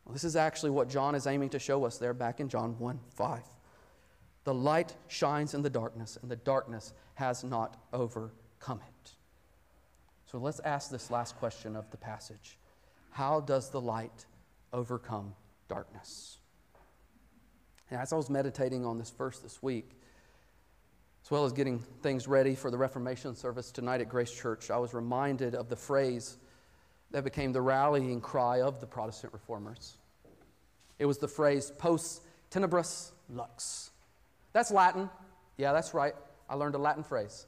Well, 0.04 0.12
this 0.12 0.24
is 0.24 0.34
actually 0.34 0.70
what 0.70 0.88
John 0.88 1.14
is 1.14 1.26
aiming 1.26 1.50
to 1.50 1.58
show 1.60 1.84
us 1.84 1.98
there 1.98 2.14
back 2.14 2.40
in 2.40 2.48
John 2.48 2.78
1 2.78 2.98
5. 3.14 3.40
The 4.46 4.54
light 4.54 4.94
shines 5.08 5.54
in 5.54 5.62
the 5.62 5.70
darkness, 5.70 6.16
and 6.22 6.30
the 6.30 6.36
darkness 6.36 6.92
has 7.14 7.42
not 7.42 7.82
overcome 7.92 8.78
it. 8.78 9.10
So 10.30 10.38
let's 10.38 10.60
ask 10.60 10.88
this 10.88 11.10
last 11.10 11.36
question 11.38 11.74
of 11.74 11.90
the 11.90 11.96
passage 11.96 12.56
How 13.10 13.40
does 13.40 13.70
the 13.70 13.80
light 13.80 14.26
overcome 14.72 15.34
darkness? 15.68 16.38
And 17.90 18.00
as 18.00 18.12
I 18.12 18.16
was 18.16 18.30
meditating 18.30 18.86
on 18.86 18.98
this 18.98 19.10
verse 19.10 19.40
this 19.40 19.60
week, 19.64 19.90
as 21.24 21.30
well 21.32 21.44
as 21.44 21.52
getting 21.52 21.80
things 21.80 22.28
ready 22.28 22.54
for 22.54 22.70
the 22.70 22.78
Reformation 22.78 23.34
service 23.34 23.72
tonight 23.72 24.00
at 24.00 24.08
Grace 24.08 24.30
Church, 24.30 24.70
I 24.70 24.76
was 24.76 24.94
reminded 24.94 25.56
of 25.56 25.68
the 25.68 25.74
phrase 25.74 26.36
that 27.10 27.24
became 27.24 27.52
the 27.52 27.62
rallying 27.62 28.20
cry 28.20 28.60
of 28.60 28.78
the 28.78 28.86
Protestant 28.86 29.32
reformers. 29.32 29.96
It 31.00 31.06
was 31.06 31.18
the 31.18 31.26
phrase 31.26 31.72
post 31.76 32.22
tenebras 32.52 33.10
lux. 33.28 33.90
That's 34.56 34.70
Latin. 34.70 35.10
Yeah, 35.58 35.74
that's 35.74 35.92
right. 35.92 36.14
I 36.48 36.54
learned 36.54 36.76
a 36.76 36.78
Latin 36.78 37.02
phrase. 37.02 37.44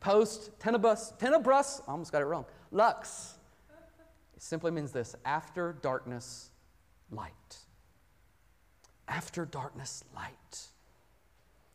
Post 0.00 0.50
tenebras, 0.58 1.18
tenebras, 1.18 1.80
I 1.88 1.92
almost 1.92 2.12
got 2.12 2.20
it 2.20 2.26
wrong. 2.26 2.44
Lux. 2.70 3.36
It 4.36 4.42
simply 4.42 4.70
means 4.70 4.92
this 4.92 5.16
after 5.24 5.72
darkness, 5.80 6.50
light. 7.10 7.56
After 9.08 9.46
darkness, 9.46 10.04
light. 10.14 10.60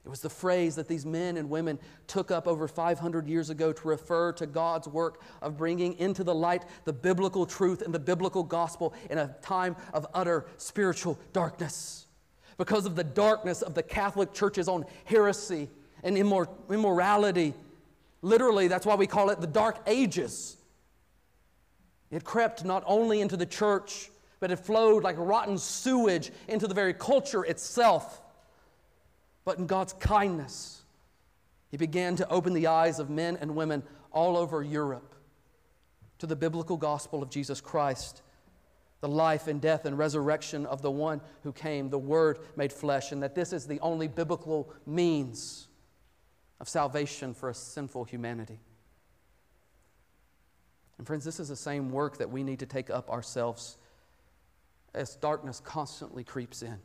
It 0.06 0.10
was 0.10 0.22
the 0.22 0.30
phrase 0.30 0.76
that 0.76 0.88
these 0.88 1.08
men 1.08 1.38
and 1.38 1.50
women 1.50 1.80
took 2.06 2.30
up 2.30 2.48
over 2.48 2.68
500 2.68 3.28
years 3.28 3.50
ago 3.50 3.74
to 3.74 3.88
refer 3.88 4.32
to 4.34 4.46
God's 4.46 4.88
work 4.88 5.24
of 5.42 5.58
bringing 5.58 5.98
into 5.98 6.24
the 6.24 6.36
light 6.36 6.66
the 6.86 6.94
biblical 6.94 7.48
truth 7.48 7.82
and 7.82 7.92
the 7.92 8.00
biblical 8.00 8.44
gospel 8.44 8.94
in 9.10 9.18
a 9.18 9.36
time 9.42 9.76
of 9.92 10.06
utter 10.14 10.46
spiritual 10.58 11.18
darkness. 11.34 12.07
Because 12.58 12.86
of 12.86 12.96
the 12.96 13.04
darkness 13.04 13.62
of 13.62 13.74
the 13.76 13.84
Catholic 13.84 14.34
Church's 14.34 14.68
own 14.68 14.86
heresy 15.06 15.70
and 16.04 16.18
immor- 16.18 16.50
immorality. 16.70 17.54
Literally, 18.22 18.68
that's 18.68 18.86
why 18.86 18.96
we 18.96 19.08
call 19.08 19.30
it 19.30 19.40
the 19.40 19.48
Dark 19.48 19.78
Ages. 19.86 20.58
It 22.10 22.24
crept 22.24 22.64
not 22.66 22.84
only 22.86 23.22
into 23.22 23.38
the 23.38 23.46
church, 23.46 24.10
but 24.40 24.52
it 24.52 24.58
flowed 24.58 25.04
like 25.04 25.16
rotten 25.18 25.58
sewage 25.58 26.32
into 26.48 26.68
the 26.68 26.74
very 26.74 26.94
culture 26.94 27.44
itself. 27.44 28.22
But 29.46 29.60
in 29.60 29.68
God's 29.68 29.94
kindness, 29.94 30.82
He 31.70 31.78
began 31.78 32.16
to 32.18 32.30
open 32.30 32.54
the 32.54 32.68
eyes 32.68 33.00
of 33.00 33.10
men 33.10 33.38
and 33.40 33.56
women 33.56 33.84
all 34.12 34.38
over 34.38 34.64
Europe 34.64 35.16
to 36.20 36.28
the 36.28 36.36
biblical 36.36 36.78
gospel 36.78 37.22
of 37.22 37.30
Jesus 37.30 37.62
Christ, 37.62 38.22
the 39.02 39.08
life 39.08 39.48
and 39.48 39.62
death 39.62 39.86
and 39.86 39.98
resurrection 39.98 40.66
of 40.66 40.82
the 40.82 40.92
one 40.92 41.22
who 41.44 41.52
came, 41.52 41.90
the 41.90 42.00
Word 42.00 42.40
made 42.56 42.74
flesh, 42.74 43.12
and 43.12 43.22
that 43.22 43.36
this 43.36 43.54
is 43.54 43.68
the 43.68 43.80
only 43.82 44.08
biblical 44.08 44.74
means 44.86 45.68
of 46.60 46.68
salvation 46.68 47.34
for 47.34 47.50
a 47.50 47.54
sinful 47.54 48.06
humanity. 48.06 48.60
And, 50.98 51.06
friends, 51.06 51.24
this 51.24 51.40
is 51.40 51.50
the 51.50 51.56
same 51.56 51.92
work 51.92 52.18
that 52.18 52.32
we 52.32 52.44
need 52.44 52.60
to 52.60 52.66
take 52.66 52.90
up 52.90 53.10
ourselves 53.10 53.78
as 54.96 55.16
darkness 55.16 55.62
constantly 55.64 56.24
creeps 56.24 56.64
in 56.64 56.80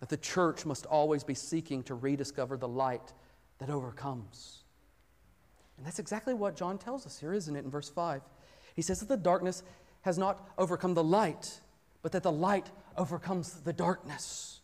that 0.00 0.10
the 0.10 0.16
church 0.18 0.66
must 0.66 0.84
always 0.84 1.24
be 1.24 1.32
seeking 1.32 1.82
to 1.82 1.94
rediscover 1.94 2.58
the 2.58 2.68
light 2.68 3.14
that 3.58 3.70
overcomes. 3.70 4.64
And 5.78 5.86
that's 5.86 5.98
exactly 5.98 6.34
what 6.34 6.56
John 6.56 6.76
tells 6.76 7.06
us 7.06 7.18
here, 7.18 7.32
isn't 7.32 7.56
it, 7.56 7.64
in 7.64 7.70
verse 7.70 7.88
5? 7.88 8.20
He 8.76 8.82
says 8.82 9.00
that 9.00 9.08
the 9.08 9.16
darkness 9.16 9.62
has 10.04 10.18
not 10.18 10.46
overcome 10.58 10.92
the 10.92 11.02
light, 11.02 11.60
but 12.02 12.12
that 12.12 12.22
the 12.22 12.30
light 12.30 12.70
overcomes 12.98 13.60
the 13.62 13.72
darkness. 13.72 14.60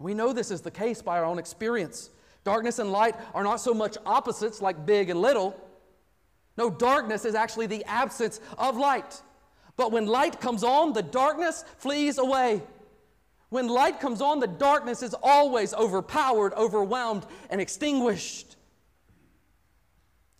We 0.00 0.14
know 0.14 0.32
this 0.32 0.50
is 0.50 0.62
the 0.62 0.70
case 0.70 1.00
by 1.00 1.16
our 1.18 1.24
own 1.24 1.38
experience. 1.38 2.10
Darkness 2.42 2.80
and 2.80 2.90
light 2.90 3.14
are 3.34 3.44
not 3.44 3.60
so 3.60 3.72
much 3.72 3.96
opposites 4.04 4.60
like 4.60 4.84
big 4.84 5.10
and 5.10 5.22
little. 5.22 5.56
No, 6.56 6.70
darkness 6.70 7.24
is 7.24 7.36
actually 7.36 7.66
the 7.66 7.84
absence 7.84 8.40
of 8.58 8.76
light. 8.76 9.22
But 9.76 9.92
when 9.92 10.06
light 10.06 10.40
comes 10.40 10.64
on, 10.64 10.92
the 10.92 11.02
darkness 11.02 11.64
flees 11.78 12.18
away. 12.18 12.62
When 13.50 13.68
light 13.68 14.00
comes 14.00 14.20
on, 14.20 14.40
the 14.40 14.48
darkness 14.48 15.04
is 15.04 15.14
always 15.22 15.72
overpowered, 15.72 16.52
overwhelmed, 16.54 17.26
and 17.48 17.60
extinguished. 17.60 18.56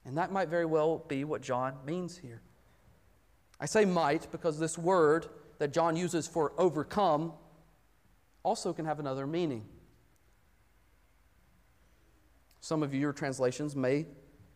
And 0.05 0.19
that 0.19 0.33
might 0.33 0.49
very 0.49 0.67
well 0.67 1.05
be 1.07 1.23
what 1.23 1.41
John 1.41 1.77
means 1.87 2.17
here. 2.17 2.43
I 3.61 3.67
say 3.67 3.85
might 3.85 4.31
because 4.33 4.59
this 4.59 4.79
word 4.79 5.27
that 5.59 5.73
John 5.73 5.95
uses 5.95 6.27
for 6.27 6.53
overcome 6.57 7.33
also 8.43 8.73
can 8.73 8.87
have 8.87 8.99
another 8.99 9.27
meaning. 9.27 9.67
Some 12.61 12.83
of 12.83 12.95
your 12.95 13.13
translations 13.13 13.77
may 13.77 14.07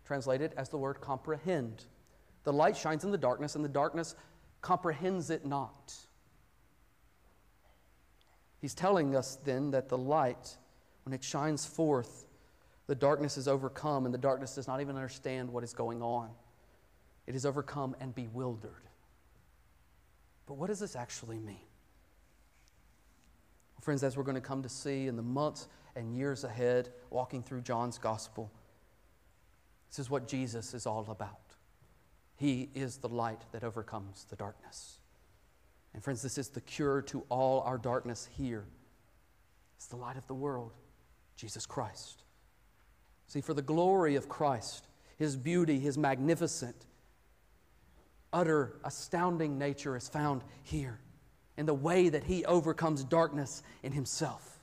translate 0.06 0.40
it 0.40 0.52
as 0.56 0.70
the 0.70 0.78
word 0.78 1.00
comprehend. 1.00 1.84
The 2.44 2.52
light 2.52 2.76
shines 2.76 3.04
in 3.04 3.10
the 3.10 3.18
darkness, 3.18 3.54
and 3.56 3.64
the 3.64 3.68
darkness 3.68 4.14
comprehends 4.60 5.30
it 5.30 5.44
not. 5.44 5.94
He's 8.60 8.74
telling 8.74 9.14
us 9.14 9.36
then 9.44 9.70
that 9.72 9.90
the 9.90 9.98
light, 9.98 10.56
when 11.04 11.12
it 11.12 11.22
shines 11.22 11.66
forth, 11.66 12.24
the 12.86 12.94
darkness 12.94 13.36
is 13.36 13.48
overcome, 13.48 14.06
and 14.06 14.14
the 14.14 14.18
darkness 14.18 14.54
does 14.54 14.66
not 14.66 14.80
even 14.80 14.96
understand 14.96 15.50
what 15.50 15.64
is 15.64 15.74
going 15.74 16.02
on. 16.02 16.30
It 17.26 17.34
is 17.34 17.44
overcome 17.44 17.96
and 18.00 18.14
bewildered. 18.14 18.83
But 20.46 20.54
what 20.54 20.68
does 20.68 20.80
this 20.80 20.96
actually 20.96 21.38
mean? 21.38 21.66
Well, 23.74 23.82
friends, 23.82 24.02
as 24.02 24.16
we're 24.16 24.24
going 24.24 24.34
to 24.34 24.40
come 24.40 24.62
to 24.62 24.68
see 24.68 25.06
in 25.06 25.16
the 25.16 25.22
months 25.22 25.68
and 25.96 26.14
years 26.14 26.44
ahead, 26.44 26.90
walking 27.10 27.42
through 27.42 27.62
John's 27.62 27.98
gospel, 27.98 28.50
this 29.90 29.98
is 29.98 30.10
what 30.10 30.26
Jesus 30.26 30.74
is 30.74 30.86
all 30.86 31.06
about. 31.08 31.38
He 32.36 32.68
is 32.74 32.96
the 32.98 33.08
light 33.08 33.42
that 33.52 33.62
overcomes 33.62 34.26
the 34.28 34.36
darkness. 34.36 34.98
And 35.94 36.02
friends, 36.02 36.20
this 36.20 36.36
is 36.36 36.48
the 36.48 36.60
cure 36.60 37.00
to 37.02 37.24
all 37.28 37.60
our 37.60 37.78
darkness 37.78 38.28
here. 38.36 38.64
It's 39.76 39.86
the 39.86 39.96
light 39.96 40.16
of 40.16 40.26
the 40.26 40.34
world, 40.34 40.72
Jesus 41.36 41.64
Christ. 41.64 42.24
See, 43.28 43.40
for 43.40 43.54
the 43.54 43.62
glory 43.62 44.16
of 44.16 44.28
Christ, 44.28 44.88
His 45.16 45.36
beauty, 45.36 45.78
His 45.78 45.96
magnificent, 45.96 46.86
utter, 48.34 48.74
astounding 48.84 49.56
nature 49.56 49.96
is 49.96 50.08
found 50.08 50.42
here 50.64 51.00
in 51.56 51.64
the 51.64 51.72
way 51.72 52.10
that 52.10 52.24
He 52.24 52.44
overcomes 52.44 53.04
darkness 53.04 53.62
in 53.82 53.92
Himself. 53.92 54.60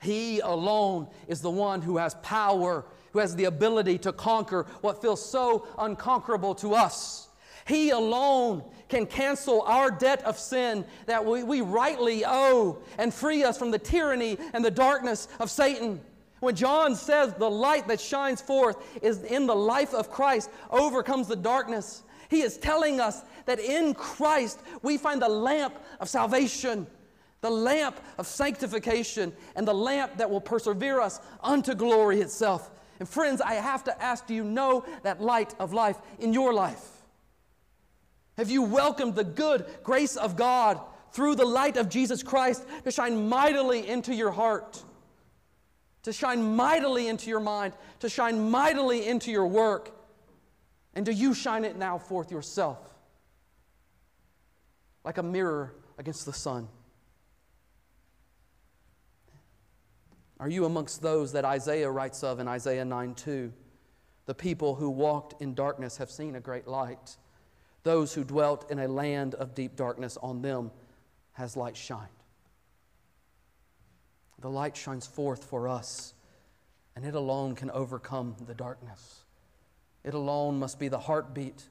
He 0.00 0.40
alone 0.40 1.08
is 1.28 1.40
the 1.40 1.50
one 1.50 1.82
who 1.82 1.98
has 1.98 2.14
power, 2.16 2.84
who 3.12 3.18
has 3.20 3.36
the 3.36 3.44
ability 3.44 3.98
to 3.98 4.12
conquer 4.12 4.66
what 4.80 5.00
feels 5.00 5.24
so 5.24 5.68
unconquerable 5.78 6.54
to 6.56 6.74
us. 6.74 7.28
He 7.66 7.90
alone 7.90 8.62
can 8.88 9.06
cancel 9.06 9.62
our 9.62 9.90
debt 9.90 10.22
of 10.22 10.38
sin 10.38 10.84
that 11.06 11.24
we, 11.24 11.42
we 11.42 11.60
rightly 11.60 12.24
owe 12.24 12.78
and 12.98 13.12
free 13.12 13.42
us 13.42 13.58
from 13.58 13.70
the 13.70 13.78
tyranny 13.78 14.38
and 14.52 14.64
the 14.64 14.70
darkness 14.70 15.28
of 15.40 15.50
Satan. 15.50 16.00
When 16.40 16.54
John 16.54 16.94
says 16.94 17.32
the 17.34 17.50
light 17.50 17.88
that 17.88 18.00
shines 18.00 18.40
forth 18.40 18.76
is 19.02 19.22
in 19.22 19.46
the 19.46 19.56
life 19.56 19.94
of 19.94 20.10
Christ 20.10 20.50
overcomes 20.70 21.28
the 21.28 21.36
darkness, 21.36 22.02
he 22.28 22.42
is 22.42 22.58
telling 22.58 23.00
us 23.00 23.22
that 23.46 23.58
in 23.58 23.94
Christ 23.94 24.60
we 24.82 24.98
find 24.98 25.22
the 25.22 25.28
lamp 25.28 25.78
of 26.00 26.08
salvation, 26.08 26.86
the 27.40 27.50
lamp 27.50 27.98
of 28.18 28.26
sanctification, 28.26 29.32
and 29.54 29.66
the 29.66 29.74
lamp 29.74 30.18
that 30.18 30.30
will 30.30 30.40
persevere 30.40 31.00
us 31.00 31.20
unto 31.42 31.74
glory 31.74 32.20
itself. 32.20 32.70
And 32.98 33.08
friends, 33.08 33.40
I 33.40 33.54
have 33.54 33.84
to 33.84 34.02
ask 34.02 34.26
do 34.26 34.34
you 34.34 34.44
know 34.44 34.84
that 35.02 35.20
light 35.20 35.54
of 35.58 35.72
life 35.72 35.98
in 36.18 36.32
your 36.32 36.52
life? 36.52 36.84
Have 38.36 38.50
you 38.50 38.62
welcomed 38.62 39.14
the 39.14 39.24
good 39.24 39.64
grace 39.82 40.16
of 40.16 40.36
God 40.36 40.80
through 41.12 41.36
the 41.36 41.46
light 41.46 41.78
of 41.78 41.88
Jesus 41.88 42.22
Christ 42.22 42.66
to 42.84 42.90
shine 42.90 43.28
mightily 43.28 43.88
into 43.88 44.14
your 44.14 44.30
heart, 44.30 44.82
to 46.06 46.12
shine 46.12 46.54
mightily 46.54 47.08
into 47.08 47.28
your 47.28 47.40
mind, 47.40 47.74
to 47.98 48.08
shine 48.08 48.48
mightily 48.48 49.08
into 49.08 49.32
your 49.32 49.48
work? 49.48 49.90
And 50.94 51.04
do 51.04 51.10
you 51.10 51.34
shine 51.34 51.64
it 51.64 51.76
now 51.76 51.98
forth 51.98 52.30
yourself 52.30 52.78
like 55.02 55.18
a 55.18 55.22
mirror 55.24 55.74
against 55.98 56.24
the 56.24 56.32
sun? 56.32 56.68
Are 60.38 60.48
you 60.48 60.64
amongst 60.64 61.02
those 61.02 61.32
that 61.32 61.44
Isaiah 61.44 61.90
writes 61.90 62.22
of 62.22 62.38
in 62.38 62.46
Isaiah 62.46 62.84
9 62.84 63.16
2? 63.16 63.52
The 64.26 64.34
people 64.34 64.76
who 64.76 64.90
walked 64.90 65.42
in 65.42 65.54
darkness 65.54 65.96
have 65.96 66.12
seen 66.12 66.36
a 66.36 66.40
great 66.40 66.68
light. 66.68 67.16
Those 67.82 68.14
who 68.14 68.22
dwelt 68.22 68.70
in 68.70 68.78
a 68.78 68.86
land 68.86 69.34
of 69.34 69.56
deep 69.56 69.74
darkness, 69.74 70.16
on 70.22 70.40
them 70.40 70.70
has 71.32 71.56
light 71.56 71.76
shined. 71.76 72.15
The 74.46 74.52
light 74.52 74.76
shines 74.76 75.08
forth 75.08 75.42
for 75.42 75.66
us, 75.66 76.14
and 76.94 77.04
it 77.04 77.16
alone 77.16 77.56
can 77.56 77.68
overcome 77.68 78.36
the 78.46 78.54
darkness. 78.54 79.24
It 80.04 80.14
alone 80.14 80.60
must 80.60 80.78
be 80.78 80.86
the 80.86 81.00
heartbeat 81.00 81.64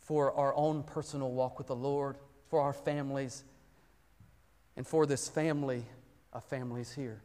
for 0.00 0.32
our 0.32 0.54
own 0.54 0.84
personal 0.84 1.32
walk 1.32 1.58
with 1.58 1.66
the 1.66 1.76
Lord, 1.76 2.16
for 2.46 2.62
our 2.62 2.72
families, 2.72 3.44
and 4.74 4.86
for 4.86 5.04
this 5.04 5.28
family 5.28 5.84
of 6.32 6.44
families 6.44 6.94
here. 6.94 7.20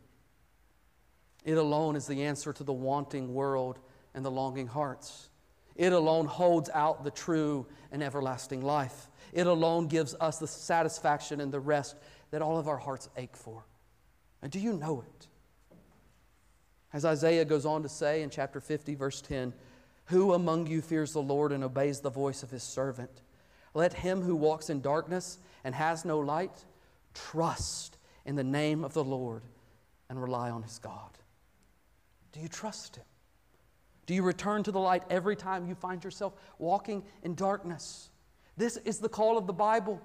It 1.45 1.57
alone 1.57 1.95
is 1.95 2.07
the 2.07 2.23
answer 2.23 2.51
to 2.51 2.63
the 2.65 2.73
wanting 2.73 3.33
world 3.33 3.79
and 4.13 4.25
the 4.25 4.31
longing 4.31 4.67
hearts. 4.67 5.29
It 5.77 5.93
alone 5.93 6.25
holds 6.25 6.69
out 6.73 7.05
the 7.05 7.11
true 7.11 7.67
and 7.89 8.03
everlasting 8.03 8.63
life. 8.63 9.07
It 9.31 9.47
alone 9.47 9.87
gives 9.87 10.13
us 10.19 10.39
the 10.39 10.47
satisfaction 10.47 11.39
and 11.39 11.53
the 11.53 11.61
rest 11.61 11.95
that 12.33 12.41
all 12.41 12.57
of 12.57 12.67
our 12.67 12.77
hearts 12.77 13.09
ache 13.15 13.35
for. 13.35 13.63
And 14.41 14.51
do 14.51 14.59
you 14.59 14.73
know 14.73 15.03
it? 15.05 15.27
As 16.91 17.05
Isaiah 17.05 17.45
goes 17.45 17.63
on 17.63 17.83
to 17.83 17.89
say 17.89 18.23
in 18.23 18.31
chapter 18.31 18.59
50, 18.59 18.95
verse 18.95 19.21
10 19.21 19.53
Who 20.05 20.33
among 20.33 20.65
you 20.65 20.81
fears 20.81 21.13
the 21.13 21.21
Lord 21.21 21.51
and 21.51 21.63
obeys 21.63 21.99
the 21.99 22.09
voice 22.09 22.41
of 22.41 22.49
his 22.49 22.63
servant? 22.63 23.21
Let 23.75 23.93
him 23.93 24.23
who 24.23 24.35
walks 24.35 24.71
in 24.71 24.81
darkness 24.81 25.37
and 25.63 25.75
has 25.75 26.05
no 26.05 26.17
light 26.17 26.65
trust 27.13 27.97
in 28.25 28.35
the 28.35 28.43
name 28.43 28.83
of 28.83 28.95
the 28.95 29.03
Lord 29.03 29.43
and 30.09 30.19
rely 30.19 30.49
on 30.49 30.63
his 30.63 30.79
God. 30.79 31.11
Do 32.31 32.39
you 32.39 32.47
trust 32.47 32.95
him? 32.95 33.05
Do 34.07 34.15
you 34.15 34.23
return 34.23 34.63
to 34.63 34.71
the 34.71 34.79
light 34.79 35.03
every 35.07 35.35
time 35.35 35.67
you 35.67 35.75
find 35.75 36.03
yourself 36.03 36.33
walking 36.57 37.03
in 37.21 37.35
darkness? 37.35 38.09
This 38.57 38.77
is 38.77 38.97
the 38.97 39.09
call 39.09 39.37
of 39.37 39.45
the 39.45 39.53
Bible. 39.53 40.01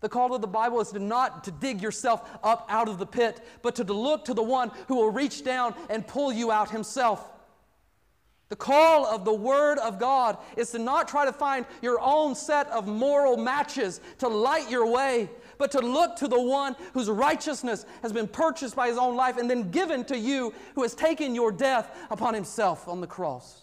The 0.00 0.08
call 0.08 0.34
of 0.34 0.40
the 0.40 0.46
Bible 0.46 0.80
is 0.80 0.90
to 0.90 0.98
not 0.98 1.44
to 1.44 1.50
dig 1.50 1.82
yourself 1.82 2.28
up 2.42 2.66
out 2.68 2.88
of 2.88 2.98
the 2.98 3.06
pit, 3.06 3.44
but 3.62 3.74
to, 3.76 3.84
look 3.84 4.24
to 4.26 4.34
the 4.34 4.42
one 4.42 4.70
who 4.86 4.96
will 4.96 5.10
reach 5.10 5.44
down 5.44 5.74
and 5.90 6.06
pull 6.06 6.32
you 6.32 6.52
out 6.52 6.70
himself. 6.70 7.28
The 8.48 8.56
call 8.56 9.04
of 9.06 9.24
the 9.24 9.34
Word 9.34 9.78
of 9.78 9.98
God 9.98 10.38
is 10.56 10.70
to 10.70 10.78
not 10.78 11.08
try 11.08 11.26
to 11.26 11.32
find 11.32 11.66
your 11.82 12.00
own 12.00 12.34
set 12.34 12.66
of 12.68 12.86
moral 12.86 13.36
matches 13.36 14.00
to 14.18 14.28
light 14.28 14.70
your 14.70 14.90
way, 14.90 15.28
but 15.58 15.70
to 15.72 15.80
look 15.80 16.16
to 16.16 16.28
the 16.28 16.40
one 16.40 16.74
whose 16.94 17.10
righteousness 17.10 17.84
has 18.02 18.12
been 18.12 18.28
purchased 18.28 18.74
by 18.74 18.88
his 18.88 18.96
own 18.96 19.16
life 19.16 19.36
and 19.36 19.50
then 19.50 19.70
given 19.70 20.04
to 20.06 20.16
you, 20.16 20.54
who 20.76 20.82
has 20.82 20.94
taken 20.94 21.34
your 21.34 21.52
death 21.52 21.94
upon 22.10 22.32
himself 22.32 22.88
on 22.88 23.00
the 23.00 23.06
cross. 23.06 23.62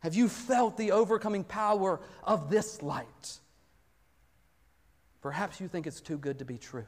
Have 0.00 0.14
you 0.14 0.28
felt 0.28 0.76
the 0.76 0.90
overcoming 0.90 1.44
power 1.44 2.00
of 2.24 2.50
this 2.50 2.82
light? 2.82 3.38
Perhaps 5.22 5.60
you 5.60 5.68
think 5.68 5.86
it's 5.86 6.00
too 6.00 6.18
good 6.18 6.40
to 6.40 6.44
be 6.44 6.58
true. 6.58 6.86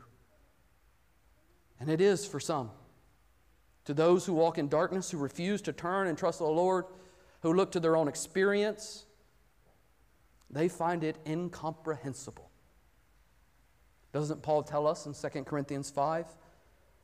And 1.80 1.89
it 1.89 2.01
is 2.01 2.26
for 2.26 2.41
some. 2.41 2.70
To 3.87 3.95
those 3.95 4.26
who 4.26 4.35
walk 4.35 4.59
in 4.59 4.68
darkness, 4.68 5.11
who 5.11 5.18
refuse 5.18 5.62
to 5.62 5.72
turn 5.72 6.09
and 6.09 6.18
trust 6.18 6.41
the 6.41 6.47
Lord, 6.47 6.87
who 7.43 7.53
look 7.53 7.72
to 7.72 7.80
their 7.80 7.97
own 7.97 8.09
experience, 8.09 9.05
they 10.51 10.68
find 10.68 11.05
it 11.05 11.16
incomprehensible. 11.26 12.51
Doesn't 14.12 14.43
Paul 14.43 14.62
tell 14.62 14.87
us 14.87 15.07
in 15.07 15.12
2 15.12 15.45
Corinthians 15.45 15.91
5? 15.91 16.26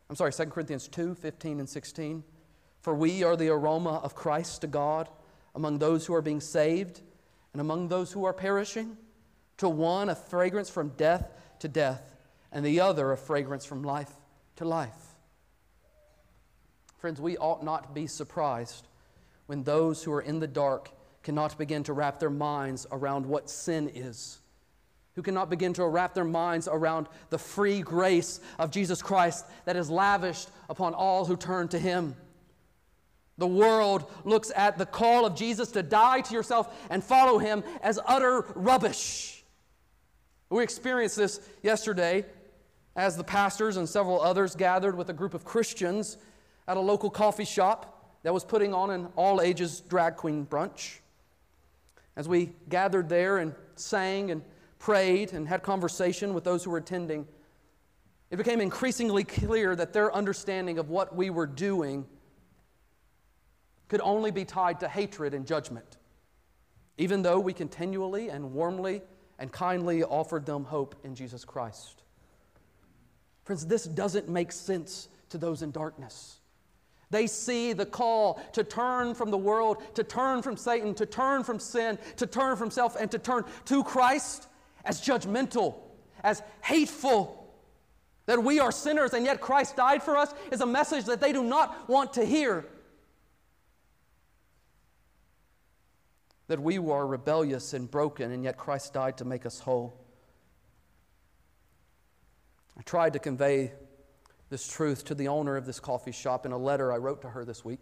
I'm 0.09 0.17
sorry, 0.17 0.33
2 0.33 0.47
Corinthians 0.47 0.89
2 0.89 1.15
15 1.15 1.61
and 1.61 1.69
16. 1.69 2.25
For 2.81 2.95
we 2.95 3.23
are 3.23 3.37
the 3.37 3.49
aroma 3.49 4.01
of 4.03 4.15
Christ 4.15 4.63
to 4.63 4.67
God 4.67 5.09
among 5.55 5.79
those 5.79 6.07
who 6.07 6.15
are 6.15 6.23
being 6.23 6.41
saved 6.41 7.03
and 7.53 7.61
among 7.61 7.89
those 7.89 8.13
who 8.13 8.25
are 8.25 8.33
perishing. 8.33 8.97
To 9.61 9.69
one, 9.69 10.09
a 10.11 10.15
fragrance 10.15 10.69
from 10.69 10.91
death 10.91 11.31
to 11.61 11.69
death, 11.69 12.17
and 12.53 12.65
the 12.65 12.81
other, 12.81 13.13
a 13.13 13.17
fragrance 13.17 13.65
from 13.65 13.83
life 13.83 14.11
to 14.57 14.65
life. 14.65 14.97
Friends, 16.99 17.21
we 17.21 17.37
ought 17.37 17.63
not 17.63 17.95
be 17.95 18.07
surprised 18.07 18.87
when 19.47 19.63
those 19.63 20.03
who 20.03 20.13
are 20.13 20.21
in 20.21 20.41
the 20.41 20.47
dark 20.47 20.91
cannot 21.23 21.57
begin 21.59 21.83
to 21.85 21.93
wrap 21.93 22.21
their 22.21 22.31
minds 22.31 22.87
around 22.91 23.27
what 23.27 23.49
sin 23.49 23.91
is 23.95 24.41
who 25.15 25.23
cannot 25.23 25.51
begin 25.51 25.73
to 25.75 25.87
wrap 25.87 26.15
their 26.15 26.25
minds 26.25 26.67
around 26.67 27.07
the 27.29 27.39
free 27.39 27.83
grace 27.83 28.41
of 28.59 28.71
Jesus 28.71 29.03
Christ 29.03 29.45
that 29.65 29.77
is 29.77 29.91
lavished 29.91 30.49
upon 30.69 30.95
all 30.95 31.25
who 31.27 31.37
turn 31.37 31.69
to 31.69 31.79
Him. 31.79 32.17
The 33.37 33.47
world 33.47 34.11
looks 34.25 34.53
at 34.55 34.79
the 34.79 34.87
call 34.87 35.27
of 35.27 35.35
Jesus 35.35 35.73
to 35.73 35.83
die 35.83 36.21
to 36.23 36.35
yourself 36.35 36.75
and 36.91 37.03
follow 37.03 37.39
Him 37.39 37.65
as 37.83 37.99
utter 38.07 38.47
rubbish. 38.55 39.40
We 40.51 40.65
experienced 40.65 41.17
this 41.17 41.41
yesterday 41.63 42.25
as 42.97 43.17
the 43.17 43.23
pastors 43.23 43.77
and 43.77 43.89
several 43.89 44.21
others 44.21 44.57
gathered 44.57 44.97
with 44.97 45.09
a 45.09 45.13
group 45.13 45.33
of 45.33 45.45
Christians 45.45 46.17
at 46.67 46.77
a 46.77 46.81
local 46.81 47.09
coffee 47.09 47.45
shop 47.45 48.19
that 48.25 48.35
was 48.35 48.45
putting 48.45 48.75
on 48.75 48.91
an 48.91 49.09
all 49.15 49.41
ages 49.41 49.81
drag 49.81 50.17
queen 50.17 50.45
brunch. 50.45 50.99
As 52.17 52.29
we 52.29 52.53
gathered 52.69 53.09
there 53.09 53.39
and 53.39 53.55
sang 53.77 54.33
and 54.33 54.43
prayed 54.81 55.33
and 55.33 55.47
had 55.47 55.63
conversation 55.63 56.35
with 56.35 56.43
those 56.43 56.65
who 56.65 56.71
were 56.71 56.79
attending, 56.79 57.29
it 58.31 58.37
became 58.37 58.61
increasingly 58.61 59.23
clear 59.23 59.77
that 59.77 59.93
their 59.93 60.13
understanding 60.13 60.79
of 60.79 60.91
what 60.91 61.15
we 61.15 61.31
were 61.31 61.47
doing 61.47 62.05
could 63.89 64.01
only 64.01 64.33
be 64.33 64.45
tied 64.45 64.81
to 64.81 64.89
hatred 64.89 65.33
and 65.33 65.47
judgment, 65.47 65.97
even 66.99 67.23
though 67.23 67.39
we 67.39 67.53
continually 67.53 68.29
and 68.29 68.53
warmly 68.53 69.03
and 69.41 69.51
kindly 69.51 70.05
offered 70.05 70.47
them 70.47 70.65
hope 70.65 70.95
in 71.03 71.15
Jesus 71.17 71.45
Christ. 71.45 72.03
Friends, 73.45 73.67
this 73.67 73.85
doesn't 73.85 74.29
make 74.29 74.53
sense 74.53 75.09
to 75.31 75.39
those 75.39 75.63
in 75.63 75.73
darkness. 75.73 76.37
They 77.09 77.27
see 77.27 77.73
the 77.73 77.87
call 77.87 78.41
to 78.53 78.63
turn 78.63 79.15
from 79.15 79.33
the 79.33 79.39
world, 79.39 79.83
to 79.95 80.05
turn 80.05 80.43
from 80.43 80.57
Satan, 80.57 80.95
to 80.95 81.07
turn 81.07 81.43
from 81.43 81.59
sin, 81.59 81.99
to 82.19 82.27
turn 82.27 82.57
from 82.57 82.71
self, 82.71 82.95
and 82.95 83.11
to 83.11 83.19
turn 83.19 83.45
to 83.65 83.83
Christ 83.83 84.47
as 84.85 85.01
judgmental, 85.01 85.75
as 86.23 86.43
hateful. 86.63 87.37
That 88.27 88.45
we 88.45 88.61
are 88.61 88.71
sinners 88.71 89.15
and 89.15 89.25
yet 89.25 89.41
Christ 89.41 89.75
died 89.75 90.03
for 90.03 90.17
us 90.17 90.33
is 90.53 90.61
a 90.61 90.67
message 90.67 91.07
that 91.07 91.21
they 91.21 91.33
do 91.33 91.43
not 91.43 91.89
want 91.89 92.13
to 92.13 92.25
hear. 92.25 92.67
That 96.51 96.61
we 96.61 96.81
were 96.81 97.07
rebellious 97.07 97.75
and 97.75 97.89
broken, 97.89 98.33
and 98.33 98.43
yet 98.43 98.57
Christ 98.57 98.93
died 98.93 99.17
to 99.19 99.25
make 99.25 99.47
us 99.47 99.61
whole. 99.61 99.95
I 102.77 102.83
tried 102.83 103.13
to 103.13 103.21
convey 103.21 103.71
this 104.49 104.67
truth 104.67 105.05
to 105.05 105.15
the 105.15 105.29
owner 105.29 105.57
of 105.57 105.65
this 105.65 105.79
coffee 105.79 106.11
shop 106.11 106.45
in 106.47 106.51
a 106.51 106.59
letter 106.59 106.93
I 106.93 106.97
wrote 106.97 107.23
to 107.23 107.29
her 107.29 107.45
this 107.45 107.65
week. 107.65 107.79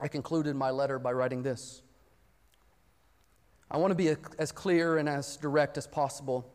I 0.00 0.08
concluded 0.08 0.56
my 0.56 0.70
letter 0.70 0.98
by 0.98 1.12
writing 1.12 1.42
this 1.42 1.82
I 3.70 3.76
want 3.76 3.90
to 3.90 3.94
be 3.94 4.16
as 4.38 4.52
clear 4.52 4.96
and 4.96 5.10
as 5.10 5.36
direct 5.36 5.76
as 5.76 5.86
possible 5.86 6.50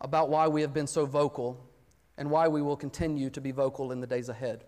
about 0.00 0.30
why 0.30 0.48
we 0.48 0.62
have 0.62 0.72
been 0.72 0.86
so 0.86 1.04
vocal 1.04 1.62
and 2.16 2.30
why 2.30 2.48
we 2.48 2.62
will 2.62 2.76
continue 2.76 3.28
to 3.28 3.40
be 3.42 3.50
vocal 3.50 3.92
in 3.92 4.00
the 4.00 4.06
days 4.06 4.30
ahead. 4.30 4.64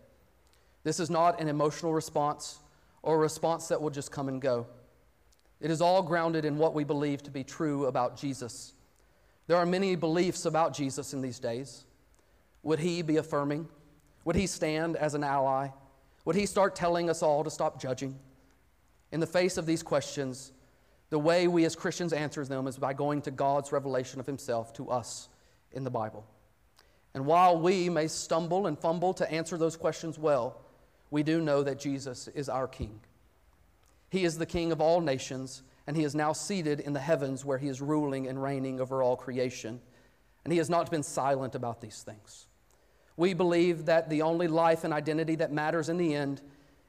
This 0.85 1.01
is 1.01 1.09
not 1.09 1.41
an 1.41 1.49
emotional 1.49 1.95
response 1.95 2.59
or 3.03 3.17
a 3.17 3.19
response 3.19 3.69
that 3.69 3.81
will 3.81 3.91
just 3.91 4.11
come 4.11 4.29
and 4.29 4.41
go. 4.41 4.67
It 5.61 5.71
is 5.71 5.81
all 5.81 6.03
grounded 6.03 6.45
in 6.45 6.59
what 6.59 6.75
we 6.75 6.85
believe 6.85 7.23
to 7.25 7.31
be 7.31 7.45
true 7.45 7.87
about 7.87 8.17
Jesus. 8.17 8.73
There 9.47 9.57
are 9.57 9.67
many 9.67 9.97
beliefs 9.97 10.45
about 10.45 10.75
Jesus 10.75 11.13
in 11.13 11.21
these 11.21 11.39
days. 11.39 11.85
Would 12.63 12.79
he 12.79 13.03
be 13.03 13.17
affirming? 13.17 13.69
Would 14.25 14.37
he 14.37 14.47
stand 14.47 14.97
as 14.97 15.15
an 15.15 15.25
ally? 15.25 15.69
Would 16.25 16.37
he 16.37 16.47
start 16.47 16.77
telling 16.77 17.11
us 17.11 17.23
all 17.23 17.45
to 17.45 17.51
stop 17.51 17.81
judging? 17.81 18.19
In 19.13 19.21
the 19.21 19.27
face 19.27 19.57
of 19.57 19.67
these 19.67 19.83
questions, 19.83 20.53
the 21.11 21.19
way 21.19 21.49
we 21.49 21.65
as 21.65 21.75
Christians 21.75 22.13
answer 22.13 22.45
them 22.45 22.67
is 22.67 22.79
by 22.79 22.93
going 22.93 23.23
to 23.23 23.31
God's 23.31 23.73
revelation 23.73 24.21
of 24.21 24.27
Himself 24.27 24.73
to 24.75 24.89
us 24.91 25.29
in 25.73 25.85
the 25.85 25.91
Bible. 25.91 26.25
And 27.15 27.27
while 27.27 27.59
we 27.59 27.89
may 27.89 28.07
stumble 28.07 28.69
and 28.69 28.79
fumble 28.79 29.13
to 29.15 29.31
answer 29.31 29.59
those 29.59 29.77
questions 29.77 30.19
well, 30.19 30.61
we 31.11 31.23
do 31.23 31.41
know 31.41 31.63
that 31.63 31.79
Jesus 31.79 32.29
is 32.29 32.49
our 32.49 32.69
King. 32.69 33.01
He 34.11 34.25
is 34.25 34.39
the 34.39 34.47
King 34.47 34.73
of 34.73 34.81
all 34.81 35.01
nations, 35.01 35.63
and 35.87 35.97
He 35.97 36.05
is 36.05 36.15
now 36.15 36.33
seated 36.33 36.81
in 36.81 36.93
the 36.93 37.01
heavens 37.01 37.45
where 37.45 37.59
He 37.59 37.69
is 37.69 37.81
ruling 37.81 38.27
and 38.27 38.43
reigning 38.43 38.81
over 38.81 39.03
all 39.03 39.17
creation. 39.17 39.81
And 40.45 40.53
He 40.53 40.59
has 40.59 40.71
not 40.71 40.91
been 40.91 41.03
silent 41.03 41.55
about 41.55 41.81
these 41.81 42.03
things. 42.03 42.47
We 43.17 43.35
believe 43.35 43.87
that 43.87 44.09
the 44.09 44.23
only 44.23 44.49
life 44.49 44.85
and 44.85 44.93
identity 44.93 45.37
that 45.37 45.53
matters 45.53 45.89
in 45.89 45.99
the 45.99 46.15
end 46.15 46.41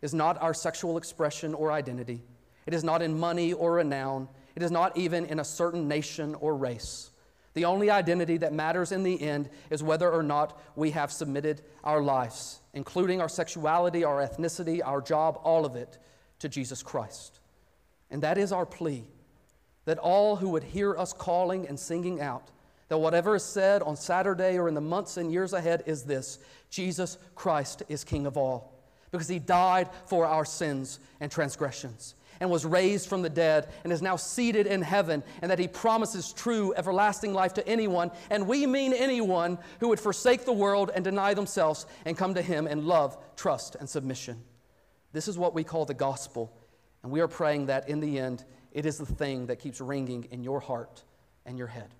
is 0.01 0.13
not 0.13 0.41
our 0.41 0.53
sexual 0.53 0.97
expression 0.97 1.53
or 1.53 1.72
identity 1.72 2.24
it 2.65 2.74
is 2.74 2.84
not 2.84 3.01
in 3.01 3.17
money 3.19 3.53
or 3.53 3.74
renown. 3.74 4.28
It 4.55 4.63
is 4.63 4.72
not 4.72 4.97
even 4.97 5.26
in 5.26 5.39
a 5.39 5.43
certain 5.43 5.88
nation 5.88 6.36
or 6.36 6.55
race. 6.55 7.09
The 7.53 7.65
only 7.65 7.89
identity 7.89 8.38
that 8.38 8.53
matters 8.53 8.91
in 8.91 9.03
the 9.03 9.22
end 9.22 9.49
is 9.69 9.84
whether 9.84 10.09
or 10.09 10.24
not 10.24 10.59
we 10.76 10.91
have 10.91 11.11
submitted 11.11 11.61
our 11.84 12.01
lives, 12.01 12.61
including 12.74 13.22
our 13.22 13.30
sexuality, 13.30 14.03
our 14.03 14.26
ethnicity, 14.26 14.82
our 14.84 15.01
job, 15.01 15.39
all 15.43 15.65
of 15.65 15.76
it, 15.76 15.97
to 16.39 16.49
Jesus 16.49 16.82
Christ. 16.84 17.39
And 18.09 18.24
that 18.24 18.38
is 18.38 18.51
our 18.51 18.65
plea 18.65 19.05
that 19.86 19.97
all 19.97 20.36
who 20.36 20.49
would 20.49 20.63
hear 20.63 20.95
us 20.95 21.11
calling 21.11 21.67
and 21.67 21.80
singing 21.80 22.22
out, 22.22 22.49
that 22.88 22.99
whatever 22.99 23.36
is 23.36 23.43
said 23.43 23.82
on 23.82 23.95
Saturday 23.95 24.57
or 24.57 24.67
in 24.67 24.76
the 24.76 24.82
months 24.82 25.17
and 25.17 25.32
years 25.32 25.53
ahead 25.53 25.84
is 25.86 26.03
this 26.03 26.39
Jesus 26.69 27.17
Christ 27.36 27.84
is 27.89 28.03
King 28.03 28.26
of 28.26 28.38
all, 28.38 28.74
because 29.11 29.28
he 29.28 29.39
died 29.39 29.89
for 30.05 30.26
our 30.26 30.45
sins 30.45 30.99
and 31.19 31.32
transgressions 31.32 32.15
and 32.41 32.49
was 32.49 32.65
raised 32.65 33.07
from 33.07 33.21
the 33.21 33.29
dead 33.29 33.69
and 33.83 33.93
is 33.93 34.01
now 34.01 34.17
seated 34.17 34.65
in 34.67 34.81
heaven, 34.81 35.23
and 35.41 35.51
that 35.51 35.59
he 35.59 35.67
promises 35.67 36.33
true 36.33 36.73
everlasting 36.75 37.33
life 37.33 37.53
to 37.53 37.65
anyone, 37.67 38.11
and 38.31 38.47
we 38.47 38.65
mean 38.65 38.93
anyone 38.93 39.59
who 39.79 39.87
would 39.87 39.99
forsake 39.99 40.43
the 40.43 40.51
world 40.51 40.91
and 40.93 41.05
deny 41.05 41.33
themselves 41.35 41.85
and 42.03 42.17
come 42.17 42.33
to 42.33 42.41
him 42.41 42.67
in 42.67 42.85
love, 42.85 43.15
trust, 43.37 43.75
and 43.75 43.87
submission. 43.87 44.41
This 45.13 45.27
is 45.27 45.37
what 45.37 45.53
we 45.53 45.63
call 45.63 45.85
the 45.85 45.93
gospel, 45.93 46.51
and 47.03 47.11
we 47.11 47.21
are 47.21 47.27
praying 47.27 47.67
that 47.67 47.87
in 47.87 47.99
the 47.99 48.17
end, 48.17 48.43
it 48.71 48.87
is 48.87 48.97
the 48.97 49.05
thing 49.05 49.45
that 49.45 49.59
keeps 49.59 49.79
ringing 49.79 50.27
in 50.31 50.43
your 50.43 50.59
heart 50.59 51.03
and 51.45 51.59
your 51.59 51.67
head. 51.67 51.93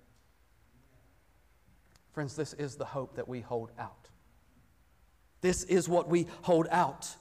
Friends, 2.13 2.35
this 2.35 2.53
is 2.53 2.75
the 2.75 2.85
hope 2.85 3.15
that 3.15 3.27
we 3.27 3.41
hold 3.41 3.71
out. 3.77 4.09
This 5.41 5.63
is 5.65 5.87
what 5.87 6.09
we 6.09 6.25
hold 6.41 6.67
out. 6.71 7.15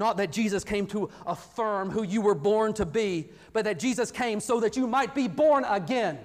Not 0.00 0.16
that 0.16 0.32
Jesus 0.32 0.64
came 0.64 0.86
to 0.86 1.10
affirm 1.26 1.90
who 1.90 2.02
you 2.02 2.22
were 2.22 2.34
born 2.34 2.72
to 2.72 2.86
be, 2.86 3.28
but 3.52 3.66
that 3.66 3.78
Jesus 3.78 4.10
came 4.10 4.40
so 4.40 4.58
that 4.60 4.74
you 4.74 4.86
might 4.86 5.14
be 5.14 5.28
born 5.28 5.62
again. 5.64 6.18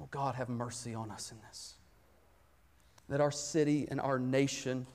Oh, 0.00 0.08
God, 0.10 0.34
have 0.34 0.48
mercy 0.48 0.92
on 0.92 1.12
us 1.12 1.30
in 1.30 1.38
this. 1.48 1.74
That 3.10 3.20
our 3.20 3.30
city 3.30 3.86
and 3.92 4.00
our 4.00 4.18
nation, 4.18 4.88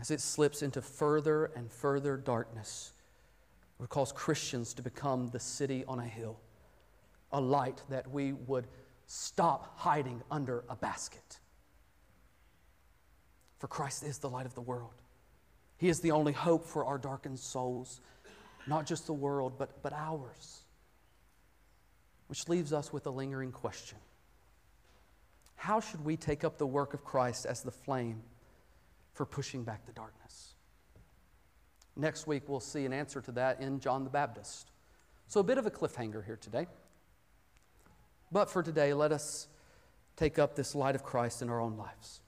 as 0.00 0.12
it 0.12 0.20
slips 0.20 0.62
into 0.62 0.80
further 0.80 1.46
and 1.56 1.68
further 1.68 2.16
darkness, 2.16 2.92
would 3.80 3.88
cause 3.88 4.12
Christians 4.12 4.72
to 4.74 4.82
become 4.82 5.30
the 5.30 5.40
city 5.40 5.84
on 5.88 5.98
a 5.98 6.06
hill, 6.06 6.38
a 7.32 7.40
light 7.40 7.82
that 7.90 8.08
we 8.08 8.34
would 8.34 8.68
stop 9.08 9.80
hiding 9.80 10.22
under 10.30 10.62
a 10.68 10.76
basket. 10.76 11.40
For 13.62 13.68
Christ 13.68 14.02
is 14.02 14.18
the 14.18 14.28
light 14.28 14.44
of 14.44 14.56
the 14.56 14.60
world. 14.60 15.00
He 15.76 15.88
is 15.88 16.00
the 16.00 16.10
only 16.10 16.32
hope 16.32 16.66
for 16.66 16.84
our 16.84 16.98
darkened 16.98 17.38
souls, 17.38 18.00
not 18.66 18.86
just 18.86 19.06
the 19.06 19.12
world, 19.12 19.52
but, 19.56 19.80
but 19.84 19.92
ours. 19.92 20.64
Which 22.26 22.48
leaves 22.48 22.72
us 22.72 22.92
with 22.92 23.06
a 23.06 23.10
lingering 23.10 23.52
question 23.52 23.98
How 25.54 25.78
should 25.78 26.04
we 26.04 26.16
take 26.16 26.42
up 26.42 26.58
the 26.58 26.66
work 26.66 26.92
of 26.92 27.04
Christ 27.04 27.46
as 27.46 27.62
the 27.62 27.70
flame 27.70 28.24
for 29.12 29.24
pushing 29.24 29.62
back 29.62 29.86
the 29.86 29.92
darkness? 29.92 30.54
Next 31.94 32.26
week, 32.26 32.48
we'll 32.48 32.58
see 32.58 32.84
an 32.84 32.92
answer 32.92 33.20
to 33.20 33.30
that 33.30 33.60
in 33.60 33.78
John 33.78 34.02
the 34.02 34.10
Baptist. 34.10 34.72
So, 35.28 35.38
a 35.38 35.44
bit 35.44 35.58
of 35.58 35.66
a 35.66 35.70
cliffhanger 35.70 36.26
here 36.26 36.36
today. 36.36 36.66
But 38.32 38.50
for 38.50 38.64
today, 38.64 38.92
let 38.92 39.12
us 39.12 39.46
take 40.16 40.40
up 40.40 40.56
this 40.56 40.74
light 40.74 40.96
of 40.96 41.04
Christ 41.04 41.42
in 41.42 41.48
our 41.48 41.60
own 41.60 41.76
lives. 41.76 42.21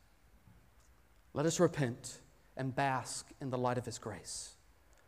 Let 1.34 1.46
us 1.46 1.58
repent 1.58 2.20
and 2.56 2.74
bask 2.74 3.26
in 3.40 3.50
the 3.50 3.58
light 3.58 3.76
of 3.76 3.84
His 3.84 3.98
grace. 3.98 4.54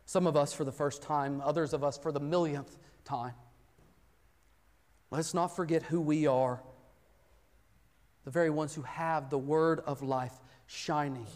Some 0.05 0.27
of 0.27 0.35
us 0.35 0.53
for 0.53 0.65
the 0.65 0.71
first 0.71 1.01
time, 1.01 1.41
others 1.43 1.73
of 1.73 1.83
us 1.83 1.97
for 1.97 2.11
the 2.11 2.19
millionth 2.19 2.77
time. 3.05 3.33
Let 5.09 5.19
us 5.19 5.33
not 5.33 5.55
forget 5.55 5.83
who 5.83 6.01
we 6.01 6.27
are, 6.27 6.61
the 8.25 8.31
very 8.31 8.49
ones 8.49 8.75
who 8.75 8.81
have 8.81 9.29
the 9.29 9.37
word 9.37 9.79
of 9.85 10.03
life 10.03 10.33
shining 10.65 11.27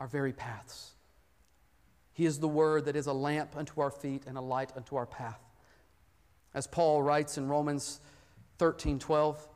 our 0.00 0.08
very 0.08 0.32
paths. 0.32 0.92
He 2.12 2.26
is 2.26 2.40
the 2.40 2.48
word 2.48 2.86
that 2.86 2.96
is 2.96 3.06
a 3.06 3.12
lamp 3.12 3.56
unto 3.56 3.80
our 3.80 3.90
feet 3.90 4.24
and 4.26 4.36
a 4.36 4.40
light 4.40 4.72
unto 4.76 4.96
our 4.96 5.06
path. 5.06 5.40
As 6.52 6.66
Paul 6.66 7.02
writes 7.02 7.38
in 7.38 7.48
Romans 7.48 8.00
13 8.58 8.98
12, 8.98 9.48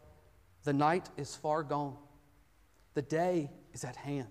the 0.62 0.72
night 0.72 1.10
is 1.16 1.34
far 1.34 1.64
gone, 1.64 1.96
the 2.94 3.02
day 3.02 3.50
is 3.74 3.84
at 3.84 3.96
hand. 3.96 4.28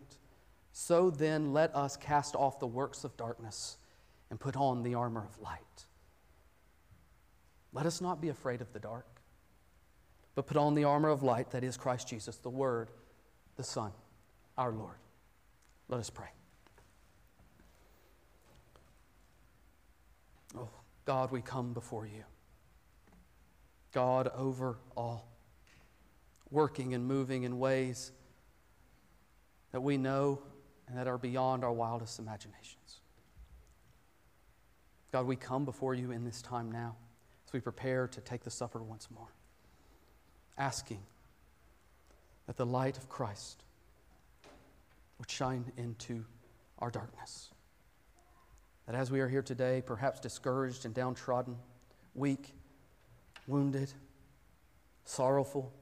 So 0.71 1.11
then, 1.11 1.53
let 1.53 1.75
us 1.75 1.95
cast 1.95 2.35
off 2.35 2.59
the 2.59 2.65
works 2.65 3.03
of 3.03 3.15
darkness 3.15 3.77
and 4.31 4.39
put 4.39 4.55
on 4.55 4.81
the 4.81 4.95
armor 4.95 5.23
of 5.23 5.39
light. 5.39 5.85
Let 7.73 7.85
us 7.85 8.01
not 8.01 8.19
be 8.19 8.29
afraid 8.29 8.61
of 8.61 8.73
the 8.73 8.79
dark, 8.79 9.05
but 10.33 10.47
put 10.47 10.57
on 10.57 10.73
the 10.73 10.85
armor 10.85 11.09
of 11.09 11.21
light 11.21 11.51
that 11.51 11.63
is 11.63 11.77
Christ 11.77 12.07
Jesus, 12.07 12.37
the 12.37 12.49
Word, 12.49 12.89
the 13.55 13.63
Son, 13.63 13.91
our 14.57 14.71
Lord. 14.71 14.95
Let 15.89 15.99
us 15.99 16.09
pray. 16.09 16.29
Oh, 20.57 20.69
God, 21.05 21.31
we 21.31 21.41
come 21.41 21.73
before 21.73 22.07
you. 22.07 22.23
God 23.91 24.31
over 24.35 24.77
all, 24.97 25.27
working 26.49 26.95
and 26.95 27.05
moving 27.05 27.43
in 27.43 27.59
ways 27.59 28.11
that 29.73 29.81
we 29.81 29.97
know 29.97 30.39
and 30.87 30.97
that 30.97 31.07
are 31.07 31.17
beyond 31.17 31.63
our 31.65 31.73
wildest 31.73 32.19
imaginations. 32.19 33.01
God, 35.11 35.25
we 35.25 35.35
come 35.35 35.65
before 35.65 35.93
you 35.93 36.11
in 36.11 36.23
this 36.23 36.41
time 36.41 36.71
now 36.71 36.95
as 37.47 37.53
we 37.53 37.59
prepare 37.59 38.07
to 38.07 38.21
take 38.21 38.43
the 38.43 38.49
supper 38.49 38.81
once 38.81 39.09
more, 39.13 39.27
asking 40.57 41.01
that 42.47 42.55
the 42.55 42.65
light 42.65 42.97
of 42.97 43.09
Christ 43.09 43.63
would 45.19 45.29
shine 45.29 45.71
into 45.77 46.23
our 46.79 46.89
darkness. 46.89 47.49
That 48.85 48.95
as 48.95 49.11
we 49.11 49.21
are 49.21 49.29
here 49.29 49.41
today, 49.41 49.81
perhaps 49.85 50.19
discouraged 50.19 50.85
and 50.85 50.93
downtrodden, 50.93 51.57
weak, 52.15 52.53
wounded, 53.47 53.91
sorrowful, 55.05 55.73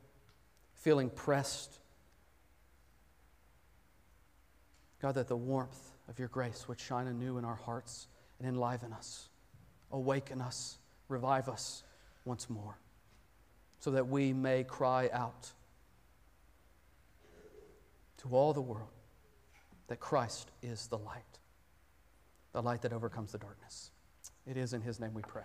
feeling 0.75 1.09
pressed 1.09 1.80
God, 5.01 5.15
that 5.15 5.27
the 5.27 5.35
warmth 5.35 5.91
of 6.07 6.19
your 6.19 6.27
grace 6.27 6.67
would 6.67 6.79
shine 6.79 7.07
anew 7.07 7.37
in 7.37 7.45
our 7.45 7.55
hearts 7.55 8.07
and 8.39 8.47
enliven 8.47 8.93
us, 8.93 9.29
awaken 9.91 10.41
us, 10.41 10.77
revive 11.07 11.49
us 11.49 11.83
once 12.25 12.49
more, 12.49 12.77
so 13.79 13.91
that 13.91 14.07
we 14.07 14.31
may 14.31 14.63
cry 14.63 15.09
out 15.11 15.51
to 18.17 18.29
all 18.29 18.53
the 18.53 18.61
world 18.61 18.89
that 19.87 19.99
Christ 19.99 20.51
is 20.61 20.87
the 20.87 20.97
light. 20.97 21.23
the 22.53 22.61
light 22.61 22.81
that 22.81 22.91
overcomes 22.93 23.31
the 23.31 23.37
darkness. 23.37 23.91
It 24.45 24.57
is 24.57 24.73
in 24.73 24.81
His 24.81 24.99
name 24.99 25.13
we 25.13 25.21
pray. 25.21 25.43